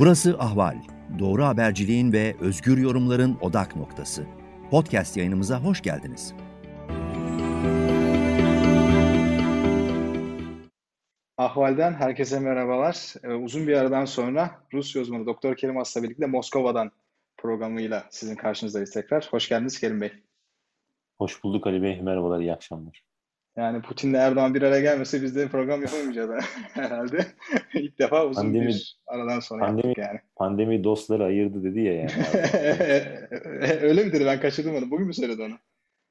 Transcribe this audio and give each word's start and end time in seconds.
Burası 0.00 0.36
Ahval. 0.38 0.76
Doğru 1.18 1.44
haberciliğin 1.44 2.12
ve 2.12 2.36
özgür 2.40 2.78
yorumların 2.78 3.38
odak 3.40 3.76
noktası. 3.76 4.26
Podcast 4.70 5.16
yayınımıza 5.16 5.62
hoş 5.62 5.82
geldiniz. 5.82 6.34
Ahval'den 11.36 11.92
herkese 11.94 12.40
merhabalar. 12.40 13.14
Ee, 13.24 13.28
uzun 13.28 13.66
bir 13.66 13.76
aradan 13.76 14.04
sonra 14.04 14.50
Rusya 14.72 15.02
uzmanı 15.02 15.26
Doktor 15.26 15.56
Kerim 15.56 15.78
Asla 15.78 16.02
birlikte 16.02 16.26
Moskova'dan 16.26 16.90
programıyla 17.36 18.04
sizin 18.10 18.36
karşınızdayız 18.36 18.90
tekrar. 18.90 19.28
Hoş 19.30 19.48
geldiniz 19.48 19.80
Kerim 19.80 20.00
Bey. 20.00 20.12
Hoş 21.18 21.44
bulduk 21.44 21.66
Ali 21.66 21.82
Bey. 21.82 22.00
Merhabalar, 22.02 22.40
iyi 22.40 22.52
akşamlar. 22.52 23.09
Yani 23.56 23.82
Putin'le 23.82 24.14
Erdoğan 24.14 24.54
bir 24.54 24.62
araya 24.62 24.80
gelmese 24.80 25.22
biz 25.22 25.36
de 25.36 25.48
program 25.48 25.82
yapamayacağız 25.82 26.44
herhalde. 26.72 27.26
İlk 27.74 27.98
defa 27.98 28.26
uzun 28.26 28.42
pandemi, 28.42 28.66
bir 28.66 29.00
aradan 29.06 29.40
sonra 29.40 29.66
pandemi, 29.66 29.88
yaptık 29.88 30.04
yani. 30.04 30.20
Pandemi 30.36 30.84
dostları 30.84 31.24
ayırdı 31.24 31.64
dedi 31.64 31.80
ya 31.80 31.94
yani. 31.94 32.10
öyle 33.82 34.04
mi 34.04 34.12
dedi? 34.12 34.26
Ben 34.26 34.40
kaçırdım 34.40 34.74
onu. 34.74 34.90
Bugün 34.90 35.06
mü 35.06 35.14
söyledi 35.14 35.42
onu? 35.42 35.54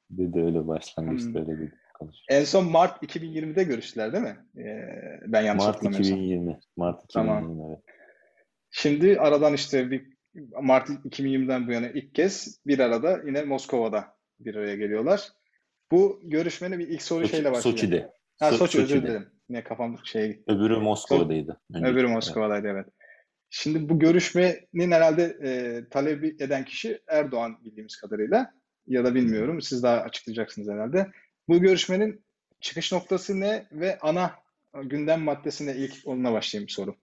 Dedi 0.10 0.40
öyle 0.40 0.68
başlangıçta 0.68 1.30
hmm. 1.30 1.36
öyle 1.36 1.48
dedi. 1.48 1.74
En 2.30 2.44
son 2.44 2.72
Mart 2.72 3.04
2020'de 3.04 3.64
görüştüler 3.64 4.14
değil 4.14 4.24
mi? 4.24 4.38
Ee, 4.58 5.22
ben 5.28 5.42
yanlış 5.42 5.66
Mart 5.66 5.84
2020. 5.84 6.60
Mart 6.78 7.04
2020 7.04 7.10
tamam. 7.14 7.70
evet. 7.70 7.80
Şimdi 8.72 9.20
aradan 9.20 9.54
işte 9.54 9.92
bir 9.92 10.06
Mart 10.62 10.90
2020'den 10.90 11.68
bu 11.68 11.72
yana 11.72 11.90
ilk 11.90 12.16
kez 12.16 12.62
bir 12.68 12.80
arada 12.80 13.22
yine 13.26 13.44
Moskova'da 13.44 14.06
bir 14.40 14.56
araya 14.56 14.76
geliyorlar. 14.76 15.30
Bu 15.92 16.20
görüşmenin 16.24 16.80
bir 16.80 16.88
ilk 16.88 17.02
soru 17.02 17.22
Soçi, 17.22 17.32
şeyle 17.32 17.52
başlıyor. 17.52 17.78
Soçi'de. 17.78 18.14
Ha 18.40 18.52
Soçi 18.52 18.58
Soçi'de. 18.58 18.84
özür 18.84 19.04
dilerim. 19.04 19.30
Yine 19.50 19.64
kafam 19.64 19.98
şey. 20.04 20.44
Öbürü 20.48 20.78
Moskova'daydı. 20.78 21.62
Önceki. 21.74 21.92
Öbürü 21.92 22.08
Moskova'daydı 22.08 22.68
evet. 22.68 22.86
Şimdi 23.50 23.90
bu 23.90 24.00
görüşmenin 24.00 24.92
herhalde 24.92 25.24
e, 25.44 25.82
talebi 25.90 26.36
eden 26.40 26.66
kişi 26.66 27.00
Erdoğan 27.08 27.64
bildiğimiz 27.66 27.96
kadarıyla 27.98 28.54
ya 28.88 29.06
da 29.06 29.16
bilmiyorum 29.16 29.62
siz 29.62 29.84
daha 29.84 29.98
açıklayacaksınız 29.98 30.70
herhalde. 30.70 31.12
Bu 31.48 31.62
görüşmenin 31.62 32.26
çıkış 32.62 32.92
noktası 32.92 33.40
ne 33.40 33.68
ve 33.72 34.00
ana 34.00 34.32
gündem 34.84 35.22
maddesi 35.22 35.68
ne 35.68 35.76
ilk 35.76 35.94
onunla 36.06 36.34
başlayayım 36.34 36.70
soru. 36.70 36.96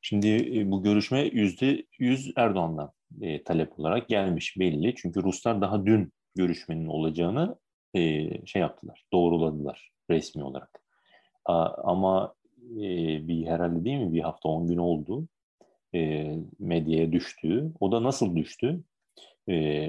Şimdi 0.00 0.58
e, 0.58 0.70
bu 0.70 0.82
görüşme 0.82 1.20
yüzde 1.20 1.86
yüz 1.98 2.32
Erdoğan'dan 2.36 2.92
e, 3.22 3.44
talep 3.44 3.78
olarak 3.78 4.08
gelmiş 4.08 4.58
belli. 4.58 4.94
Çünkü 4.94 5.22
Ruslar 5.22 5.60
daha 5.60 5.86
dün 5.86 6.12
görüşmenin 6.34 6.86
olacağını 6.86 7.56
e, 7.94 8.30
şey 8.46 8.62
yaptılar, 8.62 9.04
doğruladılar 9.12 9.90
resmi 10.10 10.44
olarak. 10.44 10.80
Ama 11.84 12.34
e, 12.72 12.88
bir 13.28 13.46
herhalde 13.46 13.84
değil 13.84 13.98
mi 13.98 14.12
bir 14.12 14.20
hafta 14.20 14.48
on 14.48 14.66
gün 14.66 14.76
oldu 14.76 15.28
e, 15.94 16.30
medyaya 16.58 17.12
düştü. 17.12 17.72
O 17.80 17.92
da 17.92 18.02
nasıl 18.02 18.36
düştü? 18.36 18.82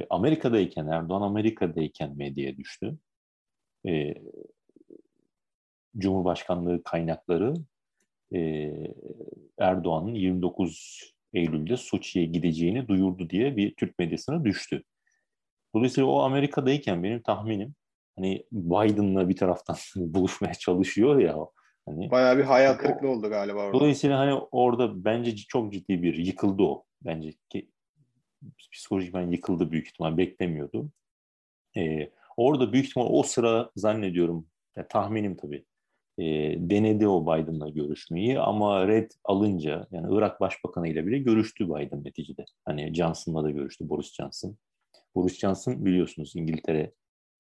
Amerika'dayken, 0.10 0.88
Erdoğan 0.88 1.22
Amerika'dayken 1.22 2.18
medyaya 2.18 2.58
düştü. 2.58 2.98
Cumhurbaşkanlığı 5.98 6.84
kaynakları 6.84 7.54
Erdoğan'ın 9.58 10.14
29 10.14 11.02
Eylül'de 11.34 11.78
Soçi'ye 11.78 12.26
gideceğini 12.26 12.88
duyurdu 12.88 13.30
diye 13.30 13.58
bir 13.58 13.76
Türk 13.76 14.00
medyasına 14.00 14.46
düştü. 14.46 14.84
Dolayısıyla 15.76 16.10
o 16.10 16.20
Amerika'dayken 16.20 17.04
benim 17.04 17.22
tahminim 17.22 17.76
hani 18.16 18.46
Biden'la 18.52 19.30
bir 19.30 19.36
taraftan 19.36 19.76
buluşmaya 19.96 20.54
çalışıyor 20.54 21.20
ya. 21.20 21.38
Hani, 21.86 22.12
Bayağı 22.12 22.38
bir 22.38 22.44
hayal 22.44 22.74
kırıklığı 22.74 23.10
oldu 23.10 23.30
galiba 23.30 23.60
orada. 23.60 23.80
Dolayısıyla 23.80 24.20
hani 24.20 24.34
orada 24.52 25.06
bence 25.06 25.36
çok 25.36 25.74
ciddi 25.74 26.04
bir 26.04 26.16
yıkıldı 26.18 26.64
o. 26.64 26.86
Bence 27.02 27.34
ki 27.50 27.70
psikolojik 28.72 29.14
ben 29.14 29.32
yıkıldı 29.32 29.72
büyük 29.72 29.88
ihtimal 29.88 30.18
beklemiyordu. 30.18 30.92
Ee, 31.78 32.10
orada 32.38 32.74
büyük 32.74 32.86
ihtimal 32.86 33.08
o 33.10 33.24
sıra 33.24 33.72
zannediyorum 33.76 34.48
ya 34.76 34.88
tahminim 34.88 35.36
tabii 35.36 35.66
e, 36.18 36.24
denedi 36.58 37.08
o 37.08 37.24
Biden'la 37.24 37.70
görüşmeyi 37.70 38.40
ama 38.40 38.88
red 38.88 39.12
alınca 39.24 39.88
yani 39.92 40.08
Irak 40.18 40.42
Başbakanı 40.42 40.88
ile 40.88 41.08
bile 41.08 41.18
görüştü 41.18 41.66
Biden 41.66 42.04
neticede. 42.04 42.46
Hani 42.66 42.94
Johnson'la 42.94 43.44
da 43.44 43.52
görüştü 43.52 43.90
Boris 43.90 44.14
Johnson. 44.14 44.58
Boris 45.16 45.40
Johnson 45.40 45.86
biliyorsunuz 45.86 46.36
İngiltere 46.36 46.92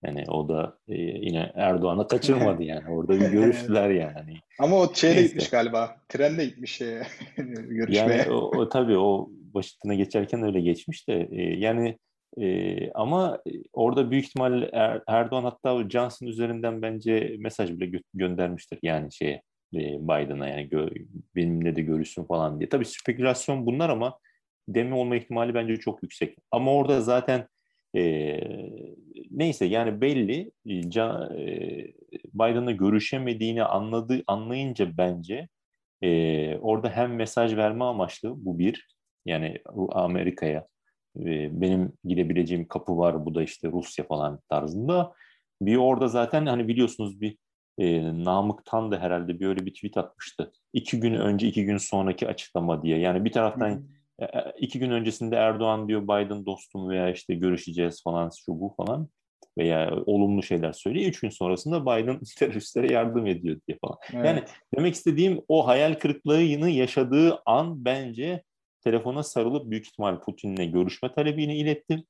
yani 0.07 0.23
o 0.27 0.49
da 0.49 0.77
e, 0.88 1.01
yine 1.01 1.51
Erdoğan'a 1.55 2.07
kaçırmadı 2.07 2.63
yani. 2.63 2.89
Orada 2.89 3.13
bir 3.19 3.25
görüştüler 3.25 3.89
yani. 3.89 4.38
Ama 4.59 4.79
o 4.79 4.93
şeyle 4.93 5.16
Neyse. 5.16 5.27
gitmiş 5.27 5.49
galiba. 5.49 5.97
Trenle 6.09 6.45
gitmiş 6.45 6.75
şeye, 6.75 7.03
görüşmeye. 7.38 8.17
Yani 8.17 8.31
o, 8.31 8.35
o 8.35 8.69
tabii 8.69 8.97
o 8.97 9.29
başıtına 9.53 9.93
geçerken 9.93 10.43
öyle 10.43 10.61
geçmiş 10.61 11.07
de 11.07 11.29
e, 11.31 11.41
yani 11.41 11.97
e, 12.41 12.91
ama 12.91 13.39
orada 13.73 14.11
büyük 14.11 14.25
ihtimal 14.25 14.69
er, 14.73 15.01
Erdoğan 15.07 15.43
hatta 15.43 15.89
Johnson 15.89 16.27
üzerinden 16.27 16.81
bence 16.81 17.35
mesaj 17.39 17.72
bile 17.72 17.85
gö- 17.85 18.03
göndermiştir 18.13 18.79
yani 18.83 19.13
şeye 19.13 19.41
e, 19.73 19.79
Biden'a 19.79 20.47
yani 20.47 20.67
gö- 20.67 21.05
benimle 21.35 21.75
de 21.75 21.81
görüşsün 21.81 22.23
falan 22.23 22.59
diye. 22.59 22.69
Tabii 22.69 22.85
spekülasyon 22.85 23.66
bunlar 23.66 23.89
ama 23.89 24.19
demi 24.67 24.93
olma 24.95 25.16
ihtimali 25.16 25.53
bence 25.53 25.77
çok 25.77 26.03
yüksek. 26.03 26.37
Ama 26.51 26.73
orada 26.73 27.01
zaten 27.01 27.47
e, 27.95 28.01
neyse 29.31 29.66
yani 29.66 30.02
belli 30.02 30.52
e, 30.66 30.81
Biden'la 32.34 32.72
görüşemediğini 32.72 33.63
anladı 33.63 34.24
anlayınca 34.28 34.97
bence 34.97 35.47
e, 36.02 36.58
orada 36.58 36.90
hem 36.90 37.16
mesaj 37.16 37.56
verme 37.56 37.84
amaçlı 37.84 38.46
bu 38.46 38.59
bir 38.59 38.88
yani 39.25 39.58
Amerika'ya 39.91 40.68
e, 41.19 41.62
benim 41.62 41.94
gidebileceğim 42.03 42.68
kapı 42.68 42.97
var 42.97 43.25
bu 43.25 43.35
da 43.35 43.44
işte 43.44 43.72
Rusya 43.72 44.06
falan 44.06 44.40
tarzında. 44.50 45.14
Bir 45.62 45.75
orada 45.75 46.08
zaten 46.08 46.46
hani 46.46 46.68
biliyorsunuz 46.68 47.22
bir 47.22 47.38
e, 47.78 48.03
Namık 48.24 48.66
Tan 48.66 48.91
da 48.91 49.00
herhalde 49.00 49.40
bir 49.40 49.47
öyle 49.47 49.66
bir 49.66 49.74
tweet 49.74 49.97
atmıştı. 49.97 50.52
İki 50.74 51.00
gün 51.00 51.14
önce 51.14 51.47
iki 51.47 51.66
gün 51.66 51.78
sonraki 51.78 52.28
açıklama 52.28 52.84
diye. 52.84 53.00
Yani 53.00 53.25
bir 53.25 53.31
taraftan 53.31 53.72
e, 53.72 53.74
e, 53.74 53.80
iki 54.59 54.80
gün 54.80 54.92
öncesinde 54.92 55.36
Erdoğan 55.36 55.88
diyor 55.88 56.03
Biden 56.03 56.46
dostum 56.46 56.90
veya 56.90 57.12
işte 57.12 57.36
görüşeceğiz 57.36 58.03
falan 58.03 58.31
şu 58.46 58.59
bu 58.59 58.74
falan 58.78 59.09
veya 59.58 59.92
olumlu 60.06 60.44
şeyler 60.44 60.74
söylüyor. 60.74 61.09
Üç 61.09 61.20
gün 61.20 61.30
sonrasında 61.30 61.86
Biden 61.86 62.20
teröristlere 62.38 62.94
yardım 62.94 63.28
ediyor 63.28 63.59
diye 63.68 63.78
falan. 63.81 63.98
Evet. 64.14 64.26
Yani 64.26 64.44
demek 64.78 64.96
istediğim 64.96 65.42
o 65.48 65.68
hayal 65.68 65.94
kırıklığını 65.94 66.70
yaşadığı 66.70 67.42
an 67.46 67.86
bence 67.86 68.44
telefona 68.81 69.24
sarılıp 69.24 69.72
büyük 69.72 69.88
ihtimal 69.88 70.20
Putin'le 70.20 70.72
görüşme 70.72 71.14
talebini 71.14 71.58
iletti. 71.58 72.03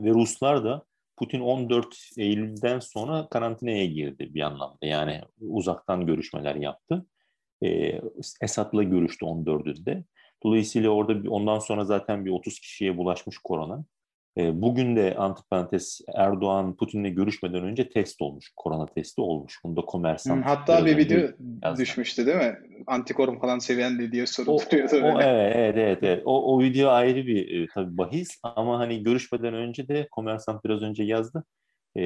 Ve 0.00 0.10
Ruslar 0.10 0.64
da 0.64 0.84
Putin 1.16 1.40
14 1.40 1.86
Eylül'den 2.18 2.78
sonra 2.78 3.28
karantinaya 3.28 3.86
girdi 3.86 4.34
bir 4.34 4.40
anlamda. 4.40 4.86
Yani 4.86 5.20
uzaktan 5.40 6.06
görüşmeler 6.06 6.54
yaptı. 6.54 7.06
Ee, 7.64 8.00
Esad'la 8.42 8.82
görüştü 8.82 9.24
14'ünde. 9.24 10.04
Dolayısıyla 10.44 10.90
orada 10.90 11.30
ondan 11.30 11.58
sonra 11.58 11.84
zaten 11.84 12.24
bir 12.24 12.30
30 12.30 12.60
kişiye 12.60 12.96
bulaşmış 12.96 13.38
korona. 13.38 13.84
E, 14.38 14.62
bugün 14.62 14.96
de 14.96 15.14
antiparantez 15.14 16.00
Erdoğan 16.14 16.76
Putin'le 16.76 17.14
görüşmeden 17.14 17.64
önce 17.64 17.88
test 17.88 18.22
olmuş. 18.22 18.52
Korona 18.56 18.86
testi 18.86 19.20
olmuş. 19.20 19.60
Bunda 19.64 19.80
komersan. 19.80 20.42
Hatta 20.42 20.86
bir 20.86 20.96
video 20.96 21.30
yazdı. 21.62 21.82
düşmüştü 21.82 22.26
değil 22.26 22.36
mi? 22.36 22.58
Antikorum 22.86 23.40
falan 23.40 23.58
seviyen 23.58 24.12
diye 24.12 24.26
soru 24.26 24.46
duruyordu. 24.46 24.96
O, 24.96 25.20
evet, 25.22 25.56
evet, 25.56 25.76
evet, 25.76 25.98
evet. 26.02 26.22
O, 26.24 26.54
o 26.54 26.62
video 26.62 26.90
ayrı 26.90 27.26
bir 27.26 27.62
e, 27.62 27.66
tabii 27.74 27.98
bahis 27.98 28.38
ama 28.42 28.78
hani 28.78 29.02
görüşmeden 29.02 29.54
önce 29.54 29.88
de 29.88 30.08
komersan 30.10 30.60
biraz 30.64 30.82
önce 30.82 31.04
yazdı. 31.04 31.44
E, 31.96 32.02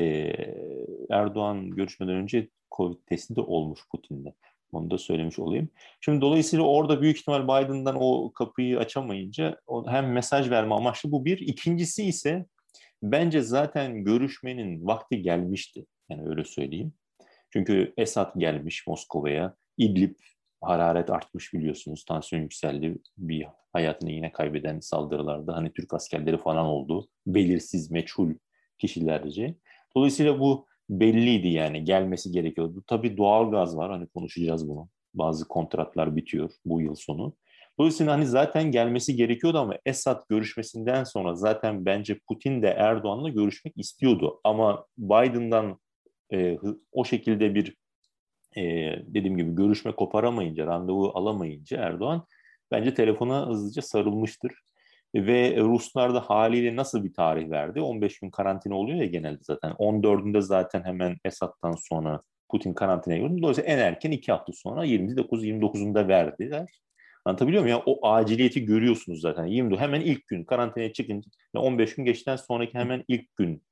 Erdoğan 1.10 1.70
görüşmeden 1.70 2.14
önce 2.14 2.48
Covid 2.76 2.96
testi 3.06 3.36
de 3.36 3.40
olmuş 3.40 3.80
Putin'le. 3.90 4.32
Onu 4.76 4.90
da 4.90 4.98
söylemiş 4.98 5.38
olayım. 5.38 5.68
Şimdi 6.00 6.20
dolayısıyla 6.20 6.64
orada 6.64 7.02
büyük 7.02 7.18
ihtimal 7.18 7.44
Biden'dan 7.44 7.96
o 8.00 8.32
kapıyı 8.32 8.78
açamayınca 8.78 9.60
hem 9.86 10.12
mesaj 10.12 10.50
verme 10.50 10.74
amaçlı 10.74 11.12
bu 11.12 11.24
bir. 11.24 11.38
İkincisi 11.38 12.04
ise 12.04 12.46
bence 13.02 13.40
zaten 13.40 14.04
görüşmenin 14.04 14.86
vakti 14.86 15.22
gelmişti. 15.22 15.86
Yani 16.10 16.28
öyle 16.28 16.44
söyleyeyim. 16.44 16.92
Çünkü 17.52 17.94
Esad 17.96 18.32
gelmiş 18.36 18.86
Moskova'ya. 18.86 19.56
İdlib 19.78 20.14
hararet 20.60 21.10
artmış 21.10 21.54
biliyorsunuz. 21.54 22.04
Tansiyon 22.04 22.42
yükseldi. 22.42 22.98
Bir 23.18 23.46
hayatını 23.72 24.12
yine 24.12 24.32
kaybeden 24.32 24.80
saldırılarda 24.80 25.56
hani 25.56 25.72
Türk 25.72 25.94
askerleri 25.94 26.38
falan 26.38 26.66
oldu. 26.66 27.08
Belirsiz, 27.26 27.90
meçhul 27.90 28.34
kişilerce. 28.78 29.54
Dolayısıyla 29.96 30.40
bu 30.40 30.66
belliydi 30.90 31.48
yani 31.48 31.84
gelmesi 31.84 32.32
gerekiyordu. 32.32 32.84
Tabii 32.86 33.16
doğal 33.16 33.50
gaz 33.50 33.76
var 33.76 33.90
hani 33.90 34.06
konuşacağız 34.06 34.68
bunu. 34.68 34.88
Bazı 35.14 35.48
kontratlar 35.48 36.16
bitiyor 36.16 36.50
bu 36.64 36.80
yıl 36.80 36.94
sonu. 36.94 37.36
Dolayısıyla 37.78 38.12
hani 38.12 38.26
zaten 38.26 38.70
gelmesi 38.70 39.16
gerekiyordu 39.16 39.58
ama 39.58 39.78
Esad 39.86 40.22
görüşmesinden 40.28 41.04
sonra 41.04 41.34
zaten 41.34 41.86
bence 41.86 42.18
Putin 42.28 42.62
de 42.62 42.68
Erdoğan'la 42.68 43.28
görüşmek 43.28 43.74
istiyordu. 43.76 44.40
Ama 44.44 44.86
Biden'dan 44.98 45.78
e, 46.32 46.58
o 46.92 47.04
şekilde 47.04 47.54
bir 47.54 47.76
e, 48.56 48.62
dediğim 49.06 49.36
gibi 49.36 49.54
görüşme 49.54 49.92
koparamayınca, 49.92 50.66
randevu 50.66 51.10
alamayınca 51.14 51.78
Erdoğan 51.78 52.26
bence 52.70 52.94
telefona 52.94 53.48
hızlıca 53.48 53.82
sarılmıştır. 53.82 54.52
Ve 55.16 55.56
Ruslar 55.56 56.14
da 56.14 56.20
haliyle 56.20 56.76
nasıl 56.76 57.04
bir 57.04 57.14
tarih 57.14 57.50
verdi? 57.50 57.80
15 57.80 58.20
gün 58.20 58.30
karantina 58.30 58.74
oluyor 58.74 58.98
ya 58.98 59.06
genelde 59.06 59.38
zaten. 59.42 59.72
14'ünde 59.72 60.40
zaten 60.40 60.84
hemen 60.84 61.16
Esad'dan 61.24 61.74
sonra 61.88 62.22
Putin 62.48 62.74
karantinaya 62.74 63.20
girdi. 63.20 63.42
Dolayısıyla 63.42 63.70
en 63.70 63.78
erken 63.78 64.10
iki 64.10 64.32
hafta 64.32 64.52
sonra 64.52 64.86
29-29'unda 64.86 66.08
verdiler. 66.08 66.68
Anlatabiliyor 67.24 67.62
muyum? 67.62 67.78
Ya 67.78 67.82
o 67.86 68.08
aciliyeti 68.08 68.64
görüyorsunuz 68.64 69.20
zaten. 69.20 69.46
20 69.46 69.76
hemen 69.76 70.00
ilk 70.00 70.26
gün 70.26 70.44
karantinaya 70.44 70.92
çıkınca 70.92 71.30
15 71.56 71.94
gün 71.94 72.04
geçten 72.04 72.36
sonraki 72.36 72.74
hemen 72.74 73.04
ilk 73.08 73.36
gün 73.36 73.62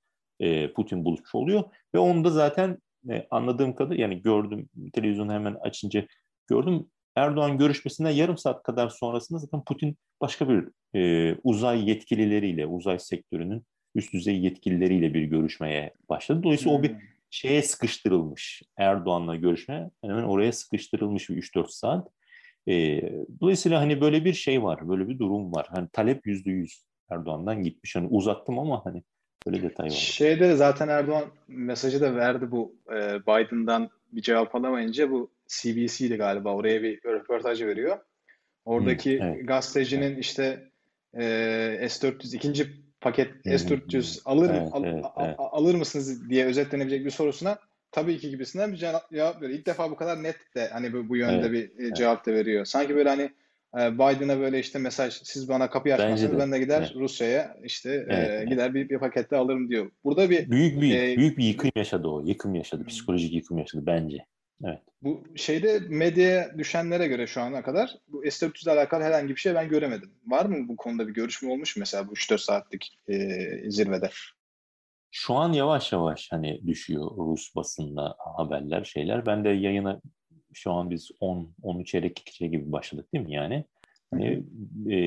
e, 0.41 0.73
Putin 0.73 1.05
buluşmuş 1.05 1.35
oluyor 1.35 1.65
ve 1.95 1.99
onu 1.99 2.25
da 2.25 2.31
zaten 2.31 2.79
e, 3.11 3.27
anladığım 3.31 3.75
kadar 3.75 3.97
yani 3.97 4.23
gördüm 4.23 4.69
televizyonu 4.93 5.33
hemen 5.33 5.55
açınca 5.55 6.07
gördüm 6.47 6.87
Erdoğan 7.17 7.59
görüşmesine 7.59 8.13
yarım 8.13 8.39
saat 8.39 8.63
kadar 8.63 8.89
sonrasında 8.89 9.39
zaten 9.39 9.65
Putin 9.65 9.97
başka 10.21 10.49
bir 10.49 10.69
e, 10.99 11.35
uzay 11.45 11.89
yetkilileriyle, 11.89 12.67
uzay 12.67 12.99
sektörünün 12.99 13.67
üst 13.95 14.13
düzey 14.13 14.41
yetkilileriyle 14.41 15.15
bir 15.15 15.23
görüşmeye 15.23 15.95
başladı. 16.09 16.43
Dolayısıyla 16.43 16.73
hmm. 16.73 16.81
o 16.81 16.83
bir 16.83 16.91
hmm. 16.91 17.01
şeye 17.31 17.63
sıkıştırılmış. 17.63 18.63
Erdoğan'la 18.77 19.37
görüşme 19.37 19.91
hemen 20.03 20.23
oraya 20.23 20.53
sıkıştırılmış 20.53 21.31
bir 21.31 21.43
3-4 21.43 21.67
saat. 21.69 22.09
E, 22.69 23.03
dolayısıyla 23.41 23.81
hani 23.81 24.01
böyle 24.01 24.25
bir 24.25 24.33
şey 24.33 24.63
var, 24.63 24.89
böyle 24.89 25.09
bir 25.09 25.19
durum 25.19 25.55
var. 25.55 25.67
Hani 25.71 25.89
talep 25.93 26.27
yüzde 26.27 26.51
yüz 26.51 26.85
Erdoğan'dan 27.11 27.63
gitmiş. 27.63 27.97
Hani 27.97 28.07
uzattım 28.07 28.59
ama 28.59 28.85
hani 28.85 29.03
böyle 29.47 29.63
detay 29.63 29.87
var. 29.87 29.91
Şeyde 29.91 30.57
zaten 30.57 30.89
Erdoğan 30.89 31.25
mesajı 31.49 32.01
da 32.01 32.15
verdi 32.15 32.51
bu 32.51 32.77
e, 32.93 33.23
Biden'dan 33.27 33.91
bir 34.13 34.23
cevap 34.23 34.55
alamayınca 34.55 35.11
bu 35.11 35.31
CBC'di 35.49 36.17
galiba 36.17 36.55
oraya 36.55 36.83
bir 36.83 37.05
röportaj 37.05 37.63
veriyor. 37.63 37.99
Oradaki 38.65 39.19
hmm, 39.21 39.27
evet. 39.27 39.49
gazetecinin 39.49 40.17
işte 40.17 40.69
e, 41.15 41.23
S400 41.83 42.37
ikinci 42.37 42.67
paket 43.01 43.45
hmm, 43.45 43.53
S400 43.53 44.21
alır 44.25 44.51
evet, 44.51 44.69
al, 44.73 44.85
evet, 44.85 45.05
evet. 45.21 45.37
alır 45.39 45.75
mısınız 45.75 46.31
diye 46.31 46.45
özetlenebilecek 46.45 47.05
bir 47.05 47.11
sorusuna 47.11 47.59
tabii 47.93 48.19
ki 48.19 48.31
gibisinden 48.31 48.73
bir 48.73 48.77
cevap 48.77 49.13
veriyor. 49.13 49.59
İlk 49.59 49.67
defa 49.67 49.91
bu 49.91 49.97
kadar 49.97 50.23
net 50.23 50.55
de 50.55 50.69
hani 50.69 50.93
bu, 50.93 51.09
bu 51.09 51.17
yönde 51.17 51.47
evet, 51.47 51.53
bir 51.53 51.85
evet. 51.85 51.97
cevap 51.97 52.27
da 52.27 52.33
veriyor. 52.33 52.65
Sanki 52.65 52.97
böyle 52.97 53.09
hani 53.09 53.31
e, 53.81 53.95
Biden'a 53.95 54.41
böyle 54.41 54.59
işte 54.59 54.79
mesaj 54.79 55.15
siz 55.23 55.49
bana 55.49 55.71
kapıyı 55.71 55.95
açmazsanız 55.95 56.39
ben 56.39 56.53
de 56.53 56.59
gider 56.59 56.81
evet. 56.81 56.97
Rusya'ya 56.97 57.57
işte 57.65 58.07
evet, 58.09 58.43
e, 58.43 58.45
gider 58.45 58.75
bir, 58.75 58.89
bir 58.89 58.99
pakette 58.99 59.37
alırım 59.37 59.69
diyor. 59.69 59.91
Burada 60.05 60.31
bir 60.31 60.51
büyük 60.51 60.83
bir 60.83 60.99
e, 60.99 61.17
büyük 61.17 61.39
bir 61.39 61.45
yıkım 61.45 61.71
yaşadı 61.77 62.09
o. 62.09 62.23
Yıkım 62.27 62.55
yaşadı. 62.55 62.85
Psikolojik 62.85 63.33
yıkım 63.33 63.59
yaşadı 63.59 63.83
bence. 63.87 64.27
Evet. 64.65 64.81
Bu 65.03 65.25
şeyde 65.37 65.81
medyaya 65.89 66.59
düşenlere 66.59 67.07
göre 67.07 67.27
şu 67.27 67.41
ana 67.41 67.63
kadar 67.63 67.97
bu 68.09 68.23
S-400 68.31 68.65
ile 68.65 68.71
alakalı 68.71 69.03
herhangi 69.03 69.29
bir 69.29 69.41
şey 69.41 69.55
ben 69.55 69.69
göremedim. 69.69 70.11
Var 70.27 70.47
mı 70.47 70.69
bu 70.69 70.77
konuda 70.77 71.09
bir 71.09 71.15
görüşme 71.15 71.53
olmuş 71.53 71.77
mu 71.77 71.81
mesela 71.81 72.09
bu 72.09 72.13
3-4 72.13 72.39
saatlik 72.39 72.99
e, 73.09 73.17
zirvede? 73.71 74.11
Şu 75.11 75.35
an 75.35 75.53
yavaş 75.53 75.93
yavaş 75.93 76.33
hani 76.33 76.67
düşüyor 76.67 77.11
Rus 77.17 77.57
basında 77.57 78.17
haberler 78.19 78.85
şeyler. 78.85 79.27
Ben 79.27 79.45
de 79.45 79.49
yayına 79.49 80.01
şu 80.53 80.73
an 80.73 80.91
biz 80.91 81.11
10 81.21 81.55
13 81.63 81.89
çeyrek 81.89 82.21
2 82.21 82.51
gibi 82.51 82.73
başladık 82.73 83.13
değil 83.13 83.25
mi 83.25 83.33
yani? 83.33 83.65
Hani 84.11 84.45
e, 84.95 84.99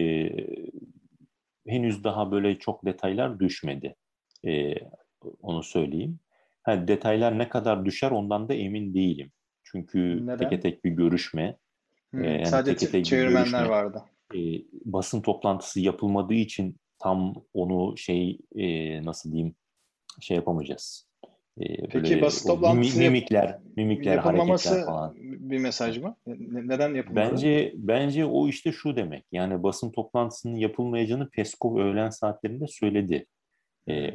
henüz 1.67 2.03
daha 2.03 2.31
böyle 2.31 2.59
çok 2.59 2.85
detaylar 2.85 3.39
düşmedi. 3.39 3.95
E, 4.47 4.75
onu 5.41 5.63
söyleyeyim. 5.63 6.19
Ha, 6.63 6.87
detaylar 6.87 7.39
ne 7.39 7.49
kadar 7.49 7.85
düşer 7.85 8.11
ondan 8.11 8.49
da 8.49 8.53
emin 8.53 8.93
değilim. 8.93 9.31
Çünkü 9.71 10.25
Neden? 10.25 10.37
teke 10.37 10.59
tek 10.59 10.85
bir 10.85 10.91
görüşme. 10.91 11.57
Hmm, 12.11 12.23
e, 12.23 12.31
yani 12.31 12.45
sadece 12.45 12.77
teke 12.77 12.91
tek 12.91 13.05
çevirmenler 13.05 13.43
görüşme, 13.43 13.69
vardı. 13.69 14.03
E, 14.35 14.39
basın 14.85 15.21
toplantısı 15.21 15.79
yapılmadığı 15.79 16.33
için 16.33 16.77
tam 16.99 17.33
onu 17.53 17.97
şey 17.97 18.39
e, 18.55 18.65
nasıl 19.05 19.31
diyeyim 19.31 19.55
şey 20.21 20.35
yapamayacağız. 20.35 21.07
E, 21.59 21.87
Peki 21.87 22.21
basın 22.21 22.49
toplantısı 22.49 22.99
mimikler, 22.99 23.59
mimikler, 23.75 24.17
hareketler 24.17 24.85
falan. 24.85 25.15
bir 25.19 25.57
mesaj 25.57 25.97
mı? 25.97 26.15
Neden 26.27 26.93
yapılmadı? 26.93 27.31
Bence 27.31 27.73
bence 27.75 28.25
o 28.25 28.47
işte 28.47 28.71
şu 28.71 28.95
demek. 28.95 29.25
Yani 29.31 29.63
basın 29.63 29.91
toplantısının 29.91 30.55
yapılmayacağını 30.55 31.29
Peskov 31.29 31.77
öğlen 31.77 32.09
saatlerinde 32.09 32.67
söyledi. 32.67 33.25
E, 33.89 34.09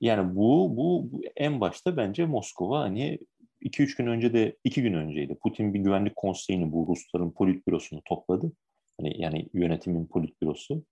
yani 0.00 0.34
bu, 0.34 0.76
bu, 0.76 1.08
bu 1.12 1.22
en 1.36 1.60
başta 1.60 1.96
bence 1.96 2.26
Moskova 2.26 2.80
hani 2.80 3.18
2-3 3.64 3.96
gün 3.96 4.06
önce 4.06 4.32
de 4.32 4.56
2 4.64 4.82
gün 4.82 4.94
önceydi. 4.94 5.38
Putin 5.42 5.74
bir 5.74 5.78
güvenlik 5.78 6.16
konseyini 6.16 6.72
bu 6.72 6.86
Rusların 6.88 7.30
politbürosunu 7.30 8.00
topladı. 8.04 8.52
Hani 9.00 9.22
yani 9.22 9.48
yönetimin 9.54 10.06
politbürosu. 10.06 10.84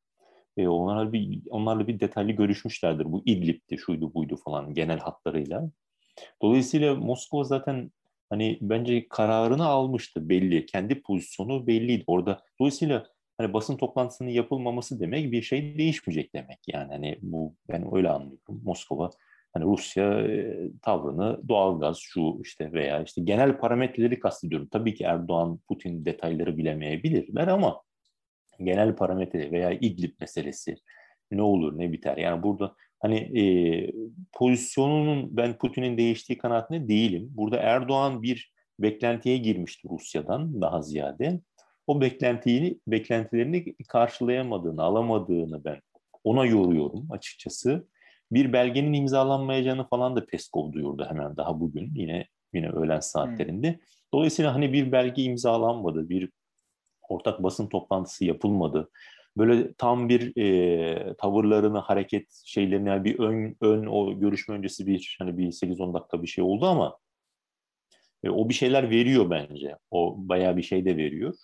E, 0.57 0.69
onlarla 0.69 1.13
bir 1.13 1.43
onlarla 1.51 1.89
bir 1.89 2.01
detaylı 2.01 2.33
görüşmüşlerdir. 2.33 3.13
Bu 3.13 3.23
İdlib'ti, 3.27 3.79
şuydu, 3.79 4.15
buydu 4.15 4.37
falan 4.45 4.75
genel 4.75 4.99
hatlarıyla. 4.99 5.71
Dolayısıyla 6.43 6.95
Moskova 6.95 7.45
zaten 7.45 7.91
hani 8.31 8.59
bence 8.61 9.09
kararını 9.09 9.67
almıştı 9.67 10.29
belli. 10.29 10.67
Kendi 10.67 11.03
pozisyonu 11.03 11.67
belliydi 11.67 12.05
orada. 12.07 12.43
Dolayısıyla 12.61 13.07
hani 13.39 13.53
basın 13.53 13.77
toplantısının 13.77 14.29
yapılmaması 14.29 15.01
demek 15.01 15.33
bir 15.33 15.43
şey 15.43 15.79
değişmeyecek 15.79 16.35
demek. 16.35 16.59
Yani 16.67 16.93
hani 16.93 17.19
bu 17.23 17.55
ben 17.69 17.95
öyle 17.95 18.09
anlıyorum. 18.09 18.61
Moskova 18.65 19.11
hani 19.53 19.65
Rusya 19.65 20.21
e, 20.21 20.71
tavrını 20.83 21.49
doğalgaz 21.49 21.99
şu 21.99 22.41
işte 22.43 22.73
veya 22.73 23.03
işte 23.03 23.23
genel 23.23 23.59
parametreleri 23.59 24.21
kastediyorum. 24.21 24.69
Tabii 24.71 24.95
ki 24.95 25.05
Erdoğan, 25.05 25.59
Putin 25.69 26.05
detayları 26.05 26.59
bilemeyebilirler 26.59 27.49
ama 27.49 27.83
genel 28.59 28.97
parametre 28.97 29.51
veya 29.51 29.71
İdlib 29.71 30.13
meselesi 30.21 30.77
ne 31.31 31.43
olur 31.43 31.79
ne 31.79 31.93
biter. 31.93 32.17
Yani 32.17 32.43
burada 32.43 32.75
hani 33.01 33.17
e, 33.41 33.45
pozisyonunun 34.33 35.37
ben 35.37 35.59
Putin'in 35.59 35.99
değiştiği 35.99 36.39
kanaatinde 36.39 36.89
değilim. 36.89 37.29
Burada 37.31 37.57
Erdoğan 37.57 38.23
bir 38.23 38.53
beklentiye 38.79 39.37
girmişti 39.37 39.89
Rusya'dan 39.91 40.61
daha 40.61 40.83
ziyade 40.83 41.41
o 41.87 42.01
beklentiyi, 42.01 42.81
beklentilerini 42.87 43.75
karşılayamadığını, 43.89 44.83
alamadığını 44.83 45.65
ben 45.65 45.81
ona 46.25 46.47
yoruyorum 46.47 47.09
açıkçası. 47.11 47.89
Bir 48.33 48.53
belgenin 48.53 48.93
imzalanmayacağını 48.93 49.89
falan 49.89 50.17
da 50.17 50.27
Peskov 50.27 50.73
duyurdu 50.73 51.07
hemen 51.09 51.37
daha 51.37 51.61
bugün 51.61 51.95
yine 51.95 52.27
yine 52.53 52.69
öğlen 52.71 53.01
saatlerinde. 53.01 53.81
Dolayısıyla 54.15 54.55
hani 54.55 54.73
bir 54.73 54.93
belge 54.93 55.23
imzalanmadı, 55.23 56.09
bir 56.09 56.31
ortak 57.09 57.43
basın 57.43 57.69
toplantısı 57.69 58.25
yapılmadı. 58.25 58.91
Böyle 59.37 59.73
tam 59.73 60.09
bir 60.09 60.37
e, 60.37 61.15
tavırlarını, 61.17 61.79
hareket 61.79 62.43
şeylerini 62.45 62.89
yani 62.89 63.05
bir 63.05 63.19
ön 63.19 63.57
ön 63.61 63.87
o 63.87 64.21
görüşme 64.21 64.55
öncesi 64.55 64.87
bir 64.87 65.17
hani 65.19 65.39
bir 65.39 65.47
8-10 65.53 65.95
dakika 65.95 66.23
bir 66.23 66.27
şey 66.27 66.45
oldu 66.45 66.67
ama 66.67 66.99
e, 68.25 68.31
o 68.31 68.49
bir 68.49 68.55
şeyler 68.55 68.91
veriyor 68.91 69.31
bence. 69.31 69.77
O 69.91 70.15
bayağı 70.19 70.57
bir 70.57 70.63
şey 70.63 70.85
de 70.85 70.97
veriyor. 70.97 71.35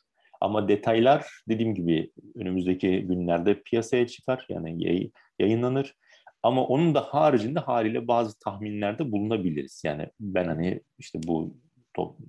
Ama 0.41 0.69
detaylar 0.69 1.27
dediğim 1.49 1.75
gibi 1.75 2.13
önümüzdeki 2.35 3.01
günlerde 3.01 3.63
piyasaya 3.63 4.07
çıkar 4.07 4.47
yani 4.49 5.11
yayınlanır. 5.39 5.95
Ama 6.43 6.65
onun 6.65 6.95
da 6.95 7.01
haricinde 7.01 7.61
haliyle 7.61 8.09
bazı 8.09 8.39
tahminlerde 8.39 9.13
bulunabiliriz. 9.13 9.83
Yani 9.85 10.09
ben 10.21 10.45
hani 10.45 10.81
işte 10.99 11.19
bu 11.23 11.57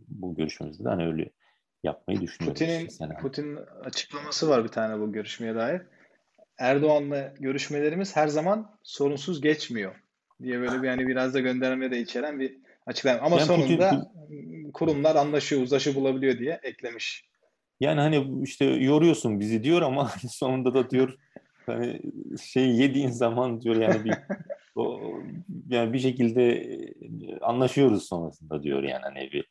bu 0.07 0.35
görüşmemizde 0.35 0.83
de 0.83 0.89
hani 0.89 1.05
öyle 1.07 1.29
yapmayı 1.83 2.21
düşünüyorum. 2.21 2.53
Putin'in 2.53 2.87
işte 2.87 3.07
Putin 3.21 3.59
açıklaması 3.83 4.49
var 4.49 4.63
bir 4.63 4.69
tane 4.69 4.99
bu 4.99 5.11
görüşmeye 5.11 5.55
dair. 5.55 5.81
Erdoğan'la 6.57 7.33
görüşmelerimiz 7.39 8.15
her 8.15 8.27
zaman 8.27 8.77
sorunsuz 8.83 9.41
geçmiyor 9.41 9.95
diye 10.41 10.59
böyle 10.59 10.83
bir 10.83 10.87
hani 10.87 11.07
biraz 11.07 11.33
da 11.33 11.39
gönderme 11.39 11.91
de 11.91 11.99
içeren 11.99 12.39
bir 12.39 12.57
açıklama. 12.85 13.19
Ama 13.19 13.37
yani 13.37 13.47
sonunda 13.47 13.89
Putin, 13.89 14.71
kurumlar 14.71 15.15
anlaşıyor, 15.15 15.61
uzlaşı 15.61 15.95
bulabiliyor 15.95 16.37
diye 16.37 16.59
eklemiş. 16.63 17.29
Yani 17.79 17.99
hani 17.99 18.43
işte 18.43 18.65
yoruyorsun 18.65 19.39
bizi 19.39 19.63
diyor 19.63 19.81
ama 19.81 20.11
sonunda 20.29 20.73
da 20.73 20.89
diyor 20.89 21.17
hani 21.65 22.01
şey 22.41 22.75
yediğin 22.75 23.09
zaman 23.09 23.61
diyor 23.61 23.75
yani 23.75 24.05
bir 24.05 24.13
o, 24.75 24.99
yani 25.69 25.93
bir 25.93 25.99
şekilde 25.99 26.65
anlaşıyoruz 27.41 28.07
sonrasında 28.07 28.63
diyor 28.63 28.83
yani 28.83 29.01
hani 29.03 29.31
bir 29.31 29.49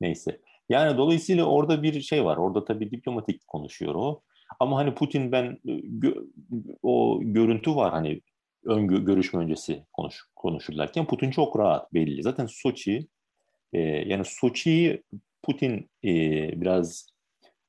neyse. 0.00 0.40
Yani 0.68 0.96
dolayısıyla 0.98 1.44
orada 1.44 1.82
bir 1.82 2.00
şey 2.00 2.24
var. 2.24 2.36
Orada 2.36 2.64
tabii 2.64 2.90
diplomatik 2.90 3.48
konuşuyor 3.48 3.94
o. 3.94 4.22
Ama 4.60 4.76
hani 4.76 4.94
Putin 4.94 5.32
ben 5.32 5.58
gö, 5.84 6.14
o 6.82 7.20
görüntü 7.22 7.76
var 7.76 7.92
hani 7.92 8.20
ön 8.64 8.88
görüşme 8.88 9.40
öncesi 9.40 9.84
konuş, 9.92 10.22
konuşurlarken 10.36 11.06
Putin 11.06 11.30
çok 11.30 11.58
rahat 11.58 11.94
belli. 11.94 12.22
Zaten 12.22 12.46
Soçi 12.46 13.06
e, 13.72 13.78
yani 13.80 14.24
Soçi'yi 14.24 15.02
Putin 15.42 15.90
e, 16.04 16.10
biraz 16.60 17.13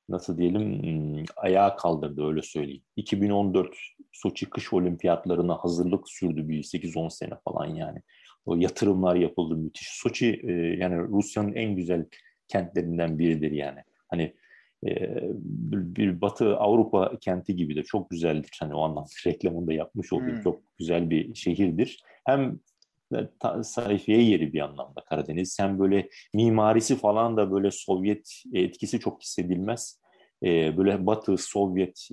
nasıl 0.09 0.37
diyelim 0.37 1.25
ayağa 1.35 1.75
kaldırdı 1.75 2.27
öyle 2.27 2.41
söyleyeyim. 2.41 2.83
2014 2.95 3.75
Soçi 4.11 4.49
kış 4.49 4.73
olimpiyatlarına 4.73 5.55
hazırlık 5.55 6.09
sürdü 6.09 6.49
bir 6.49 6.63
8-10 6.63 7.09
sene 7.09 7.33
falan 7.43 7.65
yani. 7.65 7.99
O 8.45 8.55
yatırımlar 8.55 9.15
yapıldı 9.15 9.55
müthiş. 9.55 9.87
Soçi 9.91 10.41
e, 10.43 10.51
yani 10.53 10.97
Rusya'nın 10.97 11.53
en 11.53 11.75
güzel 11.75 12.05
kentlerinden 12.47 13.19
biridir 13.19 13.51
yani. 13.51 13.79
Hani 14.07 14.33
bir 14.83 16.21
Batı 16.21 16.57
Avrupa 16.57 17.19
kenti 17.21 17.55
gibidir. 17.55 17.83
Çok 17.83 18.09
güzeldir. 18.09 18.57
Hani 18.59 18.75
o 18.75 18.81
anlamda 18.81 19.09
reklamını 19.27 19.67
da 19.67 19.73
yapmış 19.73 20.13
olduğu 20.13 20.31
hmm. 20.31 20.41
çok 20.41 20.61
güzel 20.77 21.09
bir 21.09 21.35
şehirdir. 21.35 22.03
Hem 22.25 22.59
sayfiye 23.63 24.21
yeri 24.21 24.53
bir 24.53 24.59
anlamda 24.59 25.01
Karadeniz. 25.01 25.59
Hem 25.59 25.79
böyle 25.79 26.09
mimarisi 26.33 26.95
falan 26.95 27.37
da 27.37 27.51
böyle 27.51 27.71
Sovyet 27.71 28.43
etkisi 28.53 28.99
çok 28.99 29.21
hissedilmez. 29.21 30.01
Böyle 30.43 31.05
Batı, 31.05 31.37
Sovyet 31.37 32.07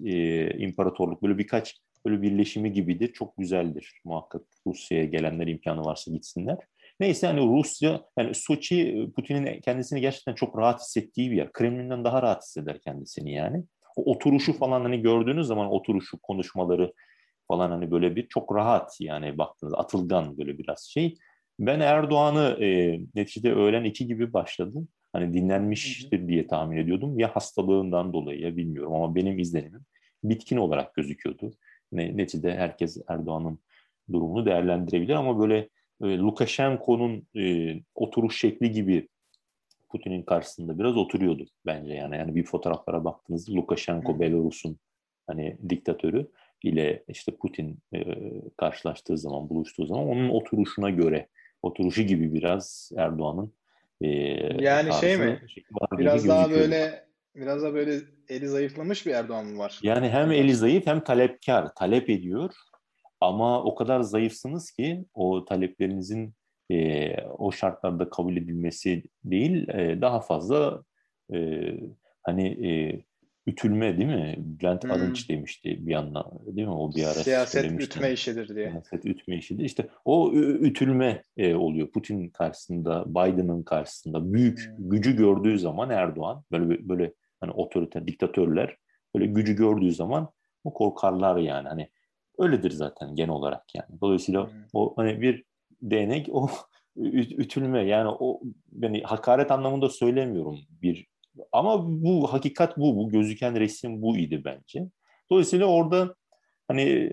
imparatorluk 0.59 1.23
böyle 1.23 1.39
birkaç 1.39 1.77
böyle 2.07 2.23
birleşimi 2.23 2.73
gibidir. 2.73 3.13
Çok 3.13 3.37
güzeldir. 3.37 4.01
Muhakkak 4.05 4.43
Rusya'ya 4.67 5.05
gelenler 5.05 5.47
imkanı 5.47 5.85
varsa 5.85 6.11
gitsinler. 6.11 6.59
Neyse 7.01 7.27
hani 7.27 7.41
Rusya, 7.41 8.03
yani 8.19 8.35
Soçi 8.35 9.09
Putin'in 9.17 9.61
kendisini 9.61 10.01
gerçekten 10.01 10.35
çok 10.35 10.59
rahat 10.59 10.81
hissettiği 10.81 11.31
bir 11.31 11.37
yer. 11.37 11.53
Kremlin'den 11.53 12.05
daha 12.05 12.23
rahat 12.23 12.43
hisseder 12.43 12.81
kendisini 12.81 13.33
yani. 13.33 13.65
O 13.97 14.11
oturuşu 14.11 14.53
falan 14.53 14.81
hani 14.81 15.03
gördüğünüz 15.03 15.47
zaman 15.47 15.73
oturuşu, 15.73 16.19
konuşmaları 16.19 16.93
falan 17.49 17.71
hani 17.71 17.91
böyle 17.91 18.17
bir 18.17 18.29
çok 18.29 18.55
rahat 18.55 18.97
yani 19.01 19.39
baktığınız 19.39 19.75
atılgan 19.75 20.39
böyle 20.39 20.59
biraz 20.59 20.81
şey. 20.81 21.15
Ben 21.59 21.81
Erdoğan'ı 21.81 22.65
e, 22.65 23.01
neticede 23.15 23.53
öğlen 23.53 23.85
iki 23.85 24.07
gibi 24.07 24.33
başladım. 24.33 24.89
Hani 25.13 25.35
dinlenmiştir 25.35 26.29
diye 26.29 26.47
tahmin 26.47 26.77
ediyordum. 26.77 27.19
Ya 27.19 27.37
hastalığından 27.37 28.13
dolayı 28.13 28.41
ya 28.41 28.57
bilmiyorum 28.57 28.95
ama 28.95 29.15
benim 29.15 29.39
izlenimim 29.39 29.85
bitkin 30.25 30.57
olarak 30.57 30.95
gözüküyordu. 30.95 31.51
Ne, 31.93 32.17
neticede 32.17 32.57
herkes 32.57 32.99
Erdoğan'ın 33.09 33.59
durumunu 34.13 34.47
değerlendirebilir 34.47 35.15
ama 35.15 35.41
böyle 35.41 35.69
e, 36.03 36.19
Lukashenko'nun 36.19 37.27
e, 37.37 37.75
oturuş 37.95 38.41
şekli 38.41 38.71
gibi 38.71 39.09
Putin'in 39.89 40.23
karşısında 40.23 40.79
biraz 40.79 40.97
oturuyordu 40.97 41.47
bence 41.67 41.93
yani. 41.93 42.17
Yani 42.17 42.35
bir 42.35 42.45
fotoğraflara 42.45 43.05
baktığınızda 43.05 43.53
Lukashenko 43.55 44.21
Belarus'un 44.21 44.79
hani 45.27 45.59
diktatörü 45.69 46.29
ile 46.65 47.05
işte 47.09 47.37
Putin 47.37 47.79
e, 47.95 48.05
karşılaştığı 48.57 49.19
zaman, 49.19 49.49
buluştuğu 49.49 49.87
zaman 49.87 50.09
onun 50.09 50.29
oturuşuna 50.29 50.91
göre, 50.91 51.29
oturuşu 51.63 52.03
gibi 52.03 52.35
biraz 52.35 52.93
Erdoğan'ın 52.97 53.53
e, 54.01 54.09
yani 54.65 54.93
şey 55.01 55.17
mi? 55.17 55.43
Biraz 55.99 56.29
daha 56.29 56.51
böyle 56.51 57.05
biraz 57.37 57.63
da 57.63 57.75
böyle 57.75 58.01
eli 58.29 58.49
zayıflamış 58.49 59.07
bir 59.07 59.11
Erdoğan 59.11 59.47
mı 59.47 59.59
var? 59.59 59.81
Yani 59.83 60.09
hem 60.09 60.33
eli 60.33 60.55
zayıf 60.55 60.87
hem 60.87 61.05
talepkar, 61.05 61.75
talep 61.75 62.11
ediyor 62.11 62.55
ama 63.21 63.65
o 63.65 63.75
kadar 63.75 64.01
zayıfsınız 64.01 64.71
ki 64.71 65.05
o 65.15 65.45
taleplerinizin 65.45 66.35
e, 66.71 67.17
o 67.23 67.53
şartlarda 67.53 68.11
kabul 68.11 68.37
edilmesi 68.37 69.03
değil, 69.25 69.69
e, 69.69 70.01
daha 70.01 70.21
fazla 70.21 70.83
e, 71.35 71.69
hani 72.23 72.69
e, 72.69 73.03
ütülme 73.47 73.99
değil 73.99 74.09
mi? 74.09 74.35
Bülent 74.39 74.85
hmm. 74.85 74.91
Arınç 74.91 75.29
demişti 75.29 75.87
bir 75.87 75.93
yandan 75.93 76.25
değil 76.47 76.69
mi? 76.69 76.75
O 76.75 76.95
bir 76.95 77.05
ara 77.05 77.15
Siyaset 77.15 77.81
ütme 77.81 78.13
işidir 78.13 78.55
diye. 78.55 78.71
Siyaset 78.71 79.07
ütme 79.07 79.37
işidir. 79.37 79.65
İşte 79.65 79.89
o 80.05 80.33
ütülme 80.35 81.23
e, 81.37 81.55
oluyor. 81.55 81.91
Putin 81.91 82.29
karşısında, 82.29 83.05
Biden'ın 83.07 83.63
karşısında 83.63 84.33
büyük 84.33 84.59
hmm. 84.59 84.91
gücü 84.91 85.17
gördüğü 85.17 85.59
zaman 85.59 85.91
Erdoğan 85.91 86.45
böyle 86.53 86.89
böyle 86.89 87.13
hani 87.41 87.53
otoriter 87.53 88.07
diktatörler 88.07 88.77
böyle 89.15 89.27
gücü 89.27 89.57
gördüğü 89.57 89.93
zaman 89.93 90.31
o 90.65 90.73
korkarlar 90.73 91.37
yani. 91.37 91.69
Hani 91.69 91.89
öyledir 92.39 92.71
zaten 92.71 93.15
genel 93.15 93.31
olarak 93.31 93.75
yani. 93.75 94.01
Dolayısıyla 94.01 94.47
hmm. 94.47 94.61
o 94.73 94.95
hani 94.97 95.21
bir 95.21 95.45
değnek 95.83 96.29
o 96.33 96.51
ütülme 96.97 97.87
yani 97.87 98.17
o 98.21 98.41
yani 98.73 99.03
hakaret 99.03 99.51
anlamında 99.51 99.89
söylemiyorum 99.89 100.59
bir 100.83 101.12
ama 101.53 102.03
bu 102.03 102.33
hakikat 102.33 102.79
bu, 102.79 102.97
bu 102.97 103.09
gözüken 103.09 103.61
resim 103.61 104.03
bu 104.03 104.17
idi 104.17 104.43
bence. 104.45 104.89
Dolayısıyla 105.31 105.67
orada 105.67 106.15
hani 106.69 107.13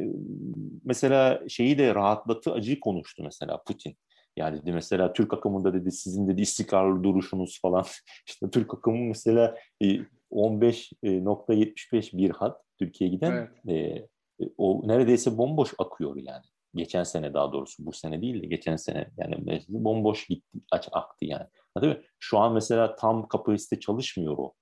mesela 0.86 1.44
şeyi 1.50 1.78
de 1.78 1.96
rahatlatı 1.96 2.54
acı 2.54 2.80
konuştu 2.80 3.24
mesela 3.24 3.64
Putin. 3.64 3.98
Yani 4.38 4.62
dedi 4.62 4.72
mesela 4.72 5.14
Türk 5.14 5.34
akımında 5.34 5.74
dedi 5.74 5.92
sizin 5.92 6.28
dedi 6.28 6.42
istikrarlı 6.42 7.04
duruşunuz 7.04 7.60
falan. 7.62 7.86
İşte 8.28 8.50
Türk 8.50 8.74
akımı 8.74 9.08
mesela 9.08 9.56
15.75 9.82 12.16
e, 12.16 12.18
bir 12.18 12.30
hat 12.30 12.62
Türkiye'ye 12.80 13.16
giden 13.16 13.50
evet. 13.68 14.10
e, 14.40 14.44
o 14.58 14.88
neredeyse 14.88 15.38
bomboş 15.38 15.74
akıyor 15.78 16.16
yani. 16.16 16.46
Geçen 16.76 17.04
sene 17.04 17.34
daha 17.34 17.52
doğrusu 17.52 17.86
bu 17.86 17.92
sene 17.92 18.22
değil 18.22 18.44
de 18.44 18.48
geçen 18.48 18.76
sene 18.76 19.12
yani 19.18 19.62
bomboş 19.70 20.28
gitti 20.28 20.60
aç 20.72 20.90
aktı 20.92 21.26
yani. 21.26 21.46
Mi? 21.82 22.02
Şu 22.20 22.40
an 22.40 22.54
mesela 22.54 22.96
tam 22.96 23.28
kapasite 23.28 23.80
çalışmıyor 23.80 24.38
o. 24.38 24.54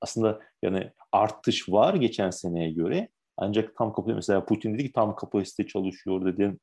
Aslında 0.00 0.40
yani 0.62 0.90
artış 1.12 1.68
var 1.68 1.94
geçen 1.94 2.30
seneye 2.30 2.70
göre. 2.70 3.08
Ancak 3.36 3.76
tam 3.76 3.92
kapasite 3.92 4.14
mesela 4.14 4.44
Putin 4.44 4.74
dedi 4.74 4.86
ki 4.86 4.92
tam 4.92 5.16
kapasite 5.16 5.66
çalışıyor 5.66 6.24
dedi. 6.26 6.58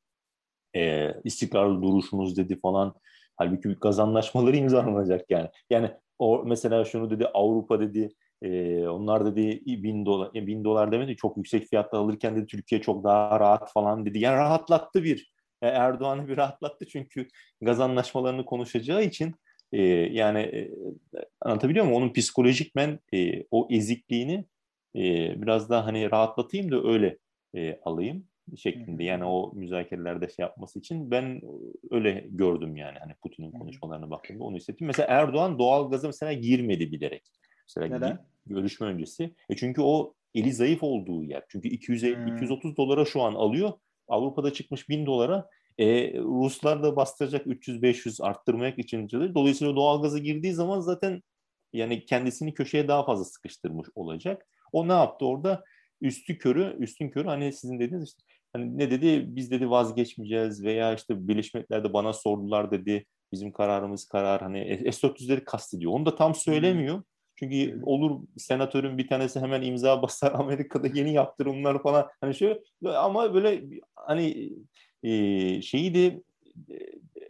E, 0.76 1.14
istikrarlı 1.24 1.82
duruşunuz 1.82 2.36
dedi 2.36 2.60
falan. 2.60 2.94
Halbuki 3.36 3.68
gaz 3.68 3.98
anlaşmaları 3.98 4.56
imzalanacak 4.56 5.30
yani. 5.30 5.48
Yani 5.70 5.90
o 6.18 6.44
mesela 6.44 6.84
şunu 6.84 7.10
dedi 7.10 7.26
Avrupa 7.26 7.80
dedi 7.80 8.14
e, 8.42 8.88
onlar 8.88 9.26
dedi 9.26 9.60
bin 9.66 10.06
dolar, 10.06 10.34
bin 10.34 10.64
dolar 10.64 10.92
demedi 10.92 11.16
çok 11.16 11.36
yüksek 11.36 11.68
fiyatla 11.68 11.98
alırken 11.98 12.36
dedi 12.36 12.46
Türkiye 12.46 12.80
çok 12.80 13.04
daha 13.04 13.40
rahat 13.40 13.72
falan 13.72 14.06
dedi. 14.06 14.18
Yani 14.18 14.36
rahatlattı 14.36 15.04
bir. 15.04 15.32
E, 15.62 15.66
Erdoğan'ı 15.68 16.28
bir 16.28 16.36
rahatlattı 16.36 16.86
çünkü 16.86 17.28
gaz 17.60 17.80
anlaşmalarını 17.80 18.44
konuşacağı 18.44 19.04
için 19.04 19.34
e, 19.72 19.82
yani 20.12 20.38
e, 20.38 20.70
anlatabiliyor 21.40 21.84
muyum? 21.84 22.02
Onun 22.02 22.12
psikolojik 22.12 22.76
ben 22.76 22.98
e, 23.14 23.44
o 23.50 23.68
ezikliğini 23.70 24.44
e, 24.96 25.34
biraz 25.42 25.70
daha 25.70 25.86
hani 25.86 26.10
rahatlatayım 26.10 26.70
da 26.70 26.88
öyle 26.88 27.18
e, 27.54 27.80
alayım 27.84 28.26
şeklinde. 28.56 29.04
Yani 29.04 29.24
o 29.24 29.52
müzakerelerde 29.54 30.28
şey 30.28 30.42
yapması 30.42 30.78
için 30.78 31.10
ben 31.10 31.40
öyle 31.90 32.26
gördüm 32.30 32.76
yani 32.76 32.98
hani 32.98 33.14
Putin'in 33.22 33.52
konuşmalarına 33.52 34.10
baktığımda 34.10 34.44
onu 34.44 34.56
hissettim. 34.56 34.86
Mesela 34.86 35.06
Erdoğan 35.08 35.58
doğal 35.58 35.90
gaza 35.90 36.06
mesela 36.06 36.32
girmedi 36.32 36.92
bilerek. 36.92 37.22
Mesela 37.76 37.98
Neden? 37.98 38.26
görüşme 38.46 38.86
öncesi. 38.86 39.34
E 39.48 39.56
çünkü 39.56 39.82
o 39.82 40.14
eli 40.34 40.52
zayıf 40.52 40.82
olduğu 40.82 41.24
yer. 41.24 41.44
Çünkü 41.48 41.68
200 41.68 42.02
hmm. 42.02 42.26
230 42.26 42.76
dolara 42.76 43.04
şu 43.04 43.22
an 43.22 43.34
alıyor. 43.34 43.72
Avrupa'da 44.08 44.52
çıkmış 44.52 44.88
1000 44.88 45.06
dolara 45.06 45.48
e, 45.78 46.14
Ruslar 46.18 46.82
da 46.82 46.96
bastıracak 46.96 47.46
300-500 47.46 48.22
arttırmak 48.22 48.78
için. 48.78 49.08
Dolayısıyla 49.10 49.76
doğalgaza 49.76 50.18
girdiği 50.18 50.52
zaman 50.52 50.80
zaten 50.80 51.22
yani 51.72 52.04
kendisini 52.04 52.54
köşeye 52.54 52.88
daha 52.88 53.04
fazla 53.04 53.24
sıkıştırmış 53.24 53.88
olacak. 53.94 54.46
O 54.72 54.88
ne 54.88 54.92
yaptı 54.92 55.26
orada? 55.26 55.64
Üstü 56.00 56.38
körü, 56.38 56.76
üstün 56.78 57.10
körü 57.10 57.28
hani 57.28 57.52
sizin 57.52 57.80
dediğiniz 57.80 58.08
işte 58.08 58.22
hani 58.52 58.78
ne 58.78 58.90
dedi? 58.90 59.36
Biz 59.36 59.50
dedi 59.50 59.70
vazgeçmeyeceğiz 59.70 60.64
veya 60.64 60.94
işte 60.94 61.28
Birleşmiş 61.28 61.54
Milletler'de 61.54 61.92
bana 61.92 62.12
sordular 62.12 62.70
dedi. 62.70 63.06
Bizim 63.32 63.52
kararımız 63.52 64.08
karar 64.08 64.42
hani 64.42 64.92
S-400'leri 64.92 65.44
kastediyor. 65.44 65.92
Onu 65.92 66.06
da 66.06 66.14
tam 66.16 66.34
söylemiyor. 66.34 67.02
Çünkü 67.36 67.80
olur 67.82 68.20
senatörün 68.36 68.98
bir 68.98 69.08
tanesi 69.08 69.40
hemen 69.40 69.62
imza 69.62 70.02
basar 70.02 70.32
Amerika'da 70.34 70.86
yeni 70.86 71.12
yaptırımlar 71.12 71.82
falan 71.82 72.08
hani 72.20 72.34
şöyle 72.34 72.60
ama 72.96 73.34
böyle 73.34 73.62
hani 73.94 74.52
e, 75.02 75.62
şeyi 75.62 75.94
de 75.94 76.22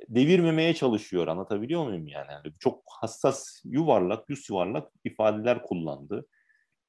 devirmemeye 0.09 0.75
çalışıyor. 0.75 1.28
Anlatabiliyor 1.28 1.85
muyum 1.85 2.09
yani? 2.09 2.32
yani? 2.32 2.54
Çok 2.61 2.82
hassas, 3.00 3.62
yuvarlak, 3.64 4.30
yüz 4.30 4.50
yuvarlak 4.50 4.92
ifadeler 5.04 5.62
kullandı. 5.62 6.26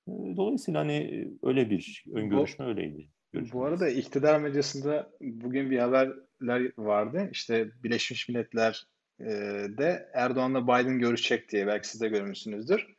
Dolayısıyla 0.08 0.79
hani 0.79 1.27
öyle 1.43 1.70
bir 1.70 2.05
öngörüşme 2.13 2.65
öyleydi. 2.65 3.10
Görüşmemiz. 3.32 3.53
Bu 3.53 3.65
arada 3.65 3.89
iktidar 3.89 4.39
medyasında 4.39 5.12
bugün 5.22 5.72
bir 5.72 5.79
haberler 5.79 6.72
vardı. 6.77 7.29
İşte 7.32 7.70
Birleşmiş 7.84 8.29
Milletler 8.29 8.88
de 9.77 10.10
Erdoğan'la 10.13 10.63
Biden 10.63 11.00
görüşecek 11.00 11.51
diye 11.51 11.67
belki 11.67 11.88
siz 11.88 12.01
de 12.01 12.08
görmüşsünüzdür. 12.08 12.92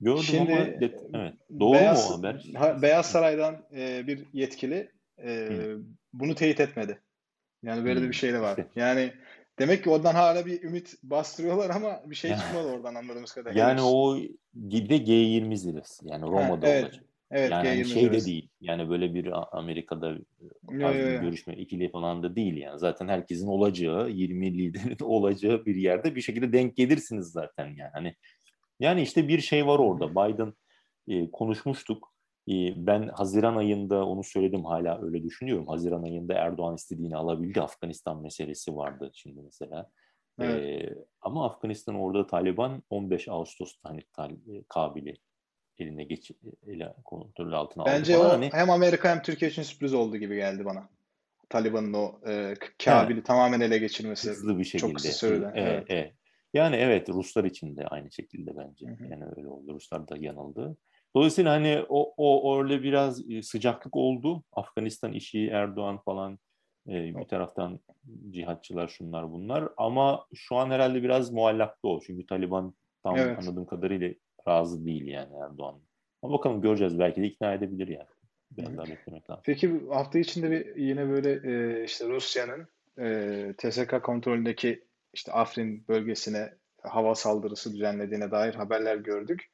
Gördüm 0.00 0.22
Şimdi, 0.22 0.52
ama 0.52 0.60
evet. 1.12 1.34
Doğru 1.60 1.74
Beyaz, 1.74 2.10
mu 2.10 2.14
o 2.14 2.18
haber? 2.18 2.82
Beyaz 2.82 3.06
Saray'dan 3.06 3.66
e, 3.76 4.06
bir 4.06 4.26
yetkili 4.32 4.90
e, 5.24 5.50
bunu 6.12 6.34
teyit 6.34 6.60
etmedi. 6.60 7.00
Yani 7.62 7.84
böyle 7.84 8.00
hmm. 8.00 8.08
bir 8.08 8.14
şey 8.14 8.32
de 8.32 8.40
var. 8.40 8.58
Yani 8.76 9.12
demek 9.58 9.84
ki 9.84 9.90
oradan 9.90 10.14
hala 10.14 10.46
bir 10.46 10.62
ümit 10.62 10.94
bastırıyorlar 11.02 11.70
ama 11.70 12.02
bir 12.06 12.14
şey 12.14 12.30
çıkmadı 12.30 12.68
oradan 12.68 12.94
anladığımız 12.94 13.32
kadarıyla. 13.32 13.68
Yani 13.68 13.82
o 13.82 14.18
gibi 14.68 14.90
de 14.90 14.96
G20 14.96 15.56
zirvesi. 15.56 16.08
Yani 16.08 16.22
Roma'da 16.22 16.66
ha, 16.66 16.70
evet. 16.70 16.84
olacak. 16.84 17.04
Evet, 17.30 17.50
yani 17.50 17.68
G20 17.68 17.84
şey 17.84 18.12
de 18.12 18.24
değil. 18.24 18.48
Yani 18.60 18.90
böyle 18.90 19.14
bir 19.14 19.32
Amerika'da 19.58 20.18
tarz 20.80 20.94
bir 20.96 21.20
görüşme 21.20 21.54
ikili 21.54 21.90
falan 21.90 22.22
da 22.22 22.36
değil 22.36 22.56
yani. 22.56 22.78
Zaten 22.78 23.08
herkesin 23.08 23.46
olacağı, 23.46 24.10
20 24.10 24.58
liderin 24.58 24.96
olacağı 25.04 25.66
bir 25.66 25.76
yerde 25.76 26.16
bir 26.16 26.20
şekilde 26.20 26.52
denk 26.52 26.76
gelirsiniz 26.76 27.26
zaten 27.26 27.66
yani. 27.66 27.90
Hani 27.92 28.14
yani 28.80 29.02
işte 29.02 29.28
bir 29.28 29.40
şey 29.40 29.66
var 29.66 29.78
orada. 29.78 30.10
Biden 30.10 30.52
e, 31.08 31.30
konuşmuştuk. 31.30 32.12
Ee, 32.48 32.86
ben 32.86 33.08
Haziran 33.08 33.56
ayında 33.56 34.06
onu 34.06 34.24
söyledim 34.24 34.64
hala 34.64 35.02
öyle 35.02 35.22
düşünüyorum. 35.22 35.66
Haziran 35.68 36.02
ayında 36.02 36.34
Erdoğan 36.34 36.74
istediğini 36.74 37.16
alabildi. 37.16 37.60
Afganistan 37.60 38.22
meselesi 38.22 38.76
vardı 38.76 39.10
şimdi 39.14 39.40
mesela. 39.42 39.90
Evet. 40.40 40.62
Ee, 40.62 40.94
ama 41.20 41.46
Afganistan 41.46 41.94
orada 41.94 42.26
Taliban 42.26 42.82
15 42.90 43.28
Ağustos'ta 43.28 43.88
hani 43.90 44.00
tal- 44.12 44.32
e, 44.56 44.64
Kabil'i 44.68 45.14
eline 45.78 46.04
geç 46.04 46.30
ele 46.66 46.94
kontrolü 47.04 47.56
altına 47.56 47.84
Bence 47.84 48.16
aldı 48.16 48.26
o 48.26 48.30
Hani, 48.30 48.50
hem 48.52 48.70
Amerika 48.70 49.10
hem 49.10 49.22
Türkiye 49.22 49.50
için 49.50 49.62
sürpriz 49.62 49.94
oldu 49.94 50.16
gibi 50.16 50.36
geldi 50.36 50.64
bana. 50.64 50.88
Taliban'ın 51.48 51.92
o 51.92 52.20
e, 52.26 52.54
Kabil'i 52.84 53.16
Evet. 53.16 53.26
tamamen 53.26 53.60
ele 53.60 53.78
geçirmesi. 53.78 54.30
hızlı 54.30 54.58
bir 54.58 54.64
şekilde. 54.64 54.88
Çok 54.88 54.96
kısa 54.96 55.12
sürede. 55.12 55.50
Evet, 55.54 55.72
Evet. 55.72 55.84
evet. 55.88 56.14
Yani 56.54 56.76
evet 56.76 57.08
Ruslar 57.08 57.44
için 57.44 57.76
de 57.76 57.86
aynı 57.86 58.12
şekilde 58.12 58.56
bence. 58.56 58.86
Hı 58.86 59.04
hı. 59.04 59.08
Yani 59.10 59.24
öyle 59.36 59.48
oldu. 59.48 59.74
Ruslar 59.74 60.08
da 60.08 60.16
yanıldı. 60.16 60.76
Dolayısıyla 61.16 61.52
hani 61.52 61.84
o, 61.88 62.14
o 62.16 62.58
öyle 62.62 62.82
biraz 62.82 63.30
e, 63.30 63.42
sıcaklık 63.42 63.96
oldu. 63.96 64.42
Afganistan 64.52 65.12
işi, 65.12 65.46
Erdoğan 65.46 65.98
falan 65.98 66.38
e, 66.88 67.16
bir 67.16 67.24
taraftan 67.24 67.80
cihatçılar 68.30 68.88
şunlar 68.88 69.32
bunlar. 69.32 69.68
Ama 69.76 70.26
şu 70.34 70.56
an 70.56 70.70
herhalde 70.70 71.02
biraz 71.02 71.32
muallakta 71.32 71.88
o. 71.88 72.00
Çünkü 72.00 72.26
Taliban 72.26 72.74
tam 73.02 73.16
Evet. 73.16 73.38
anladığım 73.38 73.66
kadarıyla 73.66 74.14
razı 74.48 74.86
değil 74.86 75.06
yani 75.06 75.34
Erdoğan. 75.44 75.80
Ama 76.22 76.32
bakalım 76.32 76.60
göreceğiz. 76.60 76.98
Belki 76.98 77.22
de 77.22 77.26
ikna 77.26 77.54
edebilir 77.54 77.88
yani. 77.88 78.08
Biraz 78.50 78.76
daha 78.76 78.86
beklemek 78.86 79.30
lazım. 79.30 79.42
Peki 79.46 79.80
hafta 79.90 80.18
içinde 80.18 80.50
bir 80.50 80.76
yine 80.76 81.08
böyle 81.08 81.30
e, 81.32 81.84
işte 81.84 82.08
Rusya'nın 82.08 82.68
e, 82.98 83.54
TSK 83.58 84.02
kontrolündeki 84.02 84.84
işte 85.12 85.32
Afrin 85.32 85.88
bölgesine 85.88 86.54
hava 86.82 87.14
saldırısı 87.14 87.74
düzenlediğine 87.74 88.30
dair 88.30 88.54
haberler 88.54 88.96
gördük. 88.96 89.46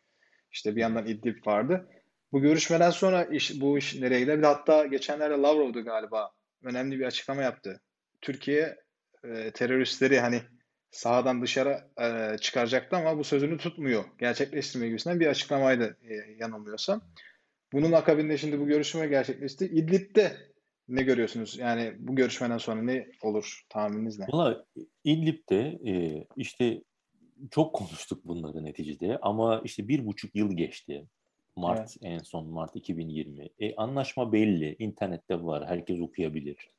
İşte 0.53 0.77
bir 0.77 0.81
yandan 0.81 1.07
İdlib 1.07 1.47
vardı. 1.47 1.89
Bu 2.33 2.41
görüşmeden 2.41 2.91
sonra 2.91 3.25
iş, 3.25 3.61
bu 3.61 3.79
iş 3.79 3.95
nereye 3.95 4.21
gider? 4.21 4.39
Bir 4.39 4.43
de 4.43 4.47
hatta 4.47 4.87
geçenlerde 4.87 5.35
Lavrov'du 5.35 5.85
galiba. 5.85 6.31
Önemli 6.63 6.99
bir 6.99 7.05
açıklama 7.05 7.43
yaptı. 7.43 7.81
Türkiye 8.21 8.77
e, 9.25 9.51
teröristleri 9.51 10.21
hani 10.21 10.43
sahadan 10.91 11.43
dışarı 11.43 11.85
e, 12.01 12.39
çıkaracaktı 12.39 12.97
ama 12.97 13.19
bu 13.19 13.25
sözünü 13.25 13.59
tutmuyor. 13.59 14.05
Gerçekleştirme 14.19 14.89
gibisinden 14.89 15.21
bir 15.21 15.27
açıklamaydı 15.27 15.99
e, 16.03 16.15
yanılmıyorsam. 16.39 17.03
Bunun 17.73 17.93
akabinde 17.93 18.39
şimdi 18.39 18.61
bu 18.61 18.67
görüşme 18.67 19.07
gerçekleşti. 19.07 19.67
İdlib'de 19.67 20.37
ne 20.89 21.03
görüyorsunuz? 21.03 21.59
Yani 21.59 21.95
bu 21.99 22.17
görüşmeden 22.17 22.59
sonra 22.59 22.83
ne 22.83 23.09
olur 23.23 23.67
tahmininiz 23.69 24.19
ne? 24.19 24.27
Valla 24.33 24.65
İdlib'de 25.05 25.79
e, 25.87 26.25
işte 26.37 26.83
çok 27.51 27.75
konuştuk 27.75 28.25
bunları 28.25 28.65
neticede 28.65 29.19
ama 29.23 29.61
işte 29.65 29.89
bir 29.89 30.07
buçuk 30.07 30.37
yıl 30.37 30.57
geçti. 30.57 31.07
Mart 31.57 31.97
en 32.03 32.19
son 32.19 32.51
Mart 32.51 32.77
2020. 32.77 33.49
E, 33.59 33.75
anlaşma 33.75 34.33
belli. 34.33 34.77
internette 34.79 35.43
var. 35.43 35.67
Herkes 35.67 36.01
okuyabilir. 36.01 36.71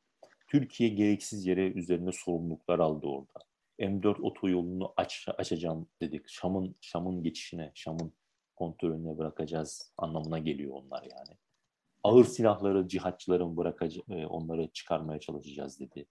Türkiye 0.48 0.90
gereksiz 0.90 1.46
yere 1.46 1.68
üzerine 1.68 2.12
sorumluluklar 2.12 2.80
aldı 2.80 3.08
orada. 3.08 3.46
M4 3.80 4.22
otoyolunu 4.22 4.94
aç, 4.98 5.28
açacağım 5.38 5.88
dedik. 6.02 6.30
Şam'ın 6.30 6.76
Şam'ın 6.82 7.24
geçişine, 7.24 7.72
Şam'ın 7.74 8.14
kontrolüne 8.56 9.18
bırakacağız 9.18 9.94
anlamına 9.98 10.40
geliyor 10.40 10.74
onlar 10.74 11.04
yani. 11.04 11.38
Ağır 12.06 12.26
silahları 12.26 12.88
cihatçıların 12.88 13.58
bırakacak, 13.58 14.06
onları 14.30 14.68
çıkarmaya 14.68 15.20
çalışacağız 15.20 15.80
dedi. 15.80 16.06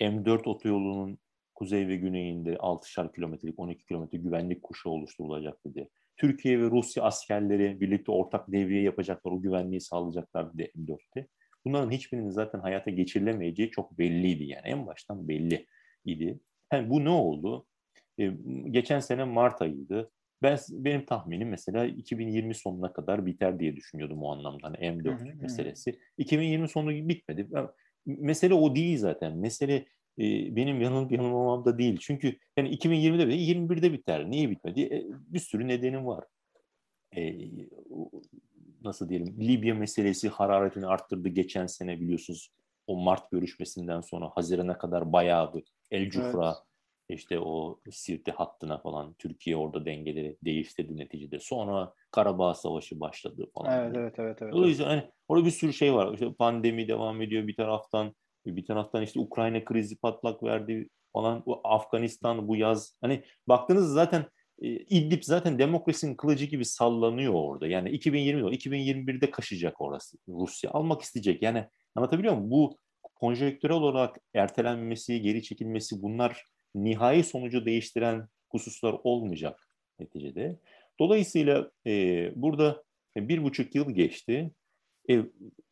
M4 0.00 0.48
otoyolunun 0.48 1.18
kuzey 1.54 1.88
ve 1.88 1.96
güneyinde 1.96 2.54
6'şar 2.54 3.14
kilometrelik 3.14 3.58
12 3.58 3.86
kilometre 3.86 4.18
güvenlik 4.18 4.62
kuşağı 4.62 4.92
oluşturulacak 4.92 5.64
dedi. 5.66 5.88
Türkiye 6.16 6.60
ve 6.60 6.70
Rusya 6.70 7.04
askerleri 7.04 7.80
birlikte 7.80 8.12
ortak 8.12 8.52
devriye 8.52 8.82
yapacaklar, 8.82 9.32
o 9.32 9.42
güvenliği 9.42 9.80
sağlayacaklar 9.80 10.54
dedi 10.54 10.72
M4'te. 10.76 11.28
Bunların 11.64 11.90
hiçbirinin 11.90 12.30
zaten 12.30 12.60
hayata 12.60 12.90
geçirilemeyeceği 12.90 13.70
çok 13.70 13.98
belliydi 13.98 14.44
yani 14.44 14.64
en 14.64 14.86
baştan 14.86 15.28
belli 15.28 15.66
idi. 16.04 16.40
Yani 16.72 16.90
bu 16.90 17.04
ne 17.04 17.10
oldu? 17.10 17.66
Ee, 18.18 18.32
geçen 18.70 19.00
sene 19.00 19.24
Mart 19.24 19.62
ayıydı. 19.62 20.10
Ben 20.42 20.58
benim 20.70 21.04
tahminim 21.06 21.48
mesela 21.48 21.86
2020 21.86 22.54
sonuna 22.54 22.92
kadar 22.92 23.26
biter 23.26 23.60
diye 23.60 23.76
düşünüyordum 23.76 24.22
o 24.22 24.32
anlamda 24.32 24.66
hani 24.66 24.76
M4 24.76 25.04
Hı 25.04 25.24
hı, 25.24 25.36
meselesi. 25.40 25.98
2020 26.18 26.68
sonu 26.68 26.90
bitmedi. 26.90 27.48
Mesele 28.06 28.54
o 28.54 28.74
değil 28.74 28.98
zaten. 28.98 29.36
Mesele 29.36 29.86
e, 30.18 30.56
benim 30.56 30.80
yanılıp 30.80 31.12
yanılmamam 31.12 31.64
da 31.64 31.78
değil. 31.78 31.98
Çünkü 32.00 32.36
yani 32.56 32.76
2020'de 32.76 33.26
bile 33.26 33.36
21'de 33.36 33.92
biter. 33.92 34.30
Niye 34.30 34.50
bitmedi? 34.50 34.80
E, 34.82 35.06
bir 35.10 35.38
sürü 35.38 35.68
nedenim 35.68 36.06
var. 36.06 36.24
E, 37.16 37.34
nasıl 38.84 39.08
diyelim? 39.08 39.36
Libya 39.40 39.74
meselesi 39.74 40.28
hararetini 40.28 40.86
arttırdı 40.86 41.28
geçen 41.28 41.66
sene 41.66 42.00
biliyorsunuz. 42.00 42.50
O 42.86 42.96
Mart 42.96 43.30
görüşmesinden 43.30 44.00
sonra 44.00 44.30
Haziran'a 44.34 44.78
kadar 44.78 45.12
bayağı 45.12 45.54
bir 45.54 45.64
El 45.90 46.10
Cufra 46.10 46.46
Evet. 46.46 46.65
İşte 47.08 47.40
o 47.40 47.80
Sirte 47.90 48.32
hattına 48.32 48.78
falan 48.78 49.14
Türkiye 49.14 49.56
orada 49.56 49.84
dengeleri 49.84 50.36
değiştirdi 50.44 50.96
neticede. 50.96 51.38
Sonra 51.40 51.94
Karabağ 52.10 52.54
Savaşı 52.54 53.00
başladı 53.00 53.46
falan. 53.54 53.80
Evet, 53.80 53.96
evet, 53.96 54.14
evet, 54.18 54.42
evet. 54.42 54.52
Dolayısıyla 54.52 54.90
hani 54.90 55.10
orada 55.28 55.46
bir 55.46 55.50
sürü 55.50 55.72
şey 55.72 55.94
var. 55.94 56.12
İşte 56.12 56.32
pandemi 56.32 56.88
devam 56.88 57.22
ediyor 57.22 57.46
bir 57.46 57.56
taraftan. 57.56 58.14
Bir 58.46 58.66
taraftan 58.66 59.02
işte 59.02 59.20
Ukrayna 59.20 59.64
krizi 59.64 59.96
patlak 59.98 60.42
verdi 60.42 60.88
falan. 61.12 61.42
Bu 61.46 61.60
Afganistan 61.64 62.48
bu 62.48 62.56
yaz. 62.56 62.96
Hani 63.00 63.24
baktığınız 63.48 63.92
zaten 63.92 64.24
e, 64.62 64.68
İdlib 64.68 65.22
zaten 65.22 65.58
demokrasinin 65.58 66.14
kılıcı 66.14 66.44
gibi 66.44 66.64
sallanıyor 66.64 67.32
orada. 67.34 67.66
Yani 67.66 67.90
2020 67.90 68.42
2021'de 68.42 69.30
kaşıyacak 69.30 69.80
orası. 69.80 70.18
Rusya 70.28 70.70
almak 70.70 71.02
isteyecek. 71.02 71.42
Yani 71.42 71.64
anlatabiliyor 71.94 72.34
muyum? 72.34 72.50
Bu 72.50 72.78
konjonktürel 73.14 73.76
olarak 73.76 74.16
ertelenmesi, 74.34 75.20
geri 75.20 75.42
çekilmesi 75.42 76.02
bunlar 76.02 76.44
nihai 76.76 77.24
sonucu 77.24 77.66
değiştiren 77.66 78.28
hususlar 78.48 78.96
olmayacak 79.04 79.68
neticede. 79.98 80.60
Dolayısıyla 80.98 81.70
e, 81.86 82.32
burada 82.36 82.84
bir 83.16 83.42
buçuk 83.42 83.74
yıl 83.74 83.90
geçti. 83.90 84.50
E, 85.10 85.20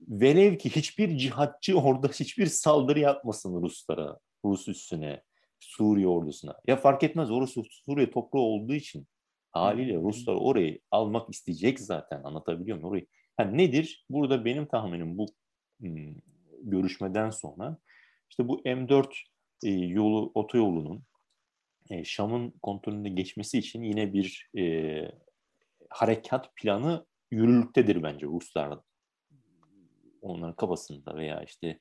velev 0.01 0.57
ki 0.59 0.71
hiçbir 0.71 1.19
cihatçı 1.19 1.81
orada 1.81 2.09
hiçbir 2.21 2.47
saldırı 2.47 3.01
yapmasın 3.01 3.63
Ruslara, 3.63 4.19
Rus 4.45 4.69
üssüne, 4.69 5.23
Suriye 5.61 6.07
ordusuna. 6.07 6.55
Ya 6.67 6.77
fark 6.77 7.03
etmez 7.03 7.31
orası 7.31 7.63
Suriye 7.71 8.11
toprağı 8.11 8.43
olduğu 8.43 8.75
için 8.75 9.07
haliyle 9.53 9.97
Ruslar 9.97 10.35
orayı 10.35 10.81
almak 10.91 11.35
isteyecek 11.35 11.81
zaten 11.81 12.23
anlatabiliyor 12.25 12.77
muyum? 12.77 12.91
Orayı. 12.91 13.07
Yani 13.41 13.59
nedir? 13.59 14.07
Burada 14.11 14.45
benim 14.45 14.67
tahminim 14.67 15.19
bu 15.19 15.27
görüşmeden 16.63 17.31
sonra 17.31 17.79
işte 18.31 18.49
bu 18.49 18.61
M4 18.61 19.07
e, 19.65 19.71
yolu 19.71 20.33
otoyolunun 20.35 21.03
e, 21.91 22.05
Şam'ın 22.05 22.51
kontrolünde 22.63 23.09
geçmesi 23.09 23.59
için 23.59 23.83
yine 23.83 24.13
bir 24.13 24.51
e, 24.59 24.65
harekat 25.91 26.57
planı 26.57 27.07
yürürlüktedir 27.31 28.03
bence 28.03 28.27
Ruslar 28.27 28.79
onların 30.23 30.57
kafasında 30.57 31.17
veya 31.17 31.43
işte 31.43 31.81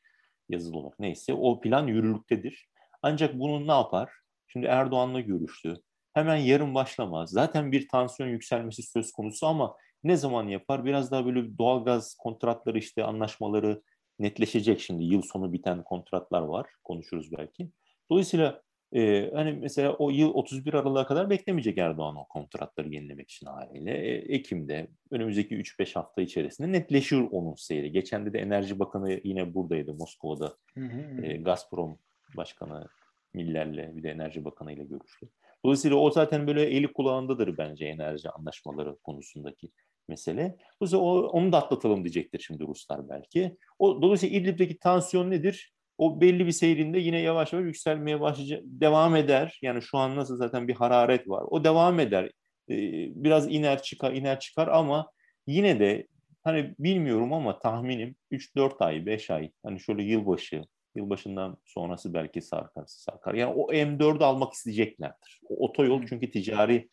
yazılı 0.49 0.77
olarak 0.77 0.99
neyse 0.99 1.33
o 1.33 1.61
plan 1.61 1.87
yürürlüktedir. 1.87 2.69
Ancak 3.01 3.39
bunu 3.39 3.67
ne 3.67 3.71
yapar? 3.71 4.11
Şimdi 4.47 4.65
Erdoğan'la 4.65 5.19
görüştü. 5.19 5.81
Hemen 6.13 6.35
yarın 6.35 6.75
başlamaz. 6.75 7.29
Zaten 7.29 7.71
bir 7.71 7.87
tansiyon 7.87 8.29
yükselmesi 8.29 8.83
söz 8.83 9.11
konusu 9.11 9.47
ama 9.47 9.75
ne 10.03 10.17
zaman 10.17 10.47
yapar? 10.47 10.85
Biraz 10.85 11.11
daha 11.11 11.25
böyle 11.25 11.57
doğalgaz 11.57 12.15
kontratları 12.15 12.77
işte 12.77 13.03
anlaşmaları 13.03 13.81
netleşecek 14.19 14.79
şimdi. 14.79 15.03
Yıl 15.03 15.21
sonu 15.21 15.53
biten 15.53 15.83
kontratlar 15.83 16.41
var. 16.41 16.67
Konuşuruz 16.83 17.31
belki. 17.31 17.69
Dolayısıyla 18.11 18.61
e, 18.93 19.31
hani 19.33 19.53
mesela 19.53 19.93
o 19.93 20.09
yıl 20.09 20.33
31 20.33 20.73
Aralık'a 20.73 21.05
kadar 21.05 21.29
beklemeyecek 21.29 21.77
Erdoğan 21.77 22.15
o 22.15 22.27
kontratları 22.27 22.89
yenilemek 22.89 23.31
için 23.31 23.45
haliyle. 23.45 23.91
E, 23.91 24.35
Ekim'de 24.35 24.87
önümüzdeki 25.11 25.55
3-5 25.55 25.93
hafta 25.93 26.21
içerisinde 26.21 26.71
netleşir 26.71 27.17
onun 27.31 27.55
seyri. 27.55 27.91
Geçen 27.91 28.25
de, 28.25 28.33
de 28.33 28.39
Enerji 28.39 28.79
Bakanı 28.79 29.21
yine 29.23 29.53
buradaydı 29.53 29.93
Moskova'da. 29.93 30.57
Hı 30.73 30.85
hı. 30.85 31.25
E, 31.25 31.37
Gazprom 31.37 31.99
Başkanı 32.37 32.87
Miller'le 33.33 33.95
bir 33.95 34.03
de 34.03 34.09
Enerji 34.09 34.45
Bakanı 34.45 34.73
ile 34.73 34.83
görüştü. 34.83 35.29
Dolayısıyla 35.65 35.97
o 35.97 36.11
zaten 36.11 36.47
böyle 36.47 36.63
eli 36.63 36.93
kulağındadır 36.93 37.57
bence 37.57 37.85
enerji 37.85 38.29
anlaşmaları 38.29 38.95
konusundaki 39.03 39.71
mesele. 40.07 40.57
Dolayısıyla 40.81 41.03
o, 41.05 41.19
onu 41.19 41.51
da 41.51 41.57
atlatalım 41.57 42.03
diyecektir 42.03 42.39
şimdi 42.39 42.63
Ruslar 42.63 43.09
belki. 43.09 43.57
O, 43.79 44.01
dolayısıyla 44.01 44.37
İdlib'deki 44.37 44.77
tansiyon 44.77 45.31
nedir? 45.31 45.73
O 45.97 46.21
belli 46.21 46.45
bir 46.45 46.51
seyrinde 46.51 46.99
yine 46.99 47.19
yavaş 47.19 47.53
yavaş 47.53 47.65
yükselmeye 47.65 48.21
başlayacak, 48.21 48.61
devam 48.65 49.15
eder. 49.15 49.59
Yani 49.61 49.81
şu 49.81 49.97
an 49.97 50.15
nasıl 50.15 50.37
zaten 50.37 50.67
bir 50.67 50.73
hararet 50.75 51.29
var. 51.29 51.43
O 51.47 51.63
devam 51.63 51.99
eder. 51.99 52.25
Ee, 52.69 53.09
biraz 53.23 53.51
iner 53.51 53.81
çıkar, 53.81 54.13
iner 54.13 54.39
çıkar 54.39 54.67
ama 54.67 55.11
yine 55.47 55.79
de 55.79 56.07
hani 56.43 56.75
bilmiyorum 56.79 57.33
ama 57.33 57.59
tahminim 57.59 58.15
3-4 58.31 58.85
ay, 58.85 59.05
5 59.05 59.31
ay 59.31 59.51
hani 59.63 59.79
şöyle 59.79 60.03
yılbaşı, 60.03 60.63
yılbaşından 60.95 61.57
sonrası 61.65 62.13
belki 62.13 62.41
sarkar, 62.41 62.83
sarkar. 62.87 63.33
Yani 63.33 63.53
o 63.53 63.73
M4'ü 63.73 64.23
almak 64.23 64.53
isteyeceklerdir. 64.53 65.41
O 65.49 65.67
otoyol 65.67 66.05
çünkü 66.09 66.31
ticari 66.31 66.89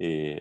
e, 0.00 0.38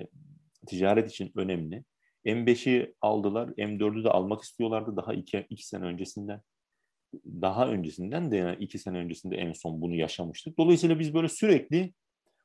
ticaret 0.67 1.11
için 1.11 1.31
önemli. 1.35 1.83
M5'i 2.25 2.95
aldılar, 3.01 3.47
M4'ü 3.47 4.03
de 4.03 4.09
almak 4.09 4.41
istiyorlardı 4.41 4.97
daha 4.97 5.13
iki, 5.13 5.45
iki 5.49 5.67
sene 5.67 5.85
öncesinden. 5.85 6.41
Daha 7.25 7.67
öncesinden 7.67 8.31
de 8.31 8.37
yani 8.37 8.55
iki 8.59 8.79
sene 8.79 8.97
öncesinde 8.97 9.35
en 9.35 9.53
son 9.53 9.81
bunu 9.81 9.95
yaşamıştık. 9.95 10.57
Dolayısıyla 10.57 10.99
biz 10.99 11.13
böyle 11.13 11.29
sürekli 11.29 11.93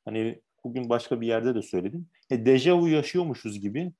hani 0.05 0.41
bugün 0.63 0.89
başka 0.89 1.21
bir 1.21 1.27
yerde 1.27 1.55
de 1.55 1.61
söyledim. 1.61 2.07
E, 2.29 2.45
dejavu 2.45 2.89
yaşıyormuşuz 2.89 3.59
gibi 3.59 3.93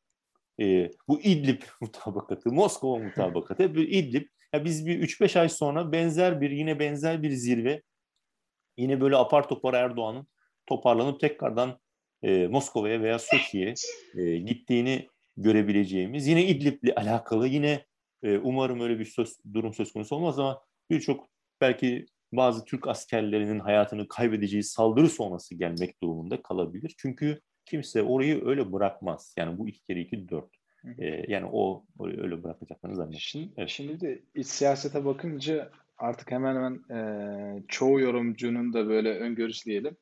e, 0.59 0.91
bu 1.07 1.21
İdlib 1.21 1.61
mutabakatı, 1.81 2.51
Moskova 2.51 3.03
mutabakatı, 3.03 3.63
hep 3.63 3.77
İdlib. 3.77 4.27
Ya 4.53 4.65
biz 4.65 4.85
bir 4.85 4.99
3-5 4.99 5.39
ay 5.39 5.49
sonra 5.49 5.91
benzer 5.91 6.41
bir 6.41 6.51
yine 6.51 6.79
benzer 6.79 7.23
bir 7.23 7.31
zirve 7.31 7.81
yine 8.77 9.01
böyle 9.01 9.15
apar 9.15 9.47
topar 9.47 9.73
Erdoğan'ın 9.73 10.27
toparlanıp 10.65 11.19
tekrardan 11.19 11.79
e, 12.23 12.47
Moskova'ya 12.47 13.01
veya 13.01 13.19
Soçi'ye 13.19 13.73
e, 14.17 14.37
gittiğini 14.37 15.07
görebileceğimiz 15.37 16.27
yine 16.27 16.45
İdlib'le 16.45 16.97
alakalı 16.97 17.47
yine 17.47 17.85
e, 18.23 18.37
umarım 18.37 18.79
öyle 18.79 18.99
bir 18.99 19.05
söz, 19.05 19.37
durum 19.53 19.73
söz 19.73 19.93
konusu 19.93 20.15
olmaz 20.15 20.39
ama 20.39 20.61
birçok 20.89 21.29
belki 21.61 22.05
bazı 22.31 22.65
Türk 22.65 22.87
askerlerinin 22.87 23.59
hayatını 23.59 24.07
kaybedeceği 24.07 24.63
saldırı 24.63 25.09
sonrası 25.09 25.55
gelmek 25.55 26.01
durumunda 26.01 26.41
kalabilir. 26.41 26.95
Çünkü 26.97 27.41
kimse 27.65 28.03
orayı 28.03 28.45
öyle 28.45 28.71
bırakmaz. 28.71 29.35
Yani 29.37 29.57
bu 29.57 29.69
iki 29.69 29.83
kere 29.83 30.01
iki 30.01 30.29
dört. 30.29 30.49
Ee, 30.99 31.25
yani 31.27 31.49
o 31.51 31.85
öyle 31.99 32.43
bırakacaklarını 32.43 32.95
zannediyorum. 32.95 33.21
Şimdi, 33.21 33.53
evet. 33.57 33.69
şimdi 33.69 34.01
de 34.01 34.21
iç 34.35 34.47
siyasete 34.47 35.05
bakınca 35.05 35.71
artık 35.97 36.31
hemen 36.31 36.55
hemen 36.55 36.97
e, 36.97 37.63
çoğu 37.67 37.99
yorumcunun 37.99 38.73
da 38.73 38.87
böyle 38.87 39.19
öngörüsü 39.19 39.65
diyelim. 39.65 39.97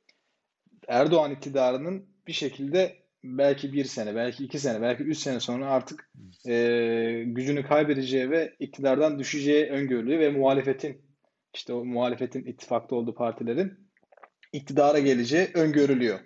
Erdoğan 0.87 1.31
iktidarının 1.31 2.05
bir 2.27 2.33
şekilde 2.33 3.00
belki 3.23 3.73
bir 3.73 3.85
sene, 3.85 4.15
belki 4.15 4.43
iki 4.43 4.59
sene, 4.59 4.81
belki 4.81 5.03
üç 5.03 5.17
sene 5.17 5.39
sonra 5.39 5.69
artık 5.69 6.11
e, 6.47 7.23
gücünü 7.25 7.63
kaybedeceği 7.63 8.29
ve 8.29 8.55
iktidardan 8.59 9.19
düşeceği 9.19 9.65
öngörülüyor 9.65 10.19
ve 10.19 10.29
muhalefetin 10.29 11.01
işte 11.53 11.73
o 11.73 11.85
muhalefetin 11.85 12.45
ittifakta 12.45 12.95
olduğu 12.95 13.15
partilerin 13.15 13.91
iktidara 14.53 14.99
geleceği 14.99 15.47
öngörülüyor. 15.53 16.19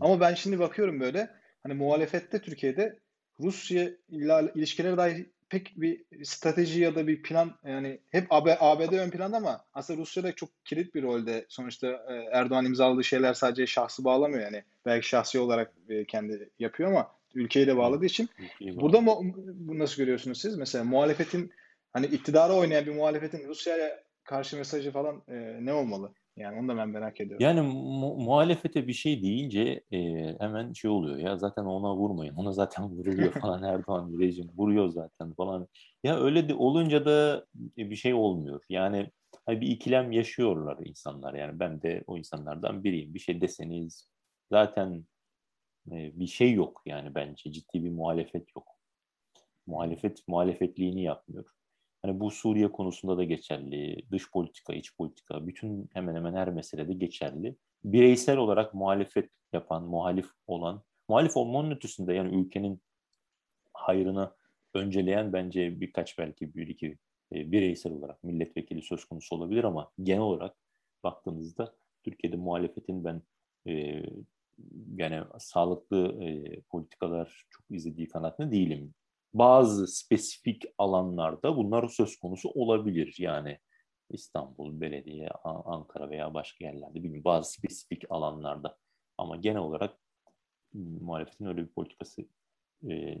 Ama 0.00 0.20
ben 0.20 0.34
şimdi 0.34 0.58
bakıyorum 0.58 1.00
böyle 1.00 1.30
hani 1.62 1.74
muhalefette 1.74 2.40
Türkiye'de 2.40 2.98
Rusya 3.40 3.90
ile 4.08 4.52
ilişkileri 4.54 4.96
dair 4.96 5.26
pek 5.50 5.72
bir 5.76 6.04
strateji 6.24 6.80
ya 6.80 6.94
da 6.94 7.06
bir 7.06 7.22
plan 7.22 7.58
yani 7.64 8.00
hep 8.10 8.26
AB, 8.30 8.56
ABD 8.60 8.92
ön 8.92 9.10
planda 9.10 9.36
ama 9.36 9.64
aslında 9.74 10.00
Rusya 10.00 10.22
da 10.22 10.32
çok 10.32 10.64
kilit 10.64 10.94
bir 10.94 11.02
rolde. 11.02 11.46
Sonuçta 11.48 11.86
e, 11.86 12.14
Erdoğan 12.32 12.64
imzaladığı 12.64 13.04
şeyler 13.04 13.34
sadece 13.34 13.66
şahsı 13.66 14.04
bağlamıyor 14.04 14.42
yani. 14.42 14.64
Belki 14.86 15.08
şahsi 15.08 15.38
olarak 15.38 15.72
e, 15.88 16.04
kendi 16.04 16.50
yapıyor 16.58 16.90
ama 16.90 17.10
ülkeyi 17.34 17.66
de 17.66 17.76
bağladığı 17.76 18.06
için. 18.06 18.28
Burada 18.60 19.00
mı 19.00 19.12
bu 19.54 19.78
nasıl 19.78 19.96
görüyorsunuz 19.96 20.40
siz? 20.40 20.56
Mesela 20.56 20.84
muhalefetin 20.84 21.52
hani 21.92 22.06
iktidara 22.06 22.52
oynayan 22.52 22.86
bir 22.86 22.94
muhalefetin 22.94 23.48
Rusya'ya 23.48 24.02
karşı 24.24 24.56
mesajı 24.56 24.90
falan 24.90 25.22
e, 25.28 25.56
ne 25.60 25.72
olmalı? 25.72 26.12
Yani 26.36 26.58
onu 26.60 26.68
da 26.68 26.76
ben 26.76 26.88
merak 26.88 27.20
ediyorum. 27.20 27.46
Yani 27.46 27.60
mu- 27.60 28.16
muhalefete 28.16 28.86
bir 28.86 28.92
şey 28.92 29.22
deyince 29.22 29.84
e, 29.92 29.98
hemen 30.38 30.72
şey 30.72 30.90
oluyor 30.90 31.16
ya 31.16 31.36
zaten 31.36 31.64
ona 31.64 31.96
vurmayın. 31.96 32.34
Ona 32.34 32.52
zaten 32.52 32.88
vuruluyor 32.90 33.32
falan 33.40 33.62
Erdoğan 33.62 34.18
rejim 34.20 34.50
vuruyor 34.56 34.88
zaten 34.88 35.32
falan. 35.34 35.68
Ya 36.04 36.20
öyle 36.20 36.48
de 36.48 36.54
olunca 36.54 37.04
da 37.04 37.46
bir 37.76 37.96
şey 37.96 38.14
olmuyor. 38.14 38.62
Yani 38.68 39.10
hani 39.46 39.60
bir 39.60 39.66
ikilem 39.66 40.12
yaşıyorlar 40.12 40.78
insanlar. 40.84 41.34
Yani 41.34 41.60
ben 41.60 41.82
de 41.82 42.04
o 42.06 42.18
insanlardan 42.18 42.84
biriyim. 42.84 43.14
Bir 43.14 43.18
şey 43.18 43.40
deseniz 43.40 44.08
zaten 44.52 45.04
e, 45.92 46.20
bir 46.20 46.26
şey 46.26 46.52
yok 46.52 46.82
yani 46.86 47.14
bence 47.14 47.52
ciddi 47.52 47.84
bir 47.84 47.90
muhalefet 47.90 48.48
yok. 48.56 48.68
Muhalefet 49.66 50.28
muhalefetliğini 50.28 51.02
yapmıyor. 51.02 51.44
Hani 52.02 52.20
bu 52.20 52.30
Suriye 52.30 52.72
konusunda 52.72 53.16
da 53.16 53.24
geçerli, 53.24 54.02
dış 54.10 54.30
politika, 54.30 54.74
iç 54.74 54.96
politika, 54.96 55.46
bütün 55.46 55.90
hemen 55.92 56.14
hemen 56.14 56.34
her 56.34 56.48
meselede 56.48 56.92
geçerli. 56.92 57.56
Bireysel 57.84 58.36
olarak 58.36 58.74
muhalefet 58.74 59.30
yapan, 59.52 59.84
muhalif 59.84 60.30
olan, 60.46 60.82
muhalif 61.08 61.36
olmanın 61.36 61.70
ötesinde 61.70 62.14
yani 62.14 62.34
ülkenin 62.36 62.80
hayrını 63.72 64.30
önceleyen 64.74 65.32
bence 65.32 65.80
birkaç 65.80 66.18
belki 66.18 66.54
bir 66.54 66.68
iki 66.68 66.98
e, 67.32 67.52
bireysel 67.52 67.92
olarak 67.92 68.24
milletvekili 68.24 68.82
söz 68.82 69.04
konusu 69.04 69.36
olabilir 69.36 69.64
ama 69.64 69.90
genel 70.02 70.20
olarak 70.20 70.56
baktığınızda 71.04 71.74
Türkiye'de 72.02 72.36
muhalefetin 72.36 73.04
ben 73.04 73.22
e, 73.66 74.02
yani 74.96 75.24
sağlıklı 75.38 76.24
e, 76.24 76.60
politikalar 76.60 77.44
çok 77.50 77.64
izlediği 77.70 78.08
kanaatinde 78.08 78.52
değilim 78.52 78.94
bazı 79.34 79.86
spesifik 79.86 80.64
alanlarda 80.78 81.56
bunlar 81.56 81.88
söz 81.88 82.16
konusu 82.16 82.48
olabilir. 82.48 83.14
Yani 83.18 83.58
İstanbul, 84.10 84.80
Belediye, 84.80 85.28
Ankara 85.44 86.10
veya 86.10 86.34
başka 86.34 86.64
yerlerde 86.64 86.94
bilmiyorum 86.94 87.24
bazı 87.24 87.52
spesifik 87.52 88.04
alanlarda. 88.10 88.76
Ama 89.18 89.36
genel 89.36 89.60
olarak 89.60 89.96
muhalefetin 90.72 91.46
öyle 91.46 91.62
bir 91.62 91.72
politikası, 91.72 92.22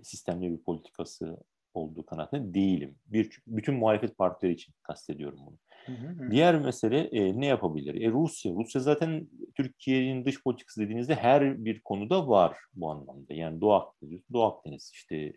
sistemli 0.02 0.50
bir 0.50 0.62
politikası 0.64 1.36
olduğu 1.74 2.06
kanaatinde 2.06 2.54
değilim. 2.54 2.98
Bir, 3.06 3.42
bütün 3.46 3.74
muhalefet 3.74 4.18
partileri 4.18 4.54
için 4.54 4.74
kastediyorum 4.82 5.38
bunu. 5.46 5.58
Hı 5.86 5.92
hı. 5.92 6.30
Diğer 6.30 6.60
mesele 6.60 6.98
e, 6.98 7.40
ne 7.40 7.46
yapabilir? 7.46 8.02
E, 8.02 8.10
Rusya. 8.10 8.52
Rusya 8.52 8.80
zaten 8.80 9.28
Türkiye'nin 9.56 10.24
dış 10.24 10.42
politikası 10.42 10.80
dediğinizde 10.80 11.14
her 11.14 11.64
bir 11.64 11.80
konuda 11.80 12.28
var 12.28 12.58
bu 12.74 12.90
anlamda. 12.90 13.34
Yani 13.34 13.60
Doğu 13.60 13.72
Akdeniz, 13.72 14.22
Doğu 14.32 14.42
Akdeniz 14.42 14.90
işte 14.94 15.32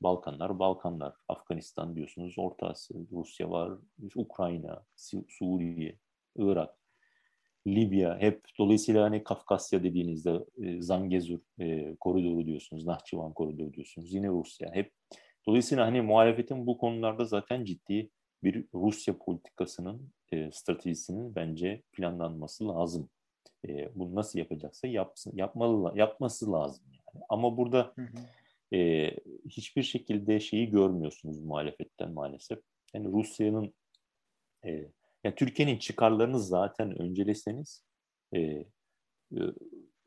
Balkanlar, 0.00 0.58
Balkanlar, 0.58 1.14
Afganistan 1.28 1.96
diyorsunuz, 1.96 2.34
Orta 2.38 2.66
Asya, 2.66 2.96
Rusya 3.12 3.50
var, 3.50 3.72
Ukrayna, 4.16 4.84
Suriye, 5.28 5.98
Irak, 6.36 6.74
Libya 7.66 8.18
hep 8.18 8.42
dolayısıyla 8.58 9.04
hani 9.04 9.24
Kafkasya 9.24 9.82
dediğinizde 9.82 10.44
e, 10.62 10.82
Zangezur 10.82 11.38
e, 11.60 11.96
koridoru 12.00 12.46
diyorsunuz, 12.46 12.86
Nahçıvan 12.86 13.32
koridoru 13.32 13.72
diyorsunuz, 13.72 14.12
yine 14.12 14.28
Rusya 14.28 14.70
hep 14.72 14.92
dolayısıyla 15.46 15.86
hani 15.86 16.02
muhalefetin 16.02 16.66
bu 16.66 16.78
konularda 16.78 17.24
zaten 17.24 17.64
ciddi 17.64 18.10
bir 18.42 18.64
Rusya 18.74 19.18
politikasının 19.18 20.12
e, 20.32 20.50
stratejisinin 20.52 21.34
bence 21.34 21.82
planlanması 21.92 22.68
lazım. 22.68 23.10
E, 23.68 23.94
bunu 23.94 24.14
nasıl 24.14 24.38
yapacaksa 24.38 24.88
yapsın, 24.88 25.32
yapmalı, 25.36 25.98
yapması 25.98 26.52
lazım 26.52 26.84
yani. 26.92 27.24
Ama 27.28 27.56
burada 27.56 27.92
hı 27.94 28.02
hı 28.02 28.18
e, 28.74 29.10
hiçbir 29.48 29.82
şekilde 29.82 30.40
şeyi 30.40 30.70
görmüyorsunuz 30.70 31.40
muhalefetten 31.40 32.12
maalesef. 32.12 32.58
Yani 32.94 33.12
Rusya'nın 33.12 33.74
e, 34.64 34.70
yani 35.24 35.34
Türkiye'nin 35.36 35.78
çıkarlarını 35.78 36.40
zaten 36.40 37.02
önceleseniz 37.02 37.84
e, 38.34 38.40
e, 38.40 38.66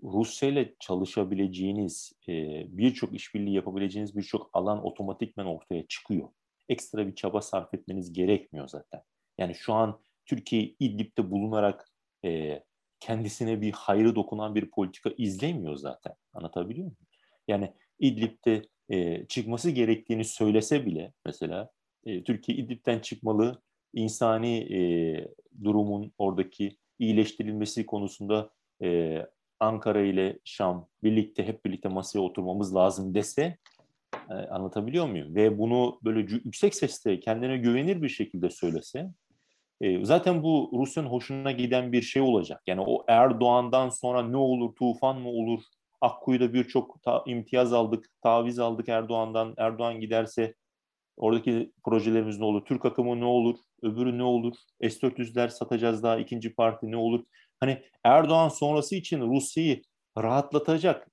Rusya 0.03 0.49
ile 0.49 0.75
çalışabileceğiniz, 0.79 2.13
e, 2.29 2.63
birçok 2.77 3.13
işbirliği 3.13 3.55
yapabileceğiniz 3.55 4.17
birçok 4.17 4.49
alan 4.53 4.85
otomatikmen 4.85 5.45
ortaya 5.45 5.87
çıkıyor. 5.87 6.29
Ekstra 6.69 7.07
bir 7.07 7.15
çaba 7.15 7.41
sarf 7.41 7.73
etmeniz 7.73 8.13
gerekmiyor 8.13 8.67
zaten. 8.67 9.01
Yani 9.37 9.55
şu 9.55 9.73
an 9.73 9.99
Türkiye 10.25 10.75
İdlib'de 10.79 11.31
bulunarak 11.31 11.91
e, 12.25 12.63
kendisine 12.99 13.61
bir 13.61 13.71
hayrı 13.71 14.15
dokunan 14.15 14.55
bir 14.55 14.71
politika 14.71 15.09
izlemiyor 15.17 15.75
zaten. 15.75 16.13
Anlatabiliyor 16.33 16.85
muyum? 16.85 16.97
Yani 17.47 17.73
İdlib'de 18.01 18.61
e, 18.89 19.25
çıkması 19.25 19.69
gerektiğini 19.69 20.25
söylese 20.25 20.85
bile 20.85 21.13
mesela 21.25 21.69
e, 22.05 22.23
Türkiye 22.23 22.57
İdlib'den 22.57 22.99
çıkmalı, 22.99 23.61
insani 23.93 24.57
e, 24.57 24.79
durumun 25.63 26.11
oradaki 26.17 26.77
iyileştirilmesi 26.99 27.85
konusunda 27.85 28.49
e, 28.83 29.19
Ankara 29.59 30.01
ile 30.01 30.39
Şam 30.43 30.87
birlikte 31.03 31.47
hep 31.47 31.65
birlikte 31.65 31.89
masaya 31.89 32.19
oturmamız 32.19 32.75
lazım 32.75 33.13
dese 33.13 33.57
e, 34.29 34.33
anlatabiliyor 34.33 35.07
muyum? 35.07 35.35
Ve 35.35 35.57
bunu 35.57 35.99
böyle 36.03 36.19
yüksek 36.19 36.75
sesle 36.75 37.19
kendine 37.19 37.57
güvenir 37.57 38.01
bir 38.01 38.09
şekilde 38.09 38.49
söylese 38.49 39.11
e, 39.81 40.05
zaten 40.05 40.43
bu 40.43 40.71
Rusya'nın 40.73 41.09
hoşuna 41.09 41.51
giden 41.51 41.91
bir 41.91 42.01
şey 42.01 42.21
olacak. 42.21 42.61
Yani 42.67 42.81
o 42.81 43.05
Erdoğan'dan 43.07 43.89
sonra 43.89 44.23
ne 44.23 44.37
olur, 44.37 44.75
tufan 44.75 45.21
mı 45.21 45.29
olur 45.29 45.61
Akkuyu'da 46.01 46.53
birçok 46.53 47.03
ta- 47.03 47.23
imtiyaz 47.27 47.73
aldık, 47.73 48.05
taviz 48.23 48.59
aldık 48.59 48.89
Erdoğan'dan. 48.89 49.53
Erdoğan 49.57 49.99
giderse 49.99 50.55
oradaki 51.17 51.71
projelerimiz 51.85 52.39
ne 52.39 52.45
olur? 52.45 52.65
Türk 52.65 52.85
akımı 52.85 53.19
ne 53.19 53.25
olur? 53.25 53.57
Öbürü 53.81 54.17
ne 54.17 54.23
olur? 54.23 54.55
S-400'ler 54.81 55.49
satacağız 55.49 56.03
daha 56.03 56.17
ikinci 56.17 56.55
parti 56.55 56.91
ne 56.91 56.97
olur? 56.97 57.23
Hani 57.59 57.83
Erdoğan 58.03 58.49
sonrası 58.49 58.95
için 58.95 59.21
Rusya'yı 59.21 59.81
rahatlatacak 60.17 61.07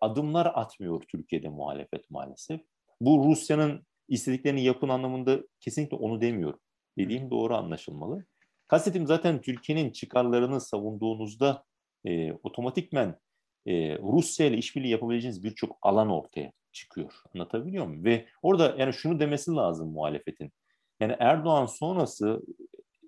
adımlar 0.00 0.46
atmıyor 0.54 1.02
Türkiye'de 1.08 1.48
muhalefet 1.48 2.10
maalesef. 2.10 2.60
Bu 3.00 3.24
Rusya'nın 3.24 3.86
istediklerini 4.08 4.64
yapın 4.64 4.88
anlamında 4.88 5.40
kesinlikle 5.60 5.96
onu 5.96 6.20
demiyorum. 6.20 6.60
Dediğim 6.98 7.30
doğru 7.30 7.54
anlaşılmalı. 7.54 8.24
Kastetim 8.68 9.06
zaten 9.06 9.40
Türkiye'nin 9.40 9.90
çıkarlarını 9.92 10.60
savunduğunuzda 10.60 11.64
e, 12.04 12.32
otomatikmen 12.32 13.18
e, 13.66 13.98
Rusya 13.98 14.46
ile 14.46 14.56
işbirliği 14.56 14.88
yapabileceğiniz 14.88 15.44
birçok 15.44 15.78
alan 15.82 16.10
ortaya 16.10 16.52
çıkıyor. 16.72 17.12
Anlatabiliyor 17.34 17.86
muyum? 17.86 18.04
Ve 18.04 18.26
orada 18.42 18.74
yani 18.78 18.92
şunu 18.92 19.20
demesi 19.20 19.50
lazım 19.50 19.92
muhalefetin. 19.92 20.52
Yani 21.00 21.16
Erdoğan 21.18 21.66
sonrası 21.66 22.42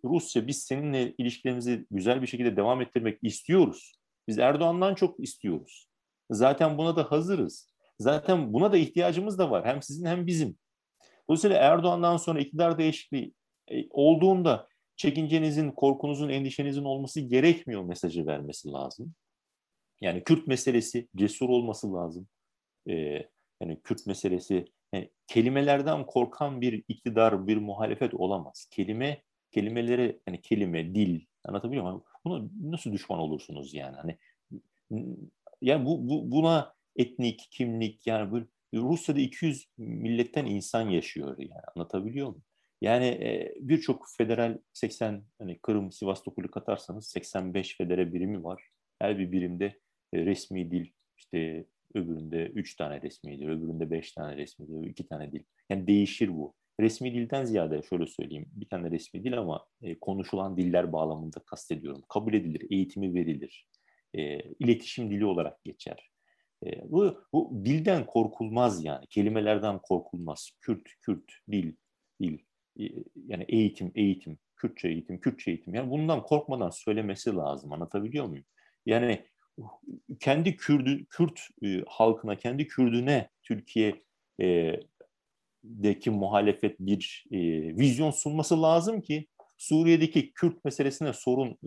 Rusya 0.04 0.46
biz 0.46 0.62
seninle 0.62 1.14
ilişkilerimizi 1.18 1.86
güzel 1.90 2.22
bir 2.22 2.26
şekilde 2.26 2.56
devam 2.56 2.82
ettirmek 2.82 3.18
istiyoruz. 3.22 3.98
Biz 4.28 4.38
Erdoğan'dan 4.38 4.94
çok 4.94 5.20
istiyoruz. 5.20 5.88
Zaten 6.30 6.78
buna 6.78 6.96
da 6.96 7.10
hazırız. 7.10 7.74
Zaten 7.98 8.52
buna 8.52 8.72
da 8.72 8.76
ihtiyacımız 8.76 9.38
da 9.38 9.50
var. 9.50 9.66
Hem 9.66 9.82
sizin 9.82 10.06
hem 10.06 10.26
bizim. 10.26 10.56
Dolayısıyla 11.28 11.56
Erdoğan'dan 11.56 12.16
sonra 12.16 12.40
iktidar 12.40 12.78
değişikliği 12.78 13.34
e, 13.70 13.84
olduğunda 13.90 14.68
çekincenizin, 14.96 15.70
korkunuzun, 15.70 16.28
endişenizin 16.28 16.84
olması 16.84 17.20
gerekmiyor 17.20 17.82
mesajı 17.82 18.26
vermesi 18.26 18.68
lazım. 18.68 19.14
Yani 20.00 20.24
Kürt 20.24 20.46
meselesi 20.46 21.08
cesur 21.16 21.48
olması 21.48 21.94
lazım. 21.94 22.28
Ee, 22.88 23.28
yani 23.61 23.80
Kürt 23.84 24.06
meselesi 24.06 24.64
yani 24.94 25.11
kelimelerden 25.26 26.06
korkan 26.06 26.61
bir 26.61 26.84
iktidar, 26.88 27.46
bir 27.46 27.56
muhalefet 27.56 28.14
olamaz. 28.14 28.68
Kelime, 28.70 29.22
kelimeleri, 29.50 30.20
yani 30.26 30.42
kelime, 30.42 30.94
dil, 30.94 31.20
anlatabiliyor 31.44 31.84
muyum? 31.84 32.04
Buna 32.24 32.48
nasıl 32.61 32.92
düşman 32.92 33.18
olursunuz 33.18 33.74
yani? 33.74 33.96
Hani 33.96 34.18
yani 35.61 35.87
bu, 35.87 36.08
bu 36.08 36.30
buna 36.30 36.74
etnik, 36.96 37.48
kimlik 37.50 38.06
yani 38.06 38.32
böyle 38.32 38.44
Rusya'da 38.74 39.20
200 39.20 39.68
milletten 39.78 40.46
insan 40.46 40.88
yaşıyor 40.88 41.38
yani 41.38 41.62
anlatabiliyor 41.76 42.26
muyum? 42.28 42.44
Yani 42.80 43.06
e, 43.06 43.54
birçok 43.61 44.06
federal 44.16 44.58
80 44.72 45.24
hani 45.38 45.58
Kırım, 45.58 45.92
Sivastopol'u 45.92 46.50
katarsanız 46.50 47.06
85 47.06 47.76
federe 47.76 48.12
birimi 48.12 48.44
var. 48.44 48.62
Her 48.98 49.18
bir 49.18 49.32
birimde 49.32 49.78
resmi 50.14 50.70
dil 50.70 50.90
işte 51.16 51.64
öbüründe 51.94 52.46
3 52.46 52.76
tane 52.76 53.02
resmi 53.02 53.38
dil, 53.38 53.48
öbüründe 53.48 53.90
5 53.90 54.12
tane 54.12 54.36
resmi 54.36 54.68
dil, 54.68 54.90
2 54.90 55.06
tane 55.06 55.32
dil. 55.32 55.42
Yani 55.70 55.86
değişir 55.86 56.28
bu. 56.28 56.54
Resmi 56.80 57.14
dilden 57.14 57.44
ziyade 57.44 57.82
şöyle 57.82 58.06
söyleyeyim 58.06 58.46
bir 58.52 58.68
tane 58.68 58.90
resmi 58.90 59.24
dil 59.24 59.38
ama 59.38 59.66
e, 59.82 59.98
konuşulan 59.98 60.56
diller 60.56 60.92
bağlamında 60.92 61.38
kastediyorum. 61.46 62.02
Kabul 62.08 62.34
edilir, 62.34 62.66
eğitimi 62.70 63.14
verilir. 63.14 63.66
E, 64.14 64.40
iletişim 64.40 65.10
dili 65.10 65.24
olarak 65.24 65.64
geçer. 65.64 66.10
E, 66.66 66.90
bu, 66.90 67.24
bu 67.32 67.62
dilden 67.64 68.06
korkulmaz 68.06 68.84
yani. 68.84 69.06
Kelimelerden 69.06 69.78
korkulmaz. 69.78 70.50
Kürt, 70.60 70.88
Kürt, 71.00 71.32
dil, 71.50 71.72
dil. 72.20 72.38
E, 72.80 72.84
yani 73.26 73.44
eğitim, 73.48 73.92
eğitim, 73.94 74.38
Kürtçe 74.56 74.88
eğitim, 74.88 75.20
Kürtçe 75.20 75.50
eğitim. 75.50 75.74
Yani 75.74 75.90
bundan 75.90 76.22
korkmadan 76.22 76.70
söylemesi 76.70 77.34
lazım. 77.34 77.72
Anlatabiliyor 77.72 78.26
muyum? 78.26 78.44
Yani 78.86 79.24
kendi 80.20 80.56
Kürdü, 80.56 81.06
Kürt 81.06 81.40
e, 81.64 81.82
halkına, 81.86 82.36
kendi 82.36 82.66
Kürdüne 82.66 83.28
Türkiye 83.42 84.02
e, 84.40 84.80
deki 85.64 86.10
muhalefet 86.10 86.80
bir 86.80 87.24
e, 87.32 87.38
vizyon 87.78 88.10
sunması 88.10 88.62
lazım 88.62 89.00
ki 89.00 89.26
Suriye'deki 89.58 90.32
Kürt 90.32 90.64
meselesine 90.64 91.12
sorun, 91.12 91.58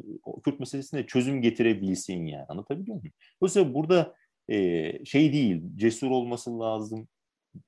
Kürt 0.43 0.59
meselesine 0.59 1.05
çözüm 1.05 1.41
getirebilsin 1.41 2.25
yani. 2.25 2.45
Anlatabiliyor 2.49 2.97
muyum? 2.97 3.13
Dolayısıyla 3.41 3.73
burada 3.73 4.15
e, 4.49 5.05
şey 5.05 5.33
değil, 5.33 5.61
cesur 5.75 6.11
olması 6.11 6.59
lazım, 6.59 7.07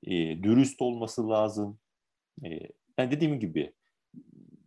e, 0.06 0.12
dürüst 0.42 0.82
olması 0.82 1.28
lazım. 1.28 1.78
E, 2.44 2.48
yani 2.98 3.10
dediğim 3.10 3.40
gibi 3.40 3.72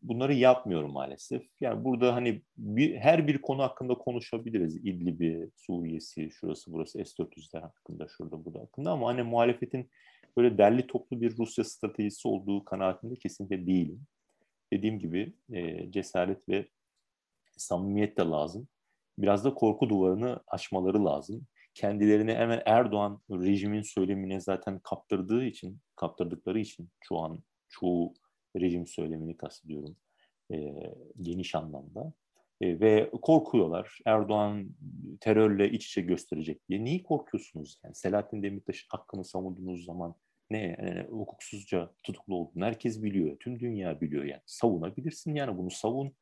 bunları 0.07 0.33
yapmıyorum 0.33 0.91
maalesef. 0.91 1.43
Yani 1.61 1.83
burada 1.85 2.15
hani 2.15 2.41
bir, 2.57 2.95
her 2.95 3.27
bir 3.27 3.41
konu 3.41 3.63
hakkında 3.63 3.93
konuşabiliriz. 3.93 4.75
İdlib'i, 4.75 5.51
Suriye'si, 5.55 6.31
şurası 6.31 6.73
burası, 6.73 7.05
S-400'ler 7.05 7.61
hakkında, 7.61 8.07
şurada 8.17 8.45
burada 8.45 8.59
hakkında 8.59 8.91
ama 8.91 9.07
hani 9.07 9.23
muhalefetin 9.23 9.89
böyle 10.37 10.57
derli 10.57 10.87
toplu 10.87 11.21
bir 11.21 11.37
Rusya 11.37 11.63
stratejisi 11.63 12.27
olduğu 12.27 12.65
kanaatinde 12.65 13.15
kesinlikle 13.15 13.67
değilim. 13.67 14.01
Dediğim 14.73 14.99
gibi 14.99 15.33
e, 15.53 15.91
cesaret 15.91 16.49
ve 16.49 16.67
samimiyet 17.57 18.17
de 18.17 18.21
lazım. 18.21 18.67
Biraz 19.19 19.45
da 19.45 19.53
korku 19.53 19.89
duvarını 19.89 20.39
aşmaları 20.47 21.05
lazım 21.05 21.47
kendilerini 21.77 22.33
hemen 22.33 22.61
Erdoğan 22.65 23.21
rejimin 23.31 23.81
söylemine 23.81 24.39
zaten 24.39 24.79
kaptırdığı 24.79 25.43
için, 25.43 25.81
kaptırdıkları 25.95 26.59
için 26.59 26.89
şu 26.99 27.17
an 27.17 27.43
çoğu 27.69 28.13
rejim 28.55 28.87
söylemini 28.87 29.37
kastediyorum 29.37 29.95
e, 30.51 30.73
geniş 31.21 31.55
anlamda. 31.55 32.13
E, 32.61 32.79
ve 32.79 33.11
korkuyorlar. 33.21 33.99
Erdoğan 34.05 34.69
terörle 35.19 35.71
iç 35.71 35.87
içe 35.87 36.01
gösterecek 36.01 36.69
diye. 36.69 36.83
Niye 36.83 37.03
korkuyorsunuz? 37.03 37.79
Yani 37.83 37.95
Selahattin 37.95 38.43
Demirtaş'ın 38.43 38.87
hakkını 38.89 39.25
savunduğunuz 39.25 39.85
zaman 39.85 40.15
ne 40.49 40.77
yani, 40.79 41.07
hukuksuzca 41.09 41.91
tutuklu 42.03 42.35
olduğunu 42.35 42.65
herkes 42.65 43.03
biliyor. 43.03 43.37
Tüm 43.39 43.59
dünya 43.59 44.01
biliyor 44.01 44.23
yani. 44.23 44.41
Savunabilirsin 44.45 45.35
yani 45.35 45.57
bunu 45.57 45.71
savun. 45.71 46.13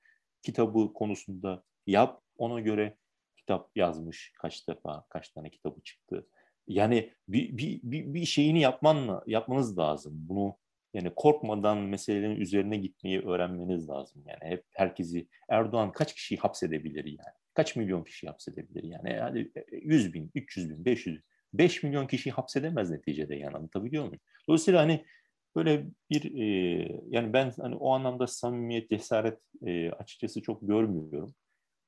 Kitabı 0.41 0.93
konusunda 0.93 1.63
yap. 1.87 2.21
Ona 2.37 2.59
göre 2.59 2.97
kitap 3.37 3.77
yazmış 3.77 4.33
kaç 4.41 4.67
defa, 4.67 5.05
kaç 5.09 5.29
tane 5.29 5.49
kitabı 5.49 5.81
çıktı. 5.81 6.27
Yani 6.67 7.13
bir, 7.27 7.57
bir, 7.57 7.79
bir, 7.83 8.13
bir 8.13 8.25
şeyini 8.25 8.61
yapman, 8.61 9.23
yapmanız 9.27 9.77
lazım. 9.77 10.13
Bunu 10.15 10.57
yani 10.95 11.11
korkmadan 11.15 11.77
meselelerin 11.77 12.35
üzerine 12.35 12.77
gitmeyi 12.77 13.21
öğrenmeniz 13.21 13.89
lazım. 13.89 14.23
Yani 14.27 14.51
hep 14.51 14.63
herkesi 14.71 15.27
Erdoğan 15.49 15.91
kaç 15.91 16.13
kişiyi 16.13 16.37
hapsedebilir 16.37 17.05
yani? 17.05 17.35
Kaç 17.53 17.75
milyon 17.75 18.03
kişi 18.03 18.27
hapsedebilir 18.27 18.83
yani? 18.83 19.13
Yani 19.13 19.51
100 19.71 20.13
bin, 20.13 20.31
300 20.35 20.69
bin, 20.69 20.85
500 20.85 21.15
bin. 21.15 21.23
5 21.53 21.83
milyon 21.83 22.07
kişiyi 22.07 22.31
hapsedemez 22.31 22.89
neticede 22.89 23.35
yani 23.35 23.57
anlatabiliyor 23.57 24.03
muyum? 24.03 24.19
Dolayısıyla 24.47 24.81
hani 24.81 25.05
böyle 25.55 25.85
bir 26.09 26.35
e, 26.41 27.01
yani 27.07 27.33
ben 27.33 27.51
hani 27.61 27.75
o 27.75 27.91
anlamda 27.91 28.27
samimiyet, 28.27 28.89
cesaret 28.89 29.39
e, 29.65 29.91
açıkçası 29.91 30.41
çok 30.41 30.67
görmüyorum. 30.67 31.35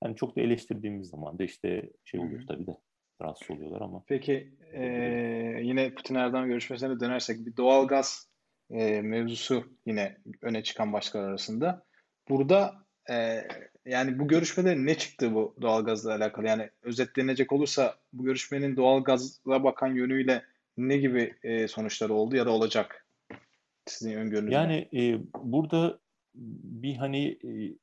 Yani 0.03 0.15
çok 0.15 0.35
da 0.35 0.41
eleştirdiğimiz 0.41 1.09
zaman 1.09 1.39
da 1.39 1.43
işte 1.43 1.89
şey 2.03 2.19
oluyor 2.19 2.43
tabii 2.47 2.67
de 2.67 2.77
rahatsız 3.21 3.51
oluyorlar 3.51 3.81
ama. 3.81 4.03
Peki 4.07 4.51
e, 4.73 4.83
yine 5.61 5.93
Putin 5.93 6.15
Erdoğan 6.15 6.47
görüşmesine 6.47 6.99
dönersek 6.99 7.45
bir 7.45 7.57
doğal 7.57 7.87
gaz 7.87 8.27
e, 8.71 9.01
mevzusu 9.01 9.63
yine 9.85 10.17
öne 10.41 10.63
çıkan 10.63 10.93
başkalar 10.93 11.29
arasında. 11.29 11.85
Burada 12.29 12.75
e, 13.09 13.47
yani 13.85 14.19
bu 14.19 14.27
görüşmede 14.27 14.85
ne 14.85 14.97
çıktı 14.97 15.33
bu 15.33 15.55
doğal 15.61 15.83
gazla 15.85 16.15
alakalı? 16.15 16.47
Yani 16.47 16.69
özetlenecek 16.81 17.53
olursa 17.53 17.95
bu 18.13 18.23
görüşmenin 18.23 18.75
doğal 18.75 19.03
gazla 19.03 19.63
bakan 19.63 19.95
yönüyle 19.95 20.43
ne 20.77 20.97
gibi 20.97 21.35
e, 21.43 21.67
sonuçları 21.67 22.13
oldu 22.13 22.35
ya 22.35 22.45
da 22.45 22.51
olacak 22.51 23.05
sizin 23.85 24.13
öngörünüzde? 24.13 24.55
Yani 24.55 24.89
e, 24.93 25.19
burada 25.43 25.99
bir 26.35 26.95
hani 26.95 27.27
e, 27.27 27.77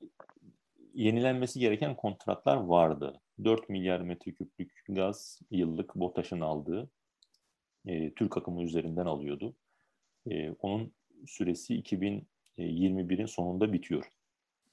yenilenmesi 0.95 1.61
gereken 1.61 1.97
kontratlar 1.97 2.57
vardı. 2.57 3.21
4 3.45 3.69
milyar 3.69 4.01
metreküplük 4.01 4.85
gaz 4.89 5.41
yıllık 5.51 5.95
BOTAŞ'ın 5.95 6.41
aldığı 6.41 6.91
e, 7.87 8.15
Türk 8.15 8.37
akımı 8.37 8.63
üzerinden 8.63 9.07
alıyordu. 9.07 9.55
E, 10.31 10.51
onun 10.51 10.93
süresi 11.27 11.75
2021'in 11.75 13.27
sonunda 13.27 13.73
bitiyor. 13.73 14.05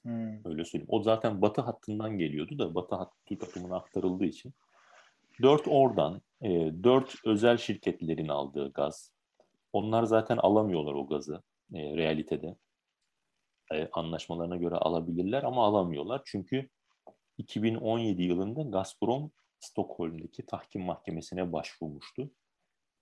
Hmm. 0.02 0.46
Öyle 0.46 0.64
söyleyeyim. 0.64 0.88
O 0.88 1.02
zaten 1.02 1.42
Batı 1.42 1.60
hattından 1.60 2.18
geliyordu 2.18 2.58
da 2.58 2.74
Batı 2.74 2.94
hattı 2.94 3.16
Türk 3.26 3.42
akımına 3.42 3.76
aktarıldığı 3.76 4.24
için. 4.24 4.54
4 5.42 5.68
oradan, 5.68 6.22
e, 6.42 6.48
4 6.84 7.14
özel 7.24 7.56
şirketlerin 7.56 8.28
aldığı 8.28 8.72
gaz. 8.72 9.12
Onlar 9.72 10.04
zaten 10.04 10.36
alamıyorlar 10.36 10.94
o 10.94 11.06
gazı 11.06 11.42
e, 11.74 11.96
realitede. 11.96 12.56
E, 13.72 13.88
anlaşmalarına 13.92 14.56
göre 14.56 14.74
alabilirler 14.74 15.42
ama 15.42 15.66
alamıyorlar. 15.66 16.22
Çünkü 16.24 16.68
2017 17.38 18.22
yılında 18.22 18.62
Gazprom 18.62 19.30
Stockholm'deki 19.60 20.46
tahkim 20.46 20.82
mahkemesine 20.82 21.52
başvurmuştu. 21.52 22.30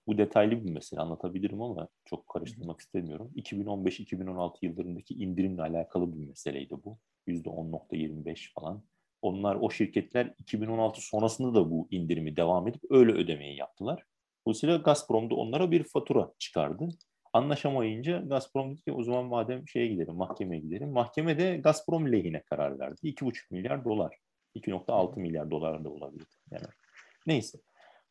Bu 0.07 0.17
detaylı 0.17 0.65
bir 0.65 0.71
mesele 0.71 0.99
anlatabilirim 0.99 1.61
ama 1.61 1.87
çok 2.05 2.27
karıştırmak 2.27 2.79
istemiyorum. 2.79 3.31
2015-2016 3.35 4.57
yıllarındaki 4.61 5.13
indirimle 5.13 5.61
alakalı 5.61 6.13
bir 6.13 6.27
meseleydi 6.27 6.75
bu. 6.83 6.97
%10.25 7.27 8.53
falan. 8.53 8.83
Onlar 9.21 9.55
o 9.55 9.69
şirketler 9.69 10.33
2016 10.39 11.01
sonrasında 11.01 11.55
da 11.55 11.71
bu 11.71 11.87
indirimi 11.91 12.35
devam 12.35 12.67
edip 12.67 12.81
öyle 12.89 13.11
ödemeyi 13.11 13.57
yaptılar. 13.57 14.03
Dolayısıyla 14.45 14.77
Gazprom 14.77 15.29
da 15.29 15.35
onlara 15.35 15.71
bir 15.71 15.83
fatura 15.83 16.31
çıkardı. 16.39 16.89
Anlaşamayınca 17.33 18.19
Gazprom 18.19 18.71
dedi 18.71 18.81
ki 18.81 18.91
o 18.91 19.03
zaman 19.03 19.25
madem 19.25 19.67
şeye 19.67 19.87
gidelim, 19.87 20.15
mahkemeye 20.15 20.61
gidelim. 20.61 20.91
Mahkeme 20.91 21.39
de 21.39 21.57
Gazprom 21.57 22.11
lehine 22.11 22.41
karar 22.41 22.79
verdi. 22.79 22.99
2,5 23.03 23.51
milyar 23.51 23.85
dolar. 23.85 24.17
2.6 24.55 25.19
milyar 25.19 25.51
dolar 25.51 25.83
da 25.83 25.89
olabilir. 25.89 26.27
Yani. 26.51 26.65
Neyse. 27.27 27.57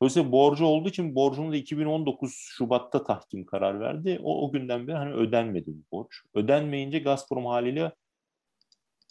Dolayısıyla 0.01 0.33
borcu 0.33 0.65
olduğu 0.65 0.89
için 0.89 1.15
borcunu 1.15 1.53
da 1.53 1.57
2019 1.57 2.35
Şubat'ta 2.35 3.05
tahkim 3.05 3.47
karar 3.47 3.81
verdi. 3.81 4.21
O, 4.23 4.47
o 4.47 4.53
günden 4.53 4.87
beri 4.87 4.97
hani 4.97 5.13
ödenmedi 5.13 5.67
bu 5.67 5.97
borç. 5.97 6.23
Ödenmeyince 6.35 6.99
Gazprom 6.99 7.47
haliyle 7.47 7.93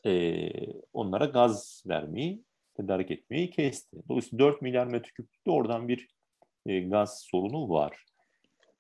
e, 0.06 0.50
onlara 0.94 1.26
gaz 1.26 1.84
vermeyi, 1.88 2.44
tedarik 2.78 3.12
etmeyi 3.12 3.50
kesti. 3.50 3.98
Dolayısıyla 4.10 4.46
4 4.46 4.62
milyar 4.62 4.88
metreküplükte 4.88 5.52
oradan 5.52 5.88
bir 5.88 6.08
e, 6.66 6.80
gaz 6.80 7.22
sorunu 7.32 7.70
var. 7.70 8.06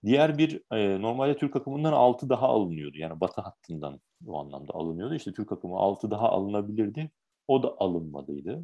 Diğer 0.05 0.37
bir 0.37 0.61
e, 0.71 1.01
normalde 1.01 1.37
Türk 1.37 1.55
akımından 1.55 1.93
6 1.93 2.29
daha 2.29 2.47
alınıyordu. 2.47 2.97
Yani 2.97 3.21
Batı 3.21 3.41
hattından 3.41 4.01
o 4.27 4.39
anlamda 4.39 4.73
alınıyordu. 4.73 5.15
İşte 5.15 5.33
Türk 5.33 5.51
akımı 5.51 5.77
6 5.77 6.11
daha 6.11 6.29
alınabilirdi. 6.29 7.11
O 7.47 7.63
da 7.63 7.75
alınmadıydı 7.79 8.63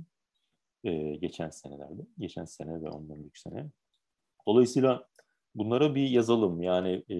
e, 0.85 1.15
geçen 1.15 1.49
senelerde. 1.49 2.01
Geçen 2.19 2.45
sene 2.45 2.81
ve 2.81 2.89
ondan 2.89 3.17
önceki 3.17 3.41
sene. 3.41 3.65
Dolayısıyla 4.47 5.07
bunlara 5.55 5.95
bir 5.95 6.09
yazalım. 6.09 6.61
Yani 6.61 7.03
e, 7.11 7.17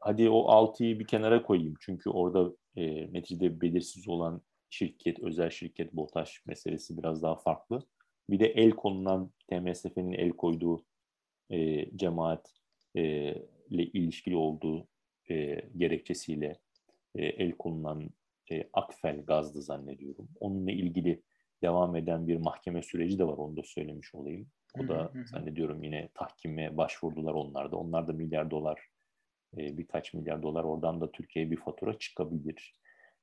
hadi 0.00 0.30
o 0.30 0.40
6'yı 0.40 0.98
bir 0.98 1.06
kenara 1.06 1.42
koyayım. 1.42 1.74
Çünkü 1.80 2.10
orada 2.10 2.52
e, 2.76 3.12
neticede 3.12 3.60
belirsiz 3.60 4.08
olan 4.08 4.42
şirket, 4.70 5.18
özel 5.20 5.50
şirket, 5.50 5.92
BOTAŞ 5.92 6.46
meselesi 6.46 6.98
biraz 6.98 7.22
daha 7.22 7.36
farklı. 7.36 7.82
Bir 8.30 8.40
de 8.40 8.46
el 8.46 8.70
konulan 8.70 9.30
TMSF'nin 9.50 10.12
el 10.12 10.30
koyduğu 10.30 10.84
e, 11.50 11.90
cemaat 11.96 12.52
e, 12.96 13.02
ile 13.70 13.82
ilişkili 13.84 14.36
olduğu 14.36 14.88
e, 15.30 15.62
gerekçesiyle 15.76 16.58
e, 17.14 17.24
el 17.24 17.52
konulan 17.52 18.10
e, 18.50 18.68
Akfel 18.72 19.24
gazdı 19.24 19.62
zannediyorum. 19.62 20.28
Onunla 20.40 20.70
ilgili 20.70 21.22
devam 21.62 21.96
eden 21.96 22.28
bir 22.28 22.36
mahkeme 22.36 22.82
süreci 22.82 23.18
de 23.18 23.26
var. 23.26 23.38
Onu 23.38 23.56
da 23.56 23.62
söylemiş 23.62 24.14
olayım. 24.14 24.48
O 24.78 24.88
da 24.88 25.12
zannediyorum 25.24 25.82
yine 25.82 26.08
tahkime 26.14 26.76
başvurdular 26.76 27.34
onlar 27.34 27.72
da. 27.72 27.76
Onlar 27.76 28.08
da 28.08 28.12
milyar 28.12 28.50
dolar, 28.50 28.80
e, 29.56 29.78
birkaç 29.78 30.14
milyar 30.14 30.42
dolar 30.42 30.64
oradan 30.64 31.00
da 31.00 31.12
Türkiye'ye 31.12 31.50
bir 31.50 31.56
fatura 31.56 31.98
çıkabilir. 31.98 32.74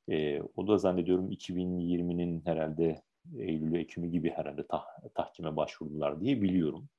E, 0.09 0.41
o 0.41 0.67
da 0.67 0.77
zannediyorum 0.77 1.31
2020'nin 1.31 2.41
herhalde 2.45 3.01
Eylül, 3.37 3.75
Ekim'i 3.75 4.11
gibi 4.11 4.29
herhalde 4.29 4.67
tah, 4.67 4.85
tahkime 5.13 5.55
başvurdular 5.55 6.21
diye 6.21 6.41
biliyorum. 6.41 6.89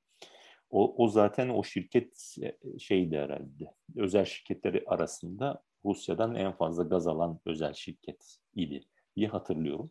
O, 0.70 1.04
o 1.04 1.08
zaten 1.08 1.48
o 1.48 1.64
şirket 1.64 2.36
e, 2.42 2.78
şeydi 2.78 3.18
herhalde. 3.18 3.74
Özel 3.96 4.24
şirketleri 4.24 4.84
arasında 4.86 5.62
Rusya'dan 5.84 6.34
en 6.34 6.52
fazla 6.52 6.82
gaz 6.82 7.06
alan 7.06 7.40
özel 7.46 7.72
şirket 7.72 8.38
idi 8.54 8.84
diye 9.16 9.28
hatırlıyorum. 9.28 9.90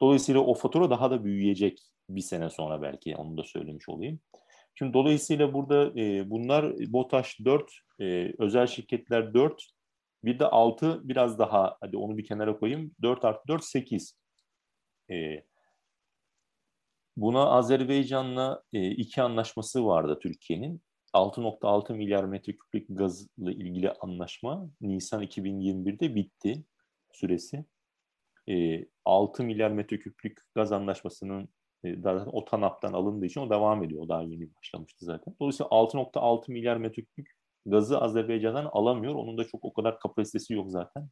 Dolayısıyla 0.00 0.40
o 0.40 0.54
fatura 0.54 0.90
daha 0.90 1.10
da 1.10 1.24
büyüyecek 1.24 1.82
bir 2.08 2.20
sene 2.20 2.50
sonra 2.50 2.82
belki 2.82 3.16
onu 3.16 3.36
da 3.36 3.44
söylemiş 3.44 3.88
olayım. 3.88 4.20
Şimdi 4.74 4.92
dolayısıyla 4.92 5.54
burada 5.54 6.00
e, 6.00 6.30
bunlar 6.30 6.74
BOTAŞ 6.92 7.40
4, 7.44 7.72
e, 8.00 8.32
özel 8.38 8.66
şirketler 8.66 9.34
4, 9.34 9.64
bir 10.24 10.38
de 10.38 10.46
6 10.46 11.08
biraz 11.08 11.38
daha 11.38 11.76
hadi 11.80 11.96
onu 11.96 12.18
bir 12.18 12.24
kenara 12.24 12.58
koyayım. 12.58 12.94
4 13.02 13.24
artı 13.24 13.48
4 13.48 13.64
8. 13.64 14.18
E, 15.10 15.44
buna 17.16 17.50
Azerbaycan'la 17.50 18.62
e, 18.72 18.90
iki 18.90 19.22
anlaşması 19.22 19.86
vardı 19.86 20.18
Türkiye'nin. 20.22 20.82
6.6 21.14 21.94
milyar 21.94 22.24
metreküplük 22.24 22.86
gazla 22.88 23.52
ilgili 23.52 23.92
anlaşma 23.92 24.70
Nisan 24.80 25.22
2021'de 25.22 26.14
bitti 26.14 26.64
süresi. 27.12 27.64
E, 28.48 28.86
6 29.04 29.44
milyar 29.44 29.70
metreküplük 29.70 30.40
gaz 30.54 30.72
anlaşmasının 30.72 31.48
e, 31.84 32.08
o 32.08 32.44
TANAP'tan 32.44 32.92
alındığı 32.92 33.26
için 33.26 33.40
o 33.40 33.50
devam 33.50 33.84
ediyor. 33.84 34.02
O 34.02 34.08
daha 34.08 34.22
yeni 34.22 34.54
başlamıştı 34.54 35.04
zaten. 35.04 35.34
Dolayısıyla 35.40 35.70
6.6 35.70 36.52
milyar 36.52 36.76
metreküplük 36.76 37.30
gazı 37.66 38.00
Azerbaycan'dan 38.00 38.64
alamıyor. 38.72 39.14
Onun 39.14 39.38
da 39.38 39.44
çok 39.44 39.64
o 39.64 39.72
kadar 39.72 40.00
kapasitesi 40.00 40.54
yok 40.54 40.70
zaten. 40.70 41.08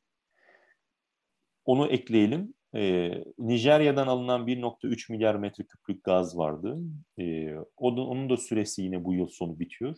Onu 1.65 1.87
ekleyelim. 1.87 2.55
Ee, 2.75 3.25
Nijerya'dan 3.39 4.07
alınan 4.07 4.47
1.3 4.47 5.13
milyar 5.13 5.35
metreküplük 5.35 6.05
gaz 6.05 6.39
vardı. 6.39 6.79
Ee, 7.19 7.55
onun, 7.77 8.07
onun 8.07 8.31
da 8.31 8.37
süresi 8.37 8.83
yine 8.83 9.05
bu 9.05 9.15
yıl 9.15 9.27
sonu 9.27 9.59
bitiyor. 9.59 9.97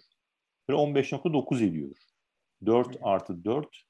Ve 0.70 0.72
15.9 0.74 1.64
ediyor. 1.64 1.96
4 2.66 2.98
artı 3.02 3.44
4 3.44 3.82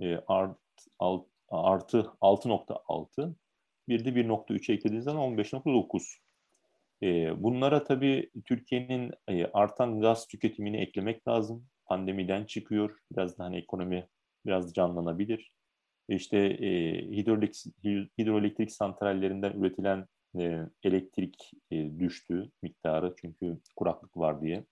e, 0.00 0.16
art, 0.26 0.58
alt, 0.98 1.26
artı 1.52 1.98
6.6 2.20 3.34
bir 3.88 4.04
de 4.04 4.08
1.3 4.08 4.72
eklediğiniz 4.72 5.04
zaman 5.04 5.36
15.9. 5.36 6.18
E, 7.02 7.42
bunlara 7.42 7.84
tabii 7.84 8.30
Türkiye'nin 8.44 9.12
e, 9.28 9.46
artan 9.46 10.00
gaz 10.00 10.26
tüketimini 10.26 10.76
eklemek 10.76 11.28
lazım. 11.28 11.66
Pandemiden 11.86 12.44
çıkıyor. 12.44 12.98
Biraz 13.12 13.38
da 13.38 13.44
hani 13.44 13.56
ekonomi 13.56 14.08
biraz 14.46 14.74
canlanabilir. 14.74 15.52
İşte 16.08 16.38
e, 16.38 16.92
hidroelektrik, 17.16 17.74
hidroelektrik 18.18 18.72
santrallerinden 18.72 19.52
üretilen 19.52 20.06
e, 20.38 20.58
elektrik 20.82 21.50
e, 21.70 21.98
düştü 21.98 22.50
miktarı 22.62 23.14
çünkü 23.20 23.58
kuraklık 23.76 24.16
var 24.16 24.42
diye. 24.42 24.64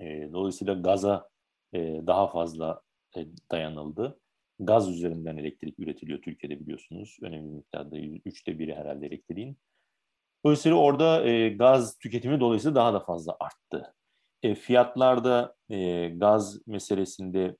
E, 0.00 0.32
dolayısıyla 0.32 0.74
gaza 0.74 1.28
e, 1.72 1.78
daha 2.06 2.26
fazla 2.26 2.82
e, 3.16 3.26
dayanıldı. 3.50 4.20
Gaz 4.60 4.88
üzerinden 4.90 5.36
elektrik 5.36 5.78
üretiliyor 5.78 6.22
Türkiye'de 6.22 6.60
biliyorsunuz. 6.60 7.18
Önemli 7.22 7.54
miktarda 7.54 7.98
üçte 8.24 8.58
biri 8.58 8.74
herhalde 8.74 9.06
elektriğin. 9.06 9.58
Dolayısıyla 10.44 10.78
orada 10.78 11.28
e, 11.28 11.48
gaz 11.48 11.98
tüketimi 11.98 12.40
dolayısıyla 12.40 12.74
daha 12.74 12.94
da 12.94 13.00
fazla 13.00 13.36
arttı. 13.40 13.94
E, 14.42 14.54
fiyatlarda 14.54 15.54
e, 15.70 16.08
gaz 16.08 16.66
meselesinde 16.66 17.56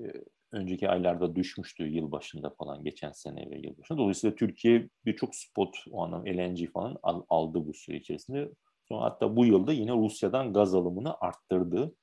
e, 0.00 0.04
önceki 0.52 0.88
aylarda 0.88 1.36
düşmüştü 1.36 1.88
yıl 1.88 2.12
başında 2.12 2.50
falan 2.50 2.84
geçen 2.84 3.12
sene 3.12 3.50
ve 3.50 3.58
yıl. 3.58 3.74
Dolayısıyla 3.90 4.36
Türkiye 4.36 4.88
birçok 5.04 5.36
spot 5.36 5.76
o 5.90 6.04
anlam 6.04 6.26
LNG 6.26 6.72
falan 6.72 6.98
al, 7.02 7.22
aldı 7.28 7.66
bu 7.66 7.74
süre 7.74 7.96
içerisinde. 7.96 8.48
Sonra 8.88 9.04
hatta 9.04 9.36
bu 9.36 9.46
yılda 9.46 9.72
yine 9.72 9.92
Rusya'dan 9.92 10.52
gaz 10.52 10.74
alımını 10.74 11.14
arttırdı. 11.20 11.94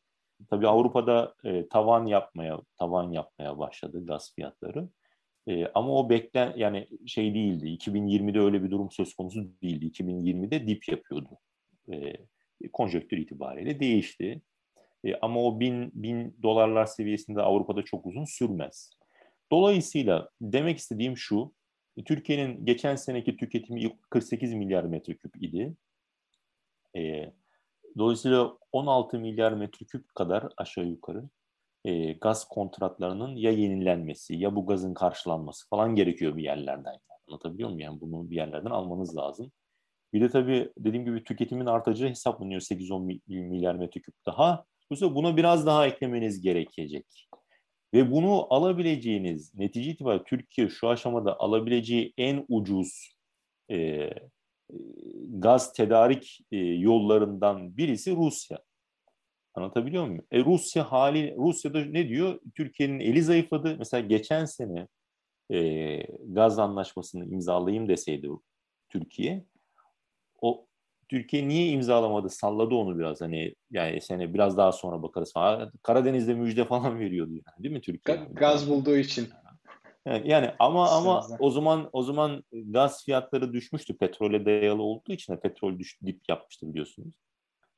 Tabii 0.47 0.67
Avrupa'da 0.67 1.35
e, 1.43 1.67
tavan 1.67 2.05
yapmaya 2.05 2.59
tavan 2.77 3.11
yapmaya 3.11 3.59
başladı 3.59 4.05
gaz 4.05 4.33
fiyatları. 4.35 4.89
E, 5.47 5.65
ama 5.67 5.91
o 5.91 6.09
beklen 6.09 6.53
yani 6.57 6.87
şey 7.07 7.33
değildi. 7.33 7.65
2020'de 7.65 8.39
öyle 8.39 8.63
bir 8.63 8.71
durum 8.71 8.91
söz 8.91 9.13
konusu 9.13 9.51
değildi. 9.61 9.85
2020'de 9.85 10.67
dip 10.67 10.87
yapıyordu. 10.87 11.29
E, 11.91 12.13
konjöktür 12.73 13.17
itibariyle 13.17 13.79
değişti. 13.79 14.41
E, 15.03 15.15
ama 15.15 15.43
o 15.43 15.59
bin, 15.59 15.91
bin 15.93 16.37
dolarlar 16.43 16.85
seviyesinde 16.85 17.41
Avrupa'da 17.41 17.83
çok 17.83 18.05
uzun 18.05 18.25
sürmez. 18.25 18.91
Dolayısıyla 19.51 20.29
demek 20.41 20.77
istediğim 20.77 21.17
şu, 21.17 21.53
Türkiye'nin 22.05 22.65
geçen 22.65 22.95
seneki 22.95 23.37
tüketimi 23.37 23.97
48 24.09 24.53
milyar 24.53 24.83
metreküp 24.83 25.43
idi. 25.43 25.75
E, 26.95 27.33
dolayısıyla 27.97 28.57
16 28.71 29.19
milyar 29.19 29.51
metreküp 29.51 30.15
kadar 30.15 30.47
aşağı 30.57 30.85
yukarı 30.85 31.29
e, 31.85 32.13
gaz 32.13 32.47
kontratlarının 32.47 33.35
ya 33.35 33.51
yenilenmesi 33.51 34.35
ya 34.35 34.55
bu 34.55 34.65
gazın 34.65 34.93
karşılanması 34.93 35.69
falan 35.69 35.95
gerekiyor 35.95 36.37
bir 36.37 36.43
yerlerden. 36.43 36.91
Yani. 36.91 36.99
Anlatabiliyor 37.27 37.69
muyum? 37.69 37.79
Yani 37.79 38.01
bunu 38.01 38.29
bir 38.29 38.35
yerlerden 38.35 38.69
almanız 38.69 39.17
lazım. 39.17 39.51
Bir 40.13 40.21
de 40.21 40.29
tabii 40.29 40.71
dediğim 40.77 41.05
gibi 41.05 41.23
tüketimin 41.23 41.65
artacağı 41.65 42.09
hesaplanıyor 42.09 42.61
8-10 42.61 43.19
milyar 43.27 43.75
metreküp 43.75 44.15
daha. 44.25 44.65
Dolayısıyla 44.89 45.15
buna 45.15 45.37
biraz 45.37 45.65
daha 45.65 45.87
eklemeniz 45.87 46.41
gerekecek. 46.41 47.29
Ve 47.93 48.11
bunu 48.11 48.53
alabileceğiniz, 48.53 49.55
netice 49.55 49.91
itibariyle 49.91 50.23
Türkiye 50.23 50.69
şu 50.69 50.89
aşamada 50.89 51.39
alabileceği 51.39 52.13
en 52.17 52.45
ucuz 52.49 53.15
e, 53.71 54.09
gaz 55.29 55.73
tedarik 55.73 56.39
e, 56.51 56.57
yollarından 56.57 57.77
birisi 57.77 58.15
Rusya. 58.15 58.59
Anlatabiliyor 59.53 60.07
muyum? 60.07 60.25
E, 60.31 60.45
Rusya 60.45 60.91
hali 60.91 61.35
Rusya'da 61.37 61.85
ne 61.85 62.09
diyor? 62.09 62.39
Türkiye'nin 62.55 62.99
eli 62.99 63.23
zayıfladı. 63.23 63.75
Mesela 63.77 64.07
geçen 64.07 64.45
sene 64.45 64.87
e, 65.51 65.97
gaz 66.25 66.59
anlaşmasını 66.59 67.25
imzalayayım 67.25 67.89
deseydi 67.89 68.29
Türkiye 68.89 69.45
o 70.41 70.65
Türkiye 71.09 71.47
niye 71.47 71.67
imzalamadı? 71.67 72.29
Salladı 72.29 72.75
onu 72.75 72.99
biraz 72.99 73.21
hani 73.21 73.55
yani 73.71 74.01
sene 74.01 74.33
biraz 74.33 74.57
daha 74.57 74.71
sonra 74.71 75.03
bakarız 75.03 75.33
falan. 75.33 75.71
Karadeniz'de 75.83 76.33
müjde 76.33 76.65
falan 76.65 76.99
veriyordu 76.99 77.31
yani 77.31 77.63
değil 77.63 77.75
mi 77.75 77.81
Türkiye? 77.81 78.17
Gaz 78.31 78.69
bulduğu 78.69 78.97
için. 78.97 79.29
Yani, 80.09 80.29
yani 80.29 80.51
ama 80.59 80.89
ama 80.89 81.27
o 81.39 81.49
zaman 81.49 81.89
o 81.93 82.03
zaman 82.03 82.43
gaz 82.51 83.05
fiyatları 83.05 83.53
düşmüştü 83.53 83.97
petrole 83.97 84.45
dayalı 84.45 84.81
olduğu 84.81 85.11
için 85.13 85.37
petrol 85.37 85.79
düş, 85.79 85.99
dip 86.05 86.21
yapmıştı 86.29 86.69
biliyorsunuz. 86.69 87.13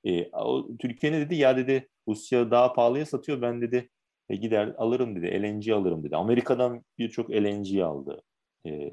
E, 0.04 0.30
o, 0.32 0.68
Türkiye 0.80 1.12
ne 1.12 1.20
dedi? 1.20 1.36
Ya 1.36 1.58
dedi 1.58 1.90
Rusya 2.08 2.52
daha 2.52 2.74
pahalıya 2.74 3.06
satıyor 3.06 3.42
ben 3.42 3.62
dedi 3.62 3.90
e, 4.30 4.36
gider 4.36 4.76
alırım 4.78 5.16
dedi 5.16 5.44
LNG 5.44 5.70
alırım 5.70 6.04
dedi. 6.04 6.16
Amerika'dan 6.16 6.84
birçok 6.98 7.32
LNG 7.32 7.80
aldı 7.80 8.22
e, 8.66 8.92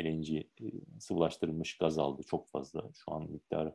LNG 0.00 0.30
e, 0.30 0.44
sıvılaştırılmış 1.00 1.78
gaz 1.78 1.98
aldı 1.98 2.22
çok 2.22 2.48
fazla 2.48 2.82
şu 3.04 3.14
an 3.14 3.30
miktarı 3.30 3.74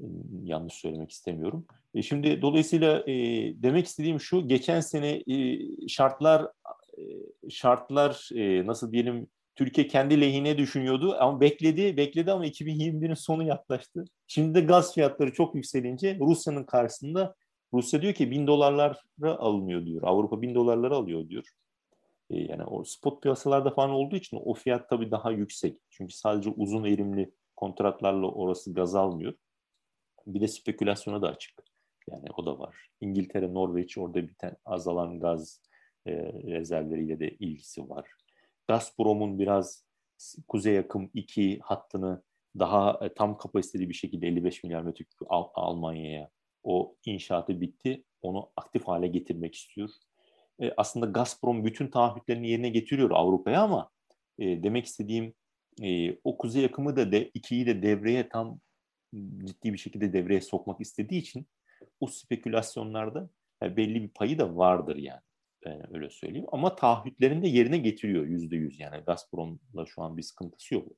e, 0.00 0.04
yanlış 0.42 0.74
söylemek 0.74 1.10
istemiyorum. 1.10 1.66
E, 1.94 2.02
şimdi 2.02 2.42
dolayısıyla 2.42 2.98
e, 3.06 3.14
demek 3.62 3.86
istediğim 3.86 4.20
şu 4.20 4.48
geçen 4.48 4.80
sene 4.80 5.22
e, 5.28 5.58
şartlar 5.88 6.46
şartlar 7.50 8.28
e, 8.34 8.66
nasıl 8.66 8.92
diyelim 8.92 9.28
Türkiye 9.56 9.86
kendi 9.86 10.20
lehine 10.20 10.58
düşünüyordu 10.58 11.16
ama 11.20 11.40
bekledi 11.40 11.96
bekledi 11.96 12.32
ama 12.32 12.46
2021'in 12.46 13.14
sonu 13.14 13.42
yaklaştı. 13.42 14.04
Şimdi 14.26 14.54
de 14.54 14.60
gaz 14.60 14.94
fiyatları 14.94 15.32
çok 15.32 15.54
yükselince 15.54 16.18
Rusya'nın 16.20 16.64
karşısında 16.64 17.34
Rusya 17.74 18.02
diyor 18.02 18.14
ki 18.14 18.30
bin 18.30 18.46
dolarlara 18.46 18.96
alınıyor 19.22 19.86
diyor. 19.86 20.02
Avrupa 20.04 20.42
bin 20.42 20.54
dolarlara 20.54 20.96
alıyor 20.96 21.28
diyor. 21.28 21.44
E, 22.30 22.38
yani 22.38 22.64
o 22.64 22.84
spot 22.84 23.22
piyasalarda 23.22 23.70
falan 23.70 23.90
olduğu 23.90 24.16
için 24.16 24.38
o 24.44 24.54
fiyat 24.54 24.90
tabii 24.90 25.10
daha 25.10 25.30
yüksek. 25.30 25.78
Çünkü 25.90 26.14
sadece 26.14 26.50
uzun 26.50 26.84
erimli 26.84 27.30
kontratlarla 27.56 28.26
orası 28.26 28.74
gaz 28.74 28.94
almıyor. 28.94 29.34
Bir 30.26 30.40
de 30.40 30.48
spekülasyona 30.48 31.22
da 31.22 31.28
açık. 31.28 31.62
Yani 32.10 32.28
o 32.36 32.46
da 32.46 32.58
var. 32.58 32.88
İngiltere, 33.00 33.54
Norveç 33.54 33.98
orada 33.98 34.28
bir 34.28 34.34
tane 34.34 34.56
azalan 34.64 35.20
gaz 35.20 35.60
e, 36.06 36.12
rezervleriyle 36.46 37.20
de 37.20 37.30
ilgisi 37.30 37.88
var. 37.88 38.08
Gazprom'un 38.68 39.38
biraz 39.38 39.84
kuzey 40.48 40.78
akım 40.78 41.10
2 41.14 41.58
hattını 41.62 42.22
daha 42.58 42.98
e, 43.02 43.14
tam 43.14 43.38
kapasiteli 43.38 43.88
bir 43.88 43.94
şekilde 43.94 44.26
55 44.26 44.64
milyar 44.64 44.82
metreküp 44.82 45.18
Al- 45.28 45.50
Almanya'ya 45.54 46.30
o 46.62 46.96
inşaatı 47.04 47.60
bitti. 47.60 48.04
Onu 48.22 48.50
aktif 48.56 48.84
hale 48.84 49.06
getirmek 49.06 49.54
istiyor. 49.54 49.90
E, 50.60 50.72
aslında 50.76 51.06
Gazprom 51.06 51.64
bütün 51.64 51.88
taahhütlerini 51.88 52.48
yerine 52.48 52.68
getiriyor 52.68 53.10
Avrupa'ya 53.10 53.62
ama 53.62 53.90
e, 54.38 54.62
demek 54.62 54.86
istediğim 54.86 55.34
e, 55.82 56.16
o 56.24 56.38
kuzey 56.38 56.64
akımı 56.64 56.96
da 56.96 57.12
de, 57.12 57.30
ikiyi 57.34 57.66
de 57.66 57.82
devreye 57.82 58.28
tam 58.28 58.60
ciddi 59.44 59.72
bir 59.72 59.78
şekilde 59.78 60.12
devreye 60.12 60.40
sokmak 60.40 60.80
istediği 60.80 61.20
için 61.20 61.46
o 62.00 62.06
spekülasyonlarda 62.06 63.30
yani 63.62 63.76
belli 63.76 64.02
bir 64.02 64.08
payı 64.08 64.38
da 64.38 64.56
vardır 64.56 64.96
yani. 64.96 65.20
Ben 65.66 65.94
öyle 65.94 66.10
söyleyeyim. 66.10 66.46
Ama 66.52 66.76
taahhütlerini 66.76 67.42
de 67.42 67.48
yerine 67.48 67.78
getiriyor 67.78 68.26
yüzde 68.26 68.56
yüz. 68.56 68.80
Yani 68.80 68.96
Gazprom'la 68.96 69.86
şu 69.86 70.02
an 70.02 70.16
bir 70.16 70.22
sıkıntısı 70.22 70.74
yok. 70.74 70.88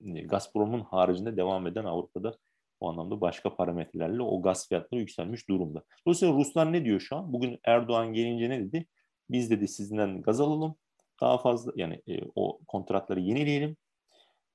Gazprom'un 0.00 0.80
haricinde 0.80 1.36
devam 1.36 1.66
eden 1.66 1.84
Avrupa'da 1.84 2.38
o 2.80 2.90
anlamda 2.90 3.20
başka 3.20 3.56
parametrelerle 3.56 4.22
o 4.22 4.42
gaz 4.42 4.68
fiyatları 4.68 5.00
yükselmiş 5.00 5.48
durumda. 5.48 5.84
Dolayısıyla 6.06 6.34
Ruslar 6.34 6.72
ne 6.72 6.84
diyor 6.84 7.00
şu 7.00 7.16
an? 7.16 7.32
Bugün 7.32 7.58
Erdoğan 7.64 8.12
gelince 8.12 8.50
ne 8.50 8.60
dedi? 8.60 8.86
Biz 9.30 9.50
dedi 9.50 9.68
sizden 9.68 10.22
gaz 10.22 10.40
alalım. 10.40 10.76
Daha 11.20 11.38
fazla 11.38 11.72
yani 11.76 12.02
e, 12.08 12.20
o 12.34 12.60
kontratları 12.68 13.20
yenileyelim. 13.20 13.76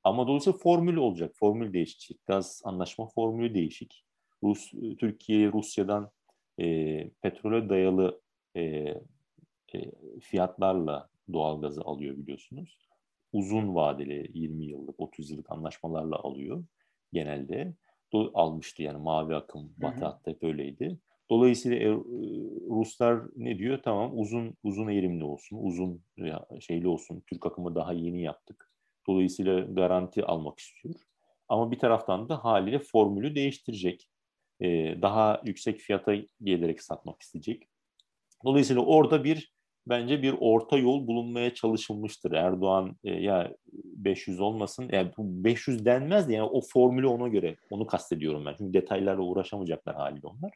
Ama 0.04 0.28
dolayısıyla 0.28 0.60
formül 0.60 0.96
olacak. 0.96 1.32
Formül 1.36 1.74
değişecek. 1.74 2.26
Gaz 2.26 2.62
anlaşma 2.66 3.08
formülü 3.08 3.54
değişik. 3.54 4.06
Rus, 4.44 4.72
Türkiye 5.00 5.52
Rusya'dan 5.52 6.12
e, 6.60 7.10
petrole 7.10 7.70
dayalı 7.70 8.22
e, 8.58 8.94
e, 9.76 9.92
fiyatlarla 10.20 11.10
doğal 11.34 11.62
gazı 11.62 11.82
alıyor 11.82 12.18
biliyorsunuz. 12.18 12.78
Uzun 13.34 13.76
vadeli 13.76 14.32
20 14.34 14.66
yıllık, 14.66 15.00
30 15.00 15.32
yıllık 15.32 15.52
anlaşmalarla 15.52 16.16
alıyor 16.16 16.64
genelde. 17.14 17.74
Do 18.14 18.32
almıştı 18.34 18.84
yani 18.84 18.98
mavi 18.98 19.36
akım, 19.36 19.74
batı 19.78 20.06
hattı 20.06 20.32
hep 20.32 20.44
öyleydi. 20.44 21.00
Dolayısıyla 21.30 21.78
e, 21.78 21.90
Ruslar 22.70 23.22
ne 23.36 23.58
diyor? 23.58 23.80
Tamam 23.84 24.20
uzun 24.20 24.58
uzun 24.64 24.88
eğilimli 24.88 25.24
olsun, 25.24 25.58
uzun 25.62 26.04
şeyli 26.60 26.88
olsun. 26.88 27.24
Türk 27.28 27.46
akımı 27.46 27.76
daha 27.76 27.94
yeni 27.94 28.22
yaptık. 28.22 28.72
Dolayısıyla 29.08 29.60
garanti 29.60 30.26
almak 30.26 30.60
istiyor. 30.60 30.96
Ama 31.50 31.72
bir 31.72 31.80
taraftan 31.80 32.30
da 32.30 32.44
haliyle 32.44 32.80
formülü 32.80 33.36
değiştirecek. 33.36 34.10
Ee, 34.62 34.98
daha 35.02 35.42
yüksek 35.46 35.80
fiyata 35.80 36.16
gelerek 36.44 36.84
satmak 36.84 37.22
isteyecek. 37.22 37.70
Dolayısıyla 38.46 38.82
orada 38.82 39.24
bir 39.24 39.53
bence 39.88 40.22
bir 40.22 40.36
orta 40.40 40.78
yol 40.78 41.08
bulunmaya 41.08 41.54
çalışılmıştır. 41.54 42.32
Erdoğan 42.32 42.98
e, 43.04 43.14
ya 43.14 43.54
500 43.74 44.40
olmasın, 44.40 44.90
yani 44.92 45.12
500 45.18 45.86
denmez 45.86 46.30
de 46.30 46.34
yani 46.34 46.50
o 46.52 46.62
formülü 46.62 47.08
ona 47.08 47.28
göre, 47.28 47.56
onu 47.70 47.88
kastediyorum 47.88 48.46
ben. 48.46 48.56
Çünkü 48.58 48.74
detaylarla 48.74 49.22
uğraşamayacaklar 49.22 49.96
haliyle 49.96 50.28
onlar. 50.28 50.52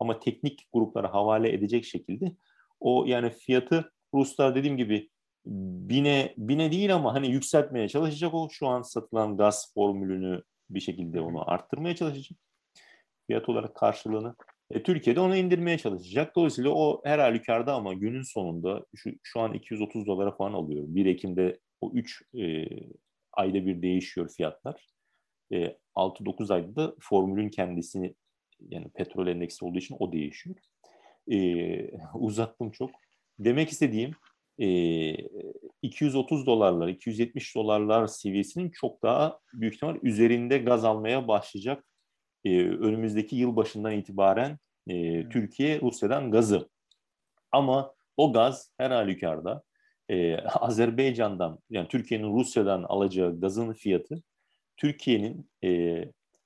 Ama 0.00 0.18
teknik 0.18 0.68
gruplara 0.72 1.14
havale 1.14 1.52
edecek 1.52 1.84
şekilde 1.84 2.32
o 2.80 3.04
yani 3.06 3.30
fiyatı 3.30 3.92
Ruslar 4.14 4.54
dediğim 4.54 4.76
gibi 4.76 5.10
bine 5.46 6.34
bine 6.36 6.72
değil 6.72 6.94
ama 6.94 7.14
hani 7.14 7.30
yükseltmeye 7.30 7.88
çalışacak 7.88 8.34
o 8.34 8.48
şu 8.50 8.66
an 8.66 8.82
satılan 8.82 9.36
gaz 9.36 9.72
formülünü 9.74 10.42
bir 10.70 10.80
şekilde 10.80 11.20
onu 11.20 11.50
arttırmaya 11.50 11.96
çalışacak 11.96 12.38
fiyat 13.26 13.48
olarak 13.48 13.74
karşılığını 13.74 14.34
e, 14.72 14.82
Türkiye'de 14.82 15.20
onu 15.20 15.36
indirmeye 15.36 15.78
çalışacak. 15.78 16.36
Dolayısıyla 16.36 16.70
o 16.70 17.00
her 17.04 17.18
halükarda 17.18 17.74
ama 17.74 17.94
günün 17.94 18.22
sonunda 18.22 18.86
şu, 18.96 19.10
şu 19.22 19.40
an 19.40 19.54
230 19.54 20.06
dolara 20.06 20.36
falan 20.36 20.52
alıyor. 20.52 20.84
1 20.88 21.06
Ekim'de 21.06 21.60
o 21.80 21.92
3 21.94 22.22
e, 22.34 22.66
ayda 23.32 23.66
bir 23.66 23.82
değişiyor 23.82 24.30
fiyatlar. 24.36 24.86
E, 25.52 25.76
6-9 25.94 26.54
ayda 26.54 26.76
da 26.76 26.94
formülün 27.00 27.48
kendisini 27.48 28.14
yani 28.60 28.88
petrol 28.94 29.26
endeksi 29.26 29.64
olduğu 29.64 29.78
için 29.78 29.96
o 29.98 30.12
değişiyor. 30.12 30.56
E, 31.30 31.36
uzattım 32.14 32.70
çok. 32.70 32.90
Demek 33.38 33.68
istediğim 33.68 34.12
e, 34.58 34.66
230 35.82 36.46
dolarlar, 36.46 36.88
270 36.88 37.56
dolarlar 37.56 38.06
seviyesinin 38.06 38.70
çok 38.70 39.02
daha 39.02 39.38
büyük 39.52 39.74
ihtimal 39.74 39.96
üzerinde 40.02 40.58
gaz 40.58 40.84
almaya 40.84 41.28
başlayacak 41.28 41.84
e, 42.44 42.68
önümüzdeki 42.68 43.36
yıl 43.36 43.56
başından 43.56 43.92
itibaren 43.92 44.58
e, 44.86 45.28
Türkiye 45.28 45.80
Rusya'dan 45.80 46.30
gazı. 46.30 46.68
Ama 47.52 47.94
o 48.16 48.32
gaz 48.32 48.72
her 48.78 48.90
halükarda 48.90 49.62
e, 50.08 50.36
Azerbaycan'dan 50.46 51.58
yani 51.70 51.88
Türkiye'nin 51.88 52.36
Rusya'dan 52.36 52.82
alacağı 52.82 53.40
gazın 53.40 53.72
fiyatı 53.72 54.22
Türkiye'nin 54.76 55.50
e, 55.64 56.04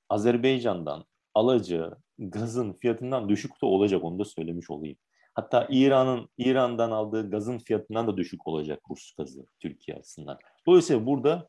Azerbaycan'dan 0.08 1.04
alacağı 1.34 1.98
gazın 2.18 2.72
fiyatından 2.72 3.28
düşük 3.28 3.62
de 3.62 3.66
olacak 3.66 4.04
onu 4.04 4.18
da 4.18 4.24
söylemiş 4.24 4.70
olayım. 4.70 4.96
Hatta 5.34 5.66
İran'ın 5.70 6.28
İran'dan 6.38 6.90
aldığı 6.90 7.30
gazın 7.30 7.58
fiyatından 7.58 8.06
da 8.06 8.16
düşük 8.16 8.46
olacak 8.46 8.80
Rus 8.90 9.12
gazı 9.14 9.46
Türkiye 9.60 9.96
açısından. 9.96 10.38
Dolayısıyla 10.66 11.06
burada 11.06 11.48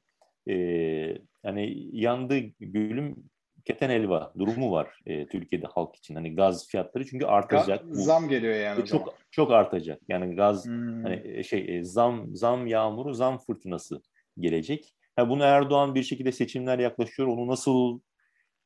e, 0.49 0.53
yani 1.43 1.89
yandı 1.91 2.37
gülüm 2.59 3.29
keten 3.67 3.89
elva 3.89 4.33
durumu 4.37 4.71
var 4.71 4.99
e, 5.05 5.27
Türkiye'de 5.27 5.67
halk 5.67 5.95
için. 5.95 6.15
Hani 6.15 6.35
gaz 6.35 6.67
fiyatları 6.67 7.05
çünkü 7.05 7.25
artacak. 7.25 7.85
Ga- 7.85 7.93
zam 7.93 8.29
geliyor 8.29 8.55
yani. 8.55 8.85
Çok 8.85 9.15
çok 9.31 9.51
artacak. 9.51 10.01
Yani 10.07 10.35
gaz 10.35 10.65
hmm. 10.65 11.03
hani 11.03 11.21
e, 11.25 11.43
şey 11.43 11.77
e, 11.77 11.83
zam 11.83 12.35
zam 12.35 12.67
yağmuru, 12.67 13.13
zam 13.13 13.37
fırtınası 13.37 14.01
gelecek. 14.39 14.93
Ha 15.15 15.29
bunu 15.29 15.43
Erdoğan 15.43 15.95
bir 15.95 16.03
şekilde 16.03 16.31
seçimler 16.31 16.79
yaklaşıyor. 16.79 17.27
Onu 17.27 17.47
nasıl 17.47 17.99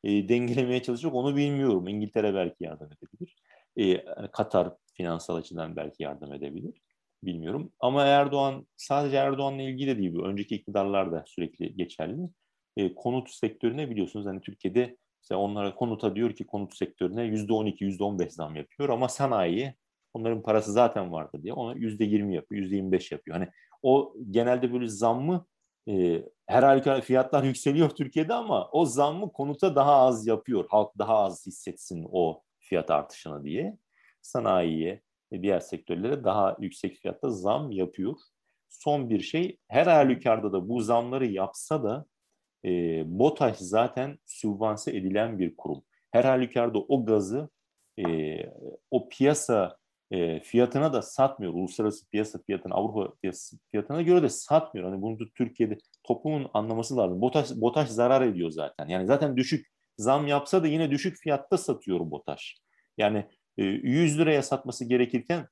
e, 0.03 0.29
dengelemeye 0.29 0.81
çalışacak 0.81 1.13
onu 1.13 1.35
bilmiyorum. 1.35 1.87
İngiltere 1.87 2.33
belki 2.33 2.63
yardım 2.63 2.89
edebilir. 2.93 3.35
E, 3.77 4.05
Katar 4.27 4.73
finansal 4.93 5.35
açıdan 5.35 5.75
belki 5.75 6.03
yardım 6.03 6.33
edebilir. 6.33 6.81
Bilmiyorum. 7.23 7.71
Ama 7.79 8.05
Erdoğan 8.05 8.67
sadece 8.77 9.17
Erdoğan'la 9.17 9.61
ilgili 9.61 9.95
de 9.95 9.97
değil 9.97 10.13
bu. 10.13 10.25
Önceki 10.25 10.55
iktidarlar 10.55 11.11
da 11.11 11.23
sürekli 11.27 11.75
geçerli 11.75 12.29
e, 12.77 12.95
konut 12.95 13.29
sektörüne 13.29 13.89
biliyorsunuz 13.89 14.25
hani 14.25 14.41
Türkiye'de 14.41 14.97
işte 15.21 15.35
onlara 15.35 15.75
konuta 15.75 16.15
diyor 16.15 16.33
ki 16.33 16.45
konut 16.45 16.77
sektörüne 16.77 17.23
yüzde 17.23 17.53
on 17.53 17.65
iki, 17.65 17.83
yüzde 17.83 18.03
on 18.03 18.19
beş 18.19 18.33
zam 18.33 18.55
yapıyor 18.55 18.89
ama 18.89 19.09
sanayiye 19.09 19.75
onların 20.13 20.41
parası 20.41 20.71
zaten 20.71 21.11
vardı 21.11 21.43
diye 21.43 21.53
ona 21.53 21.73
yüzde 21.73 22.03
yirmi 22.03 22.35
yapıyor, 22.35 22.61
yüzde 22.61 22.75
yirmi 22.75 22.91
beş 22.91 23.11
yapıyor. 23.11 23.37
Hani 23.37 23.49
o 23.81 24.13
genelde 24.29 24.73
böyle 24.73 24.87
zammı 24.87 25.45
e, 25.89 26.23
her 26.47 26.63
halükarda 26.63 27.01
fiyatlar 27.01 27.43
yükseliyor 27.51 27.89
Türkiye'de 27.89 28.33
ama 28.33 28.69
o 28.71 28.85
zammı 28.85 29.31
konuta 29.31 29.75
daha 29.75 29.95
az 29.95 30.27
yapıyor. 30.27 30.65
Halk 30.69 30.97
daha 30.97 31.17
az 31.17 31.45
hissetsin 31.45 32.07
o 32.11 32.41
fiyat 32.59 32.91
artışını 32.91 33.43
diye. 33.43 33.77
Sanayiye 34.21 35.01
diğer 35.31 35.59
sektörlere 35.59 36.23
daha 36.23 36.57
yüksek 36.59 36.97
fiyatta 36.97 37.29
zam 37.29 37.71
yapıyor. 37.71 38.15
Son 38.69 39.09
bir 39.09 39.19
şey 39.19 39.57
her 39.67 39.87
halükarda 39.87 40.53
da 40.53 40.69
bu 40.69 40.81
zamları 40.81 41.25
yapsa 41.25 41.83
da 41.83 42.05
e, 42.65 43.03
BOTAŞ 43.05 43.57
zaten 43.57 44.19
sübvanse 44.25 44.97
edilen 44.97 45.39
bir 45.39 45.55
kurum. 45.57 45.83
Her 46.11 46.23
halükarda 46.23 46.79
o 46.79 47.05
gazı 47.05 47.49
e, 47.99 48.37
o 48.91 49.09
piyasa 49.09 49.77
e, 50.11 50.39
fiyatına 50.39 50.93
da 50.93 51.01
satmıyor. 51.01 51.53
Uluslararası 51.53 52.09
piyasa 52.09 52.39
fiyatına, 52.45 52.73
Avrupa 52.73 53.15
piyasa 53.21 53.57
fiyatına 53.71 54.01
göre 54.01 54.23
de 54.23 54.29
satmıyor. 54.29 54.89
Hani 54.89 55.01
bunu 55.01 55.19
da 55.19 55.23
Türkiye'de 55.35 55.77
toplumun 56.03 56.49
anlaması 56.53 56.97
lazım. 56.97 57.21
BOTAŞ, 57.21 57.51
BOTAŞ 57.51 57.89
zarar 57.89 58.21
ediyor 58.21 58.51
zaten. 58.51 58.87
Yani 58.87 59.07
zaten 59.07 59.37
düşük 59.37 59.67
zam 59.97 60.27
yapsa 60.27 60.63
da 60.63 60.67
yine 60.67 60.91
düşük 60.91 61.17
fiyatta 61.17 61.57
satıyor 61.57 62.11
BOTAŞ. 62.11 62.57
Yani 62.97 63.25
e, 63.57 63.63
100 63.63 64.19
liraya 64.19 64.43
satması 64.43 64.85
gerekirken 64.85 65.47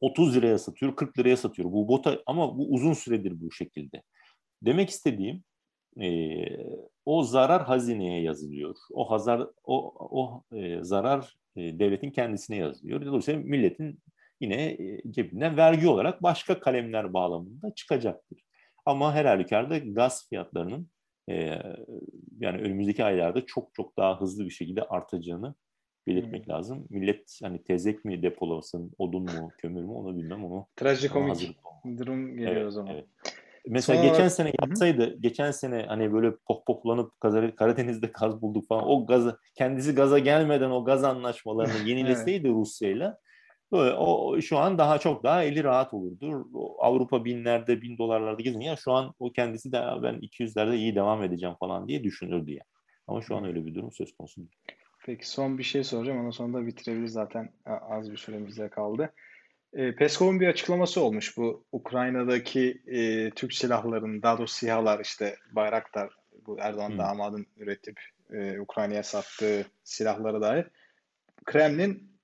30 0.00 0.36
liraya 0.36 0.58
satıyor, 0.58 0.96
40 0.96 1.18
liraya 1.18 1.36
satıyor. 1.36 1.72
Bu 1.72 1.88
BOTAŞ 1.88 2.18
ama 2.26 2.58
bu 2.58 2.68
uzun 2.74 2.92
süredir 2.92 3.40
bu 3.40 3.52
şekilde. 3.52 4.02
Demek 4.62 4.90
istediğim 4.90 5.44
e, 6.02 6.08
o 7.04 7.22
zarar 7.22 7.62
hazineye 7.62 8.22
yazılıyor. 8.22 8.76
O 8.92 9.10
hazar 9.10 9.46
o 9.64 9.94
o 9.98 10.42
e, 10.56 10.84
zarar 10.84 11.36
e, 11.56 11.78
devletin 11.78 12.10
kendisine 12.10 12.56
yazılıyor. 12.56 13.06
Dolayısıyla 13.06 13.40
milletin 13.40 14.00
yine 14.40 14.64
e, 14.64 15.02
cebinden 15.10 15.56
vergi 15.56 15.88
olarak 15.88 16.22
başka 16.22 16.60
kalemler 16.60 17.12
bağlamında 17.12 17.74
çıkacaktır. 17.74 18.38
Ama 18.86 19.14
her 19.14 19.24
halükarda 19.24 19.78
gaz 19.78 20.28
fiyatlarının 20.28 20.88
e, 21.30 21.34
yani 22.40 22.60
önümüzdeki 22.62 23.04
aylarda 23.04 23.46
çok 23.46 23.74
çok 23.74 23.96
daha 23.96 24.20
hızlı 24.20 24.44
bir 24.44 24.50
şekilde 24.50 24.82
artacağını 24.82 25.54
belirtmek 26.06 26.46
hmm. 26.46 26.52
lazım. 26.52 26.86
Millet 26.90 27.38
hani 27.42 27.62
tezek 27.62 28.04
mi 28.04 28.22
depolasın, 28.22 28.92
odun 28.98 29.22
mu, 29.22 29.50
kömür 29.58 29.82
mü 29.82 29.90
onu 29.90 30.16
bilmem 30.16 30.44
onu. 30.44 30.66
Trajikomik 30.76 31.58
durum 31.98 32.36
geliyor 32.36 32.52
evet, 32.52 32.66
o 32.66 32.70
zaman. 32.70 32.94
Evet. 32.94 33.06
Mesela 33.68 34.02
Sonra, 34.02 34.10
geçen 34.10 34.28
sene 34.28 34.52
yapsaydı, 34.60 35.06
hı. 35.06 35.16
geçen 35.20 35.50
sene 35.50 35.84
hani 35.88 36.12
böyle 36.12 36.36
pop 36.36 36.66
poplanıp 36.66 37.20
Karadeniz'de 37.56 38.06
gaz 38.20 38.42
bulduk 38.42 38.68
falan. 38.68 38.88
O 38.88 39.06
gazı 39.06 39.38
kendisi 39.54 39.94
gaza 39.94 40.18
gelmeden 40.18 40.70
o 40.70 40.84
gaz 40.84 41.04
anlaşmalarını 41.04 41.78
yenileseydi 41.88 42.46
evet. 42.46 42.56
Rusya'yla 42.56 43.18
Böyle, 43.72 43.94
o 43.94 44.40
şu 44.40 44.58
an 44.58 44.78
daha 44.78 44.98
çok 44.98 45.24
daha 45.24 45.42
eli 45.42 45.64
rahat 45.64 45.94
olurdu. 45.94 46.46
Avrupa 46.78 47.24
binlerde, 47.24 47.82
bin 47.82 47.98
dolarlarda 47.98 48.42
gezin. 48.42 48.60
Ya 48.60 48.76
şu 48.76 48.92
an 48.92 49.14
o 49.18 49.32
kendisi 49.32 49.72
de 49.72 49.76
ben 49.76 50.14
200'lerde 50.14 50.76
iyi 50.76 50.94
devam 50.94 51.22
edeceğim 51.22 51.54
falan 51.60 51.88
diye 51.88 52.04
düşünürdü 52.04 52.52
ya. 52.52 52.62
Ama 53.06 53.22
şu 53.22 53.36
an 53.36 53.44
öyle 53.44 53.66
bir 53.66 53.74
durum 53.74 53.92
söz 53.92 54.16
konusu 54.16 54.40
değil. 54.40 54.56
Peki 55.06 55.30
son 55.30 55.58
bir 55.58 55.62
şey 55.62 55.84
soracağım. 55.84 56.18
Ondan 56.18 56.30
sonra 56.30 56.54
da 56.54 56.66
bitirebiliriz 56.66 57.12
zaten. 57.12 57.52
Az 57.64 58.10
bir 58.10 58.16
süremiz 58.16 58.58
kaldı. 58.70 59.12
E, 59.72 59.94
Peskov'un 59.94 60.40
bir 60.40 60.48
açıklaması 60.48 61.00
olmuş 61.00 61.36
bu 61.36 61.64
Ukrayna'daki 61.72 62.82
e, 62.86 63.30
Türk 63.30 63.54
silahlarının, 63.54 64.22
daha 64.22 64.38
doğrusu 64.38 64.54
SİHA'lar 64.54 65.00
işte 65.00 65.36
Bayraktar, 65.52 66.10
bu 66.46 66.56
Erdoğan 66.60 66.90
hmm. 66.90 66.98
damadın 66.98 67.46
üretip 67.56 68.00
e, 68.32 68.60
Ukrayna'ya 68.60 69.02
sattığı 69.02 69.66
silahlara 69.84 70.40
dair. 70.40 70.66
Kremlin 71.44 72.18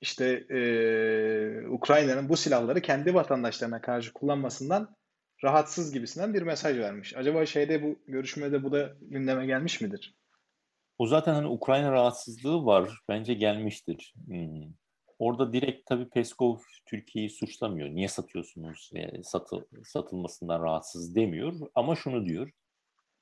işte 0.00 0.26
e, 0.50 0.58
Ukrayna'nın 1.68 2.28
bu 2.28 2.36
silahları 2.36 2.80
kendi 2.80 3.14
vatandaşlarına 3.14 3.80
karşı 3.80 4.12
kullanmasından 4.12 4.96
rahatsız 5.44 5.92
gibisinden 5.92 6.34
bir 6.34 6.42
mesaj 6.42 6.78
vermiş. 6.78 7.16
Acaba 7.16 7.46
şeyde 7.46 7.82
bu 7.82 7.98
görüşmede 8.06 8.62
bu 8.62 8.72
da 8.72 8.96
gündeme 9.00 9.46
gelmiş 9.46 9.80
midir? 9.80 10.14
O 10.98 11.06
zaten 11.06 11.34
hani 11.34 11.46
Ukrayna 11.46 11.92
rahatsızlığı 11.92 12.64
var. 12.64 13.00
Bence 13.08 13.34
gelmiştir. 13.34 14.14
Hmm. 14.26 14.72
Orada 15.18 15.52
direkt 15.52 15.86
tabii 15.86 16.08
Peskov 16.08 16.58
Türkiye'yi 16.86 17.30
suçlamıyor. 17.30 17.88
Niye 17.88 18.08
satıyorsunuz? 18.08 18.90
Yani 18.92 19.24
satı, 19.24 19.68
satılmasından 19.84 20.62
rahatsız 20.62 21.14
demiyor. 21.14 21.54
Ama 21.74 21.96
şunu 21.96 22.26
diyor. 22.26 22.50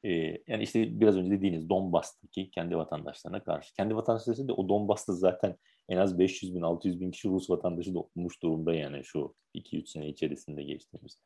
E, 0.05 0.11
yani 0.47 0.63
işte 0.63 1.01
biraz 1.01 1.17
önce 1.17 1.31
dediğiniz 1.31 1.69
Donbas'taki 1.69 2.51
kendi 2.51 2.77
vatandaşlarına 2.77 3.45
karşı. 3.45 3.75
Kendi 3.75 3.97
vatandaşları 3.97 4.49
da 4.49 4.55
o 4.55 4.69
Donbas'ta 4.69 5.13
zaten 5.13 5.57
en 5.89 5.97
az 5.97 6.19
500 6.19 6.55
bin, 6.55 6.63
600 6.63 7.01
bin 7.01 7.11
kişi 7.11 7.29
Rus 7.29 7.51
vatandaşı 7.51 7.95
da 7.95 7.99
olmuş 7.99 8.43
durumda 8.43 8.75
yani 8.75 9.05
şu 9.05 9.35
2-3 9.55 9.87
sene 9.87 10.09
içerisinde 10.09 10.63
geçtiğimiz. 10.63 11.19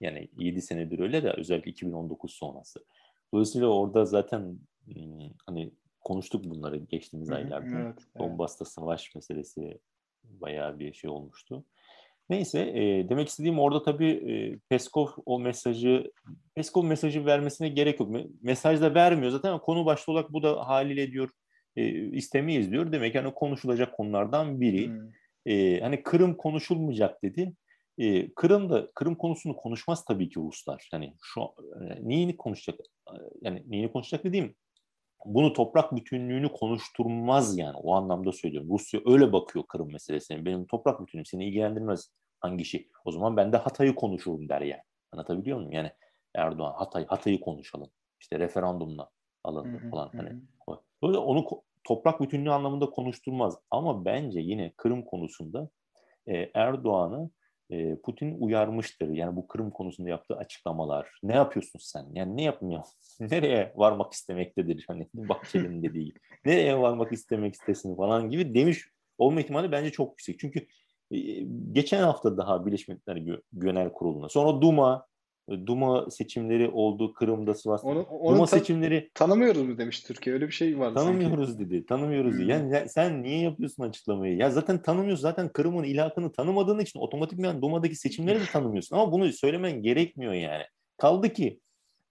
Yani 0.00 0.28
7 0.38 0.62
senedir 0.62 0.98
öyle 0.98 1.22
de 1.22 1.32
özellikle 1.32 1.70
2019 1.70 2.32
sonrası. 2.32 2.84
Dolayısıyla 3.34 3.66
orada 3.66 4.04
zaten 4.04 4.58
hmm, 4.84 5.30
hani 5.46 5.72
konuştuk 6.00 6.44
bunları 6.44 6.76
geçtiğimiz 6.76 7.28
Hı-hı, 7.28 7.36
aylarda. 7.36 7.78
Evet, 7.78 7.98
Donbas'ta 8.18 8.64
evet. 8.64 8.72
savaş 8.72 9.14
meselesi 9.14 9.78
bayağı 10.24 10.78
bir 10.78 10.92
şey 10.92 11.10
olmuştu. 11.10 11.64
Neyse 12.30 12.60
e, 12.60 13.08
demek 13.08 13.28
istediğim 13.28 13.58
orada 13.58 13.82
tabii 13.82 14.10
e, 14.10 14.58
Peskov 14.68 15.08
o 15.26 15.40
mesajı 15.40 16.12
Peskov 16.54 16.84
mesajı 16.84 17.26
vermesine 17.26 17.68
gerek 17.68 18.00
yok. 18.00 18.10
Mesaj 18.42 18.80
da 18.80 18.94
vermiyor 18.94 19.32
zaten 19.32 19.58
konu 19.58 19.86
başta 19.86 20.12
olarak 20.12 20.32
bu 20.32 20.42
da 20.42 20.68
haliyle 20.68 21.12
diyor 21.12 21.30
e, 21.76 21.84
istemeyiz 22.16 22.72
diyor. 22.72 22.92
Demek 22.92 23.14
yani 23.14 23.34
konuşulacak 23.34 23.96
konulardan 23.96 24.60
biri. 24.60 24.86
Hmm. 24.86 25.10
E, 25.46 25.80
hani 25.80 26.02
Kırım 26.02 26.36
konuşulmayacak 26.36 27.22
dedi. 27.22 27.52
E, 27.98 28.34
Kırım 28.34 28.70
da 28.70 28.90
Kırım 28.94 29.14
konusunu 29.14 29.56
konuşmaz 29.56 30.04
tabii 30.04 30.28
ki 30.28 30.40
Ruslar. 30.40 30.88
Hani 30.90 31.14
şu 31.22 31.40
e, 31.40 32.08
neyini 32.08 32.36
konuşacak? 32.36 32.80
Yani 33.42 33.62
neyini 33.66 33.92
konuşacak 33.92 34.24
dediğim 34.24 34.54
bunu 35.24 35.52
toprak 35.52 35.96
bütünlüğünü 35.96 36.52
konuşturmaz 36.52 37.58
yani 37.58 37.76
o 37.76 37.94
anlamda 37.94 38.32
söylüyorum. 38.32 38.70
Rusya 38.70 39.00
öyle 39.06 39.32
bakıyor 39.32 39.64
Kırım 39.68 39.92
meselesine. 39.92 40.44
Benim 40.44 40.66
toprak 40.66 41.00
bütünlüğüm 41.00 41.26
seni 41.26 41.46
ilgilendirmez 41.46 42.12
hangi 42.40 42.64
şey. 42.64 42.88
O 43.04 43.12
zaman 43.12 43.36
ben 43.36 43.52
de 43.52 43.56
Hatay'ı 43.56 43.94
konuşurum 43.94 44.48
der 44.48 44.60
yani. 44.60 44.82
Anlatabiliyor 45.12 45.58
muyum? 45.58 45.72
Yani 45.72 45.90
Erdoğan 46.34 46.72
Hatay 46.72 47.06
Hatay'ı 47.06 47.40
konuşalım. 47.40 47.90
İşte 48.20 48.38
referandumla 48.38 49.10
alındı 49.44 49.82
falan. 49.90 50.10
Hani 50.16 50.40
Böyle 51.02 51.18
onu 51.18 51.46
toprak 51.84 52.20
bütünlüğü 52.20 52.50
anlamında 52.50 52.90
konuşturmaz. 52.90 53.58
Ama 53.70 54.04
bence 54.04 54.40
yine 54.40 54.72
Kırım 54.76 55.02
konusunda 55.04 55.68
e, 56.26 56.50
Erdoğan'ı 56.54 57.30
Putin 58.04 58.36
uyarmıştır. 58.40 59.08
Yani 59.08 59.36
bu 59.36 59.48
Kırım 59.48 59.70
konusunda 59.70 60.08
yaptığı 60.08 60.36
açıklamalar. 60.36 61.08
Ne 61.22 61.34
yapıyorsun 61.34 61.78
sen? 61.82 62.06
Yani 62.12 62.36
ne 62.36 62.42
yapmıyor? 62.42 62.82
Nereye 63.20 63.72
varmak 63.76 64.12
istemektedir? 64.12 64.84
Hani 64.88 65.08
Bahçeli'nin 65.14 65.82
dediği. 65.82 66.14
Nereye 66.44 66.78
varmak 66.78 67.12
istemek 67.12 67.54
istesin 67.54 67.96
falan 67.96 68.30
gibi 68.30 68.54
demiş 68.54 68.88
olma 69.18 69.40
ihtimali 69.40 69.72
bence 69.72 69.90
çok 69.90 70.10
yüksek. 70.10 70.38
Çünkü 70.38 70.66
geçen 71.72 72.02
hafta 72.02 72.36
daha 72.36 72.66
Birleşmiş 72.66 72.88
Milletler 72.88 73.40
Genel 73.58 73.92
Kurulu'na 73.92 74.28
sonra 74.28 74.62
Duma 74.62 75.06
Duma 75.66 76.10
seçimleri 76.10 76.68
oldu 76.68 77.14
Kırım'da 77.14 77.54
Sivas'ta. 77.54 77.88
Onu, 77.88 78.02
onu 78.02 78.36
Duma 78.36 78.46
ta- 78.46 78.58
seçimleri 78.58 79.10
tanımıyoruz 79.14 79.62
mu 79.62 79.78
demiş 79.78 80.00
Türkiye 80.00 80.34
öyle 80.34 80.46
bir 80.46 80.52
şey 80.52 80.78
var. 80.78 80.94
Tanımıyoruz 80.94 81.48
sanki. 81.48 81.70
dedi. 81.70 81.86
Tanımıyoruz 81.86 82.38
dedi. 82.38 82.50
Yani 82.50 82.74
ya, 82.74 82.88
sen 82.88 83.22
niye 83.22 83.38
yapıyorsun 83.38 83.82
açıklamayı? 83.82 84.36
Ya 84.36 84.50
zaten 84.50 84.82
tanımıyorsun. 84.82 85.22
Zaten 85.22 85.48
Kırım'ın 85.48 85.84
ilahını 85.84 86.32
tanımadığın 86.32 86.78
için 86.78 87.00
otomatikman 87.00 87.62
Duma'daki 87.62 87.96
seçimleri 87.96 88.40
de 88.40 88.44
tanımıyorsun. 88.52 88.96
Ama 88.96 89.12
bunu 89.12 89.32
söylemen 89.32 89.82
gerekmiyor 89.82 90.32
yani. 90.32 90.64
Kaldı 90.96 91.32
ki 91.32 91.60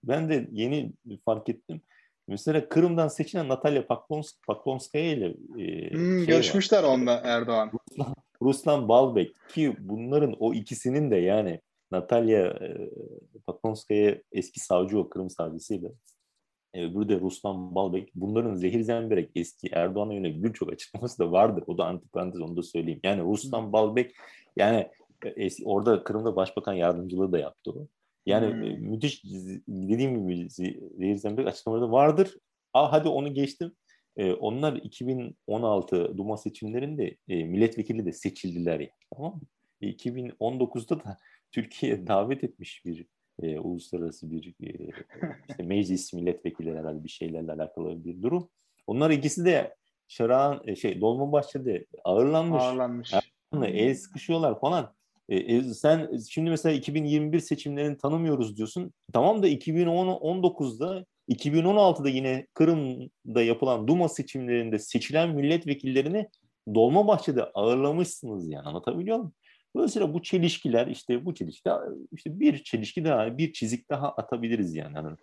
ben 0.04 0.28
de 0.28 0.48
yeni 0.52 0.92
fark 1.24 1.48
ettim. 1.48 1.82
Mesela 2.28 2.68
Kırım'dan 2.68 3.08
seçilen 3.08 3.48
Natalya 3.48 3.86
Paklonsk, 3.86 4.46
Paklonskaya 4.46 5.12
ile 5.12 5.26
e, 5.58 5.90
hmm, 5.90 6.16
şey 6.16 6.26
görüşmüşler 6.26 6.82
var. 6.82 6.88
onunla 6.88 7.20
Erdoğan. 7.24 7.70
Ruslan, 7.72 8.14
Ruslan 8.42 8.88
Balbek 8.88 9.36
ki 9.48 9.76
bunların 9.78 10.36
o 10.38 10.54
ikisinin 10.54 11.10
de 11.10 11.16
yani 11.16 11.60
Natalya 11.92 12.46
e, 12.46 12.90
Pakonskaya 13.46 14.22
eski 14.32 14.60
savcı 14.60 14.98
o 14.98 15.08
Kırım 15.08 15.30
savcısıydı. 15.30 15.94
E, 16.74 16.80
de 16.80 17.20
Ruslan 17.20 17.74
Balbek. 17.74 18.10
Bunların 18.14 18.54
zehir 18.54 18.80
zemberek 18.80 19.30
eski 19.34 19.68
Erdoğan'a 19.72 20.14
yönelik 20.14 20.44
birçok 20.44 20.72
açıklaması 20.72 21.18
da 21.18 21.32
vardır. 21.32 21.64
O 21.66 21.78
da 21.78 21.86
antiparantez 21.86 22.40
onu 22.40 22.56
da 22.56 22.62
söyleyeyim. 22.62 23.00
Yani 23.04 23.22
Ruslan 23.22 23.72
Balbek 23.72 24.14
yani 24.56 24.88
e, 25.24 25.28
eski, 25.28 25.64
orada 25.66 26.04
Kırım'da 26.04 26.36
başbakan 26.36 26.72
yardımcılığı 26.72 27.32
da 27.32 27.38
yaptı 27.38 27.70
o. 27.70 27.86
Yani 28.26 28.46
hmm. 28.46 28.90
müthiş 28.90 29.24
dediğim 29.68 30.28
gibi 30.28 30.50
zehir 30.50 31.16
zemberek 31.16 31.48
açıklamaları 31.48 31.88
da 31.88 31.92
vardır. 31.92 32.36
Aa, 32.74 32.92
hadi 32.92 33.08
onu 33.08 33.34
geçtim. 33.34 33.72
E, 34.16 34.32
onlar 34.32 34.72
2016 34.72 36.18
Duma 36.18 36.36
seçimlerinde 36.36 37.16
e, 37.28 37.44
milletvekili 37.44 38.06
de 38.06 38.12
seçildiler 38.12 38.80
yani. 38.80 38.90
Tamam 39.14 39.34
mı? 39.34 39.40
2019'da 39.82 41.04
da 41.04 41.16
Türkiye 41.52 42.06
davet 42.06 42.44
etmiş 42.44 42.84
bir 42.84 43.06
e, 43.42 43.58
uluslararası 43.58 44.30
bir 44.30 44.54
e, 44.62 44.90
işte 45.48 45.62
meclis 45.62 46.12
milletvekilleri 46.12 46.78
herhalde 46.78 47.04
bir 47.04 47.08
şeylerle 47.08 47.52
alakalı 47.52 48.04
bir 48.04 48.22
durum. 48.22 48.48
Onlar 48.86 49.10
ikisi 49.10 49.44
de 49.44 49.76
Şarağan 50.08 50.62
e, 50.66 50.76
şey 50.76 51.00
Dolmabahçe'de 51.00 51.86
ağırlanmış. 52.04 52.62
Ağırlanmış. 52.62 53.12
Yani, 53.54 53.66
el 53.66 53.94
sıkışıyorlar 53.94 54.60
falan. 54.60 54.94
E, 55.28 55.36
e, 55.36 55.62
sen 55.62 56.10
şimdi 56.30 56.50
mesela 56.50 56.74
2021 56.74 57.40
seçimlerini 57.40 57.98
tanımıyoruz 57.98 58.56
diyorsun. 58.56 58.92
Tamam 59.12 59.42
da 59.42 59.48
2019'da 59.48 61.06
2016'da 61.28 62.08
yine 62.08 62.46
Kırım'da 62.54 63.42
yapılan 63.42 63.88
Duma 63.88 64.08
seçimlerinde 64.08 64.78
seçilen 64.78 65.30
milletvekillerini 65.30 66.28
Dolmabahçe'de 66.74 67.44
ağırlamışsınız 67.44 68.48
yani 68.48 68.68
anlatabiliyor 68.68 69.16
muyum? 69.16 69.32
Dolayısıyla 69.76 70.14
bu 70.14 70.22
çelişkiler 70.22 70.86
işte 70.86 71.24
bu 71.24 71.34
çelişki 71.34 71.70
işte 72.12 72.40
bir 72.40 72.64
çelişki 72.64 73.04
daha 73.04 73.38
bir 73.38 73.52
çizik 73.52 73.90
daha 73.90 74.12
atabiliriz 74.12 74.74
yani 74.74 74.94
hani 74.94 75.16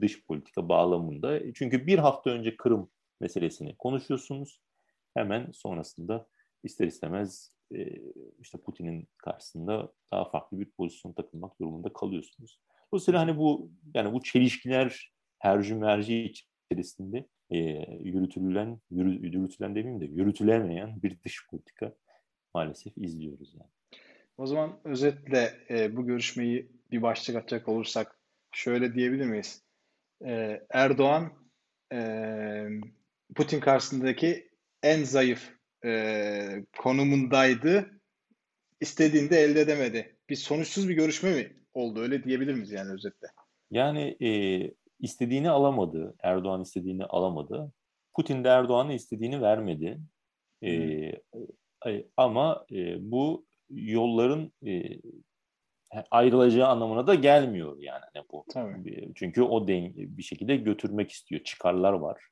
dış 0.00 0.24
politika 0.24 0.68
bağlamında. 0.68 1.52
Çünkü 1.54 1.86
bir 1.86 1.98
hafta 1.98 2.30
önce 2.30 2.56
Kırım 2.56 2.90
meselesini 3.20 3.76
konuşuyorsunuz. 3.76 4.60
Hemen 5.14 5.50
sonrasında 5.52 6.26
ister 6.64 6.86
istemez 6.86 7.52
işte 8.40 8.58
Putin'in 8.58 9.08
karşısında 9.18 9.92
daha 10.12 10.24
farklı 10.24 10.60
bir 10.60 10.70
pozisyon 10.70 11.12
takılmak 11.12 11.60
durumunda 11.60 11.92
kalıyorsunuz. 11.92 12.60
Dolayısıyla 12.92 13.20
hani 13.20 13.36
bu 13.36 13.70
yani 13.94 14.12
bu 14.12 14.22
çelişkiler 14.22 15.12
hercü 15.38 15.74
merci 15.74 16.32
içerisinde 16.70 17.26
e, 17.50 17.58
yürütülen, 18.00 18.80
yürü, 18.90 19.26
yürütülen 19.26 19.74
demeyeyim 19.74 20.00
de 20.00 20.04
yürütülemeyen 20.04 21.02
bir 21.02 21.22
dış 21.22 21.46
politika 21.50 21.94
maalesef 22.54 22.98
izliyoruz 22.98 23.54
yani. 23.54 23.70
O 24.38 24.46
zaman 24.46 24.80
özetle 24.84 25.54
e, 25.70 25.96
bu 25.96 26.06
görüşmeyi 26.06 26.68
bir 26.90 27.02
başlık 27.02 27.36
atacak 27.36 27.68
olursak 27.68 28.18
şöyle 28.52 28.94
diyebilir 28.94 29.26
miyiz? 29.26 29.62
E, 30.26 30.60
Erdoğan 30.70 31.32
e, 31.92 32.68
Putin 33.34 33.60
karşısındaki 33.60 34.50
en 34.82 35.04
zayıf 35.04 35.52
e, 35.84 36.64
konumundaydı. 36.78 37.90
İstediğinde 38.80 39.40
elde 39.40 39.60
edemedi. 39.60 40.16
Bir 40.28 40.36
sonuçsuz 40.36 40.88
bir 40.88 40.94
görüşme 40.94 41.34
mi 41.34 41.56
oldu? 41.74 42.00
Öyle 42.00 42.24
diyebilir 42.24 42.54
miyiz 42.54 42.70
yani 42.70 42.92
özetle? 42.92 43.28
Yani 43.70 44.16
e, 44.20 44.30
istediğini 45.00 45.50
alamadı. 45.50 46.14
Erdoğan 46.22 46.62
istediğini 46.62 47.04
alamadı. 47.04 47.72
Putin 48.14 48.44
de 48.44 48.48
Erdoğan'ın 48.48 48.90
istediğini 48.90 49.42
vermedi. 49.42 50.00
E, 50.64 51.12
ama 52.16 52.66
e, 52.72 53.10
bu 53.10 53.46
yolların 53.72 54.52
e, 54.66 54.82
ayrılacağı 56.10 56.68
anlamına 56.68 57.06
da 57.06 57.14
gelmiyor 57.14 57.76
yani 57.80 58.02
hani 58.14 58.24
bu. 58.32 58.44
Tabii. 58.52 59.12
Çünkü 59.14 59.42
o 59.42 59.68
den 59.68 59.92
bir 59.96 60.22
şekilde 60.22 60.56
götürmek 60.56 61.10
istiyor. 61.10 61.44
Çıkarlar 61.44 61.92
var. 61.92 62.22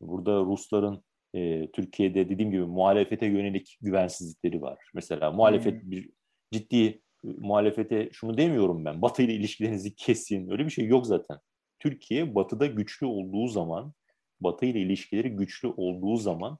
Burada 0.00 0.40
Rusların 0.40 1.04
e, 1.34 1.70
Türkiye'de 1.70 2.28
dediğim 2.28 2.50
gibi 2.50 2.62
muhalefete 2.62 3.26
yönelik 3.26 3.78
güvensizlikleri 3.80 4.62
var. 4.62 4.78
Mesela 4.94 5.32
muhalefet 5.32 5.82
hmm. 5.82 5.90
bir 5.90 6.10
ciddi 6.52 7.02
muhalefete 7.22 8.08
şunu 8.12 8.38
demiyorum 8.38 8.84
ben. 8.84 9.02
Batı 9.02 9.22
ile 9.22 9.34
ilişkilerinizi 9.34 9.94
kesin. 9.94 10.50
Öyle 10.50 10.64
bir 10.64 10.70
şey 10.70 10.86
yok 10.86 11.06
zaten. 11.06 11.38
Türkiye 11.78 12.34
Batı'da 12.34 12.66
güçlü 12.66 13.06
olduğu 13.06 13.46
zaman, 13.46 13.92
Batı 14.40 14.66
ile 14.66 14.80
ilişkileri 14.80 15.30
güçlü 15.30 15.68
olduğu 15.68 16.16
zaman 16.16 16.58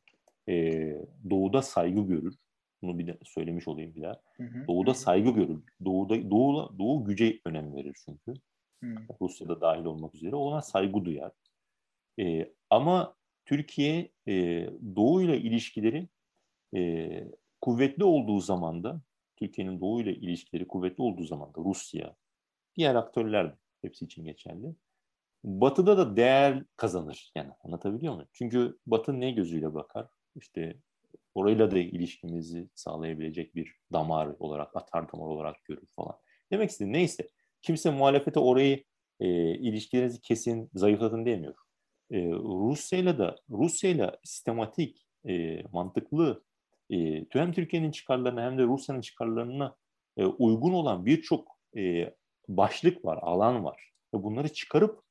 e, 0.49 0.73
Doğu'da 1.31 1.63
saygı 1.63 2.01
görür. 2.01 2.35
Bunu 2.83 2.99
bir 2.99 3.07
de 3.07 3.19
söylemiş 3.25 3.69
olayım 3.69 3.95
bir 3.95 4.03
daha. 4.03 4.21
Hı 4.37 4.43
hı. 4.43 4.67
Doğu'da 4.69 4.95
saygı 4.95 5.31
görür. 5.31 5.63
Doğu'da 5.85 6.31
Doğu, 6.31 6.79
Doğu 6.79 7.05
güce 7.05 7.41
önem 7.45 7.75
verir 7.75 7.97
çünkü. 8.05 8.35
Hı. 8.85 8.95
Rusya'da 9.21 9.61
dahil 9.61 9.85
olmak 9.85 10.15
üzere. 10.15 10.37
Ona 10.37 10.63
saygı 10.63 11.05
duyar. 11.05 11.33
E, 12.21 12.53
ama 12.71 13.15
Türkiye 13.45 14.11
e, 14.29 14.35
Doğu 14.97 15.23
ile 15.23 15.41
ilişkileri 15.41 16.09
e, 16.75 17.25
kuvvetli 17.61 18.05
olduğu 18.05 18.41
zaman 18.41 18.85
da 18.85 19.01
Türkiye'nin 19.37 19.81
Doğu 19.81 20.01
ile 20.01 20.15
ilişkileri 20.15 20.69
kuvvetli 20.69 21.03
olduğu 21.03 21.25
zaman 21.25 21.55
da 21.55 21.59
Rusya, 21.65 22.17
diğer 22.77 22.95
aktörler 22.95 23.49
de 23.51 23.57
hepsi 23.83 24.05
için 24.05 24.25
geçerli. 24.25 24.75
Batı'da 25.45 25.99
da 25.99 26.17
değer 26.17 26.65
kazanır. 26.77 27.33
Yani 27.37 27.51
anlatabiliyor 27.65 28.15
muyum? 28.15 28.29
Çünkü 28.33 28.79
Batı 28.87 29.21
ne 29.21 29.31
gözüyle 29.31 29.75
bakar? 29.75 30.09
İşte 30.37 30.77
orayla 31.37 31.71
da 31.71 31.79
ilişkimizi 31.79 32.69
sağlayabilecek 32.75 33.55
bir 33.55 33.75
damar 33.93 34.29
olarak, 34.39 34.77
atar 34.77 35.13
damar 35.13 35.27
olarak 35.27 35.65
görür 35.65 35.87
falan. 35.97 36.19
Demek 36.53 36.71
istediğim 36.71 36.93
neyse. 36.93 37.29
Kimse 37.63 37.91
muhalefete 37.91 38.41
orayı 38.41 38.85
e, 39.21 39.55
ilişkilerinizi 39.55 40.21
kesin, 40.21 40.71
zayıflatın 40.75 41.27
demiyor. 41.27 41.55
E, 42.11 42.31
Rusya'yla 42.33 43.19
da 43.19 43.37
Rusya'yla 43.51 44.19
sistematik, 44.25 45.07
e, 45.29 45.63
mantıklı 45.73 46.45
e, 46.93 47.25
hem 47.31 47.53
Türkiye'nin 47.53 47.91
çıkarlarına 47.91 48.43
hem 48.43 48.59
de 48.59 48.63
Rusya'nın 48.63 49.01
çıkarlarına 49.01 49.77
e, 50.17 50.25
uygun 50.25 50.73
olan 50.73 51.07
birçok 51.07 51.49
e, 51.77 52.15
başlık 52.49 53.05
var, 53.05 53.19
alan 53.23 53.65
var. 53.65 53.93
Ve 54.15 54.23
bunları 54.23 54.49
çıkarıp 54.49 55.03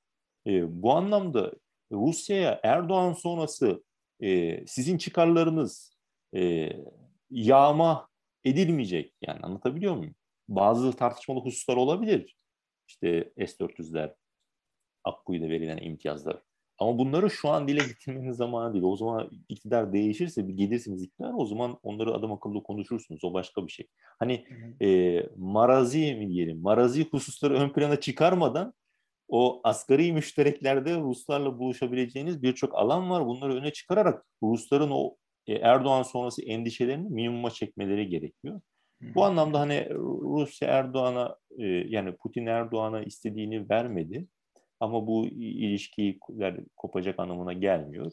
e, 0.48 0.82
bu 0.82 0.94
anlamda 0.94 1.52
Rusya'ya 1.92 2.60
Erdoğan 2.64 3.14
sonrası 3.14 3.84
e, 4.20 4.64
sizin 4.68 4.98
çıkarlarınız 4.98 5.95
e, 6.36 6.72
yağma 7.30 8.08
edilmeyecek. 8.44 9.14
Yani 9.22 9.40
anlatabiliyor 9.40 9.96
muyum? 9.96 10.16
Bazı 10.48 10.94
tartışmalı 10.94 11.40
hususlar 11.40 11.76
olabilir. 11.78 12.36
İşte 12.88 13.34
S-400'ler, 13.38 14.16
Akkuyu'da 15.04 15.50
verilen 15.50 15.78
imtiyazlar. 15.78 16.42
Ama 16.78 16.98
bunları 16.98 17.30
şu 17.30 17.50
an 17.50 17.68
dile 17.68 17.84
getirmenin 17.88 18.32
zamanı 18.32 18.74
değil. 18.74 18.84
O 18.84 18.96
zaman 18.96 19.30
iktidar 19.50 19.94
değişirse, 19.94 20.48
bir 20.48 20.54
gelirsiniz 20.54 21.04
iktidar, 21.04 21.34
o 21.38 21.46
zaman 21.46 21.80
onları 21.84 22.14
adam 22.14 22.32
akıllı 22.32 22.64
konuşursunuz. 22.64 23.24
O 23.24 23.34
başka 23.34 23.68
bir 23.68 23.72
şey. 23.72 23.88
Hani 24.20 24.48
e, 24.82 25.22
marazi 25.38 26.16
mi 26.16 26.30
diyelim, 26.30 26.62
marazi 26.62 27.10
hususları 27.10 27.54
ön 27.54 27.70
plana 27.70 28.00
çıkarmadan 28.00 28.74
o 29.28 29.62
asgari 29.64 30.14
müştereklerde 30.14 30.96
Ruslarla 31.00 31.60
buluşabileceğiniz 31.60 32.44
birçok 32.44 32.76
alan 32.76 33.10
var. 33.10 33.26
Bunları 33.26 33.56
öne 33.56 33.74
çıkararak 33.74 34.26
Rusların 34.44 34.92
o 34.92 35.16
Erdoğan 35.54 36.04
sonrası 36.04 36.42
endişelerini 36.42 37.10
minimuma 37.10 37.50
çekmeleri 37.50 38.08
gerekiyor. 38.10 38.62
Bu 39.02 39.24
anlamda 39.24 39.60
hani 39.60 39.90
Rusya 40.22 40.68
Erdoğan'a 40.68 41.36
e, 41.58 41.66
yani 41.66 42.16
Putin 42.16 42.46
Erdoğan'a 42.46 43.04
istediğini 43.04 43.70
vermedi. 43.70 44.28
Ama 44.80 45.08
bu 45.08 45.28
ilişkiyi 45.28 46.20
kopacak 46.76 47.20
anlamına 47.20 47.54
gelmiyor. 47.54 48.12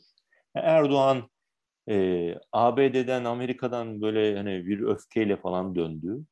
Erdoğan 0.55 1.31
e, 1.89 2.35
ABD'den, 2.53 3.25
Amerika'dan 3.25 4.03
böyle 4.03 4.37
hani 4.37 4.67
bir 4.67 4.81
öfkeyle 4.81 5.37
falan 5.37 5.75
döndü. 5.75 6.25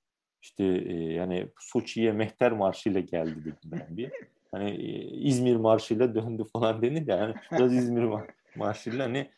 İşte 0.42 0.64
e, 0.64 0.94
yani 0.94 1.46
Soçi'ye 1.60 2.12
Mehter 2.12 2.52
Marşı'yla 2.52 3.00
geldi 3.00 3.40
dedim 3.40 3.56
ben 3.64 3.96
bir. 3.96 4.12
Hani 4.52 4.70
e, 4.70 5.06
İzmir 5.16 5.56
Marşı'yla 5.56 6.14
döndü 6.14 6.44
falan 6.52 6.82
denir 6.82 7.06
ya. 7.06 7.16
Yani 7.16 7.34
biraz 7.52 7.74
İzmir 7.74 8.10
Marşı'yla 8.56 9.04
hani 9.04 9.30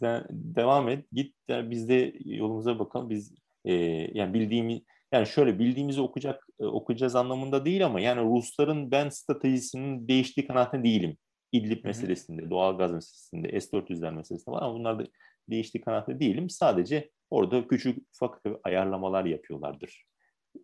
sen 0.00 0.24
devam 0.30 0.88
et, 0.88 1.04
git 1.12 1.34
yani 1.48 1.70
biz 1.70 1.88
de 1.88 2.12
yolumuza 2.24 2.78
bakalım. 2.78 3.10
Biz 3.10 3.34
e, 3.64 3.74
yani 4.14 4.34
bildiğimiz 4.34 4.80
yani 5.12 5.26
şöyle 5.26 5.58
bildiğimizi 5.58 6.00
okuyacak 6.00 6.46
e, 6.60 6.64
okuyacağız 6.64 7.16
anlamında 7.16 7.64
değil 7.64 7.86
ama 7.86 8.00
yani 8.00 8.22
Rusların 8.22 8.90
ben 8.90 9.08
stratejisinin 9.08 10.08
değiştiği 10.08 10.46
kanaatinde 10.46 10.84
değilim. 10.84 11.16
İdlib 11.52 11.76
Hı-hı. 11.76 11.86
meselesinde, 11.86 12.50
doğal 12.50 12.78
gaz 12.78 12.92
meselesinde, 12.92 13.60
S-400'ler 13.60 14.14
meselesinde 14.14 14.56
var 14.56 14.62
ama 14.62 14.74
bunlar 14.74 14.98
da 14.98 15.06
değiştiği 15.50 15.84
kanaatinde 15.84 16.20
değilim. 16.20 16.50
Sadece 16.50 17.10
orada 17.30 17.68
küçük 17.68 17.98
ufak 18.14 18.42
ayarlamalar 18.64 19.24
yapıyorlardır. 19.24 20.06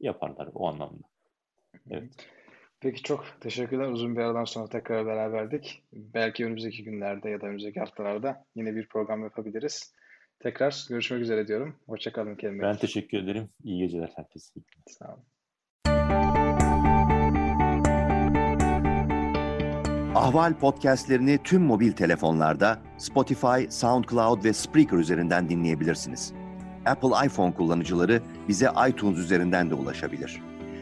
Yaparlar 0.01 0.49
o 0.55 0.69
anlamda. 0.69 1.03
Evet. 1.91 2.13
Peki 2.83 3.03
çok 3.03 3.25
teşekkürler. 3.41 3.89
Uzun 3.89 4.17
bir 4.17 4.21
aradan 4.21 4.45
sonra 4.45 4.69
tekrar 4.69 5.07
beraberdik. 5.07 5.83
Belki 5.93 6.45
önümüzdeki 6.45 6.85
günlerde 6.85 7.31
ya 7.31 7.41
da 7.41 7.47
önümüzdeki 7.47 7.81
haftalarda 7.81 8.45
yine 8.55 8.77
bir 8.77 8.89
program 8.89 9.23
yapabiliriz. 9.23 9.95
Tekrar 10.39 10.87
görüşmek 10.89 11.21
üzere 11.21 11.49
diyorum. 11.49 11.77
Hoşçakalın 11.87 12.35
Kerim 12.35 12.61
Ben 12.61 12.77
teşekkür 12.77 13.19
ederim. 13.19 13.49
İyi 13.65 13.79
geceler 13.79 14.13
herkese. 14.17 14.61
Sağ 14.87 15.15
olun. 15.15 15.25
Ahval 20.15 20.59
podcastlerini 20.59 21.39
tüm 21.45 21.63
mobil 21.63 21.93
telefonlarda 21.93 22.79
Spotify, 22.99 23.71
SoundCloud 23.71 24.45
ve 24.45 24.53
Spreaker 24.53 24.97
üzerinden 24.97 25.49
dinleyebilirsiniz. 25.49 26.33
Apple 26.87 27.27
iPhone 27.27 27.55
kullanıcıları 27.55 28.23
bize 28.49 28.69
iTunes 28.89 29.19
üzerinden 29.19 29.71
de 29.71 29.75
ulaşabilir. 29.75 30.52